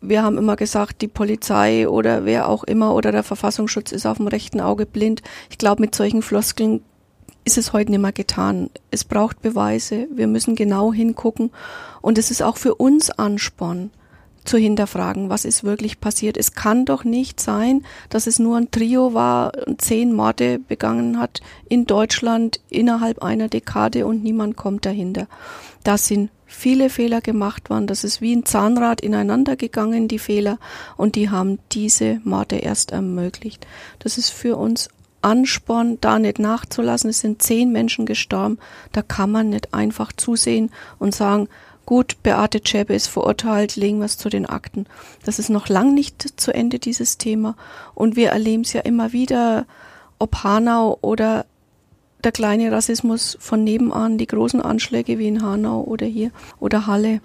wir 0.00 0.22
haben 0.22 0.38
immer 0.38 0.54
gesagt, 0.54 1.02
die 1.02 1.08
Polizei 1.08 1.88
oder 1.88 2.24
wer 2.24 2.48
auch 2.48 2.62
immer 2.62 2.94
oder 2.94 3.10
der 3.10 3.24
Verfassungsschutz 3.24 3.90
ist 3.90 4.06
auf 4.06 4.18
dem 4.18 4.28
rechten 4.28 4.60
Auge 4.60 4.86
blind. 4.86 5.20
Ich 5.50 5.58
glaube, 5.58 5.80
mit 5.80 5.96
solchen 5.96 6.22
Floskeln 6.22 6.80
ist 7.44 7.58
es 7.58 7.72
heute 7.72 7.90
nicht 7.90 8.02
mehr 8.02 8.12
getan. 8.12 8.70
Es 8.92 9.02
braucht 9.02 9.42
Beweise. 9.42 10.06
Wir 10.14 10.28
müssen 10.28 10.54
genau 10.54 10.92
hingucken. 10.92 11.50
Und 12.00 12.18
es 12.18 12.30
ist 12.30 12.40
auch 12.40 12.56
für 12.56 12.76
uns 12.76 13.10
Ansporn 13.10 13.90
zu 14.44 14.58
hinterfragen, 14.58 15.28
was 15.28 15.44
ist 15.44 15.64
wirklich 15.64 16.00
passiert. 16.00 16.36
Es 16.36 16.52
kann 16.52 16.84
doch 16.84 17.04
nicht 17.04 17.40
sein, 17.40 17.84
dass 18.08 18.26
es 18.26 18.38
nur 18.38 18.56
ein 18.56 18.70
Trio 18.70 19.14
war 19.14 19.52
und 19.66 19.80
zehn 19.80 20.12
Morde 20.12 20.58
begangen 20.58 21.18
hat 21.18 21.40
in 21.68 21.86
Deutschland 21.86 22.60
innerhalb 22.68 23.22
einer 23.22 23.48
Dekade 23.48 24.06
und 24.06 24.22
niemand 24.22 24.56
kommt 24.56 24.86
dahinter. 24.86 25.26
Das 25.84 26.06
sind 26.06 26.30
viele 26.46 26.90
Fehler 26.90 27.20
gemacht 27.20 27.70
worden. 27.70 27.86
Das 27.86 28.04
ist 28.04 28.20
wie 28.20 28.34
ein 28.34 28.44
Zahnrad 28.44 29.00
ineinander 29.00 29.56
gegangen, 29.56 30.08
die 30.08 30.18
Fehler. 30.18 30.58
Und 30.96 31.14
die 31.14 31.30
haben 31.30 31.58
diese 31.72 32.20
Morde 32.24 32.56
erst 32.56 32.90
ermöglicht. 32.90 33.66
Das 34.00 34.18
ist 34.18 34.30
für 34.30 34.56
uns 34.56 34.88
Ansporn, 35.22 35.98
da 36.00 36.18
nicht 36.18 36.38
nachzulassen. 36.38 37.10
Es 37.10 37.20
sind 37.20 37.42
zehn 37.42 37.72
Menschen 37.72 38.06
gestorben. 38.06 38.58
Da 38.92 39.02
kann 39.02 39.30
man 39.30 39.50
nicht 39.50 39.74
einfach 39.74 40.12
zusehen 40.12 40.70
und 40.98 41.14
sagen, 41.14 41.48
gut, 41.90 42.22
Beate 42.22 42.62
Zschäpe 42.62 42.94
ist 42.94 43.08
verurteilt, 43.08 43.74
legen 43.74 43.98
wir 43.98 44.04
es 44.04 44.16
zu 44.16 44.28
den 44.28 44.46
Akten. 44.46 44.86
Das 45.24 45.40
ist 45.40 45.50
noch 45.50 45.68
lang 45.68 45.92
nicht 45.92 46.40
zu 46.40 46.54
Ende, 46.54 46.78
dieses 46.78 47.18
Thema. 47.18 47.56
Und 47.96 48.14
wir 48.14 48.28
erleben 48.28 48.62
es 48.62 48.72
ja 48.72 48.82
immer 48.82 49.12
wieder, 49.12 49.66
ob 50.20 50.44
Hanau 50.44 50.98
oder 51.00 51.46
der 52.22 52.30
kleine 52.30 52.70
Rassismus 52.70 53.36
von 53.40 53.64
nebenan, 53.64 54.18
die 54.18 54.28
großen 54.28 54.60
Anschläge 54.60 55.18
wie 55.18 55.26
in 55.26 55.42
Hanau 55.42 55.82
oder 55.82 56.06
hier 56.06 56.30
oder 56.60 56.86
Halle. 56.86 57.20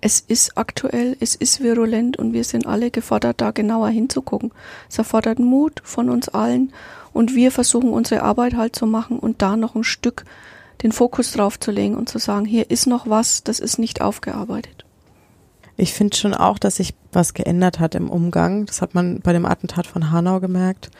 Es 0.00 0.20
ist 0.20 0.56
aktuell, 0.56 1.16
es 1.18 1.34
ist 1.34 1.60
virulent 1.60 2.20
und 2.20 2.32
wir 2.32 2.44
sind 2.44 2.68
alle 2.68 2.92
gefordert, 2.92 3.40
da 3.40 3.50
genauer 3.50 3.88
hinzugucken. 3.88 4.52
Es 4.88 4.98
erfordert 4.98 5.40
Mut 5.40 5.80
von 5.82 6.08
uns 6.08 6.28
allen 6.28 6.72
und 7.12 7.34
wir 7.34 7.50
versuchen 7.50 7.90
unsere 7.90 8.22
Arbeit 8.22 8.54
halt 8.54 8.76
zu 8.76 8.86
machen 8.86 9.18
und 9.18 9.42
da 9.42 9.56
noch 9.56 9.74
ein 9.74 9.82
Stück 9.82 10.24
den 10.82 10.92
Fokus 10.92 11.32
drauf 11.32 11.58
zu 11.58 11.70
legen 11.70 11.96
und 11.96 12.08
zu 12.08 12.18
sagen, 12.18 12.44
hier 12.44 12.70
ist 12.70 12.86
noch 12.86 13.08
was, 13.08 13.42
das 13.42 13.60
ist 13.60 13.78
nicht 13.78 14.00
aufgearbeitet. 14.00 14.84
Ich 15.76 15.92
finde 15.92 16.16
schon 16.16 16.34
auch, 16.34 16.58
dass 16.58 16.76
sich 16.76 16.94
was 17.12 17.34
geändert 17.34 17.78
hat 17.78 17.94
im 17.94 18.10
Umgang. 18.10 18.66
Das 18.66 18.82
hat 18.82 18.94
man 18.94 19.20
bei 19.20 19.32
dem 19.32 19.46
Attentat 19.46 19.86
von 19.86 20.10
Hanau 20.10 20.40
gemerkt 20.40 20.90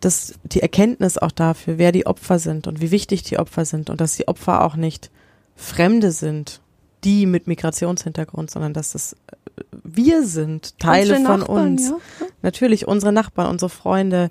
dass 0.00 0.34
die 0.44 0.62
Erkenntnis 0.62 1.18
auch 1.18 1.32
dafür, 1.32 1.78
wer 1.78 1.92
die 1.92 2.06
Opfer 2.06 2.38
sind 2.38 2.66
und 2.66 2.80
wie 2.80 2.90
wichtig 2.90 3.22
die 3.22 3.38
Opfer 3.38 3.64
sind 3.64 3.90
und 3.90 4.00
dass 4.00 4.16
die 4.16 4.28
Opfer 4.28 4.64
auch 4.64 4.76
nicht 4.76 5.10
Fremde 5.54 6.12
sind, 6.12 6.60
die 7.04 7.26
mit 7.26 7.46
Migrationshintergrund, 7.46 8.50
sondern 8.50 8.74
dass 8.74 8.92
das 8.92 9.12
äh, 9.12 9.62
wir 9.82 10.26
sind, 10.26 10.78
Teile 10.78 11.14
von 11.16 11.40
Nachbarn, 11.40 11.72
uns. 11.72 11.88
Ja. 11.88 11.96
Natürlich 12.42 12.86
unsere 12.88 13.12
Nachbarn, 13.12 13.48
unsere 13.48 13.70
Freunde. 13.70 14.30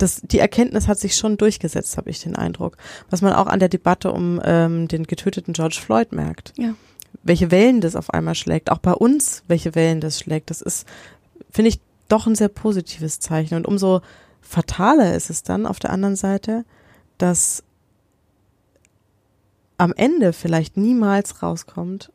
Das, 0.00 0.22
die 0.22 0.38
Erkenntnis 0.38 0.88
hat 0.88 0.98
sich 0.98 1.14
schon 1.14 1.36
durchgesetzt, 1.36 1.96
habe 1.96 2.10
ich 2.10 2.20
den 2.20 2.36
Eindruck. 2.36 2.76
Was 3.10 3.22
man 3.22 3.34
auch 3.34 3.46
an 3.46 3.60
der 3.60 3.68
Debatte 3.68 4.12
um 4.12 4.40
ähm, 4.44 4.88
den 4.88 5.06
getöteten 5.06 5.52
George 5.52 5.78
Floyd 5.80 6.12
merkt. 6.12 6.54
Ja. 6.56 6.74
Welche 7.22 7.50
Wellen 7.50 7.80
das 7.80 7.96
auf 7.96 8.10
einmal 8.14 8.34
schlägt, 8.34 8.70
auch 8.70 8.78
bei 8.78 8.92
uns, 8.92 9.42
welche 9.46 9.74
Wellen 9.74 10.00
das 10.00 10.18
schlägt. 10.18 10.48
Das 10.48 10.62
ist, 10.62 10.86
finde 11.50 11.68
ich, 11.68 11.80
doch 12.08 12.26
ein 12.26 12.34
sehr 12.34 12.48
positives 12.48 13.20
Zeichen. 13.20 13.56
Und 13.56 13.66
umso 13.66 14.00
fataler 14.40 15.14
ist 15.14 15.28
es 15.28 15.42
dann 15.42 15.66
auf 15.66 15.78
der 15.78 15.90
anderen 15.90 16.16
Seite, 16.16 16.64
dass 17.18 17.62
am 19.76 19.92
Ende 19.96 20.32
vielleicht 20.32 20.76
niemals 20.76 21.42
rauskommt, 21.42 22.10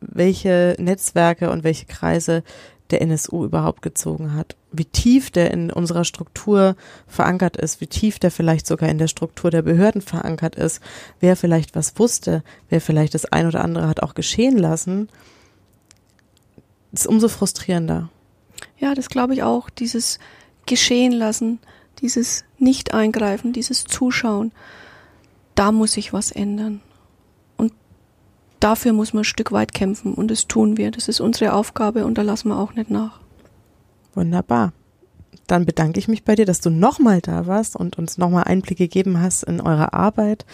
welche 0.00 0.76
Netzwerke 0.78 1.50
und 1.50 1.64
welche 1.64 1.86
Kreise 1.86 2.42
der 2.90 3.00
NSU 3.00 3.44
überhaupt 3.44 3.82
gezogen 3.82 4.34
hat, 4.34 4.56
wie 4.72 4.84
tief 4.84 5.30
der 5.30 5.50
in 5.50 5.70
unserer 5.70 6.04
Struktur 6.04 6.76
verankert 7.06 7.56
ist, 7.56 7.80
wie 7.80 7.86
tief 7.86 8.18
der 8.18 8.30
vielleicht 8.30 8.66
sogar 8.66 8.88
in 8.88 8.98
der 8.98 9.08
Struktur 9.08 9.50
der 9.50 9.62
Behörden 9.62 10.00
verankert 10.00 10.56
ist, 10.56 10.80
wer 11.20 11.36
vielleicht 11.36 11.74
was 11.74 11.98
wusste, 11.98 12.42
wer 12.68 12.80
vielleicht 12.80 13.14
das 13.14 13.26
ein 13.26 13.46
oder 13.46 13.62
andere 13.62 13.88
hat 13.88 14.02
auch 14.02 14.14
geschehen 14.14 14.56
lassen, 14.56 15.08
ist 16.92 17.06
umso 17.06 17.28
frustrierender. 17.28 18.08
Ja, 18.78 18.94
das 18.94 19.08
glaube 19.08 19.34
ich 19.34 19.42
auch. 19.42 19.70
Dieses 19.70 20.18
Geschehen 20.66 21.12
lassen, 21.12 21.58
dieses 22.00 22.44
Nicht-Eingreifen, 22.58 23.52
dieses 23.52 23.84
Zuschauen, 23.84 24.52
da 25.54 25.72
muss 25.72 25.92
sich 25.92 26.12
was 26.12 26.30
ändern. 26.30 26.80
Und 27.56 27.72
dafür 28.60 28.92
muss 28.92 29.12
man 29.12 29.22
ein 29.22 29.24
Stück 29.24 29.52
weit 29.52 29.72
kämpfen 29.72 30.14
und 30.14 30.30
das 30.30 30.48
tun 30.48 30.76
wir. 30.76 30.90
Das 30.90 31.08
ist 31.08 31.20
unsere 31.20 31.54
Aufgabe 31.54 32.04
und 32.04 32.18
da 32.18 32.22
lassen 32.22 32.48
wir 32.48 32.58
auch 32.58 32.74
nicht 32.74 32.90
nach. 32.90 33.21
Wunderbar. 34.14 34.72
Dann 35.46 35.66
bedanke 35.66 35.98
ich 35.98 36.08
mich 36.08 36.24
bei 36.24 36.34
dir, 36.34 36.46
dass 36.46 36.60
du 36.60 36.70
nochmal 36.70 37.20
da 37.20 37.46
warst 37.46 37.76
und 37.76 37.98
uns 37.98 38.18
nochmal 38.18 38.44
Einblicke 38.44 38.84
gegeben 38.84 39.20
hast 39.20 39.42
in 39.42 39.60
eure 39.60 39.92
Arbeit 39.92 40.46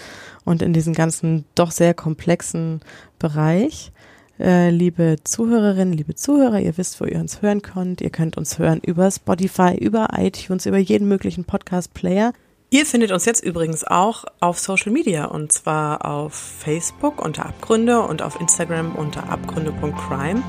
und 0.45 0.63
in 0.63 0.73
diesen 0.73 0.95
ganzen 0.95 1.45
doch 1.55 1.71
sehr 1.71 1.95
komplexen 1.95 2.81
Bereich. 3.19 3.93
Äh, 4.41 4.71
liebe 4.71 5.17
Zuhörerinnen, 5.25 5.93
liebe 5.93 6.15
Zuhörer, 6.15 6.61
ihr 6.61 6.77
wisst, 6.79 7.01
wo 7.01 7.05
ihr 7.05 7.19
uns 7.19 7.43
hören 7.43 7.61
könnt. 7.61 8.01
Ihr 8.01 8.11
könnt 8.11 8.37
uns 8.37 8.59
hören 8.59 8.81
über 8.85 9.11
Spotify, 9.11 9.77
über 9.77 10.09
iTunes, 10.17 10.67
über 10.67 10.79
jeden 10.79 11.09
möglichen 11.09 11.45
Podcast-Player. 11.45 12.33
Ihr 12.71 12.87
findet 12.87 13.13
uns 13.13 13.25
jetzt 13.25 13.43
übrigens 13.43 13.85
auch 13.85 14.27
auf 14.41 14.59
Social 14.59 14.93
Media 14.93 15.25
und 15.25 15.53
zwar 15.53 16.05
auf 16.05 16.35
Facebook 16.35 17.25
unter 17.25 17.47
Abgründe 17.47 18.01
und 18.01 18.21
auf 18.21 18.39
Instagram 18.41 18.95
unter 18.95 19.29
abgründe.crime. 19.29 20.43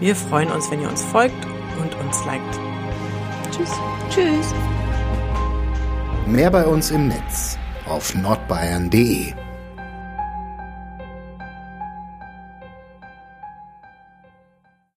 Wir 0.00 0.14
freuen 0.14 0.50
uns, 0.50 0.70
wenn 0.70 0.80
ihr 0.80 0.88
uns 0.88 1.02
folgt 1.02 1.57
uns 2.08 2.24
liked. 2.24 2.60
Tschüss. 3.50 3.70
Tschüss. 4.08 4.54
Mehr 6.26 6.50
bei 6.50 6.64
uns 6.64 6.90
im 6.90 7.08
Netz 7.08 7.58
auf 7.86 8.14
nordbayern.de 8.14 9.34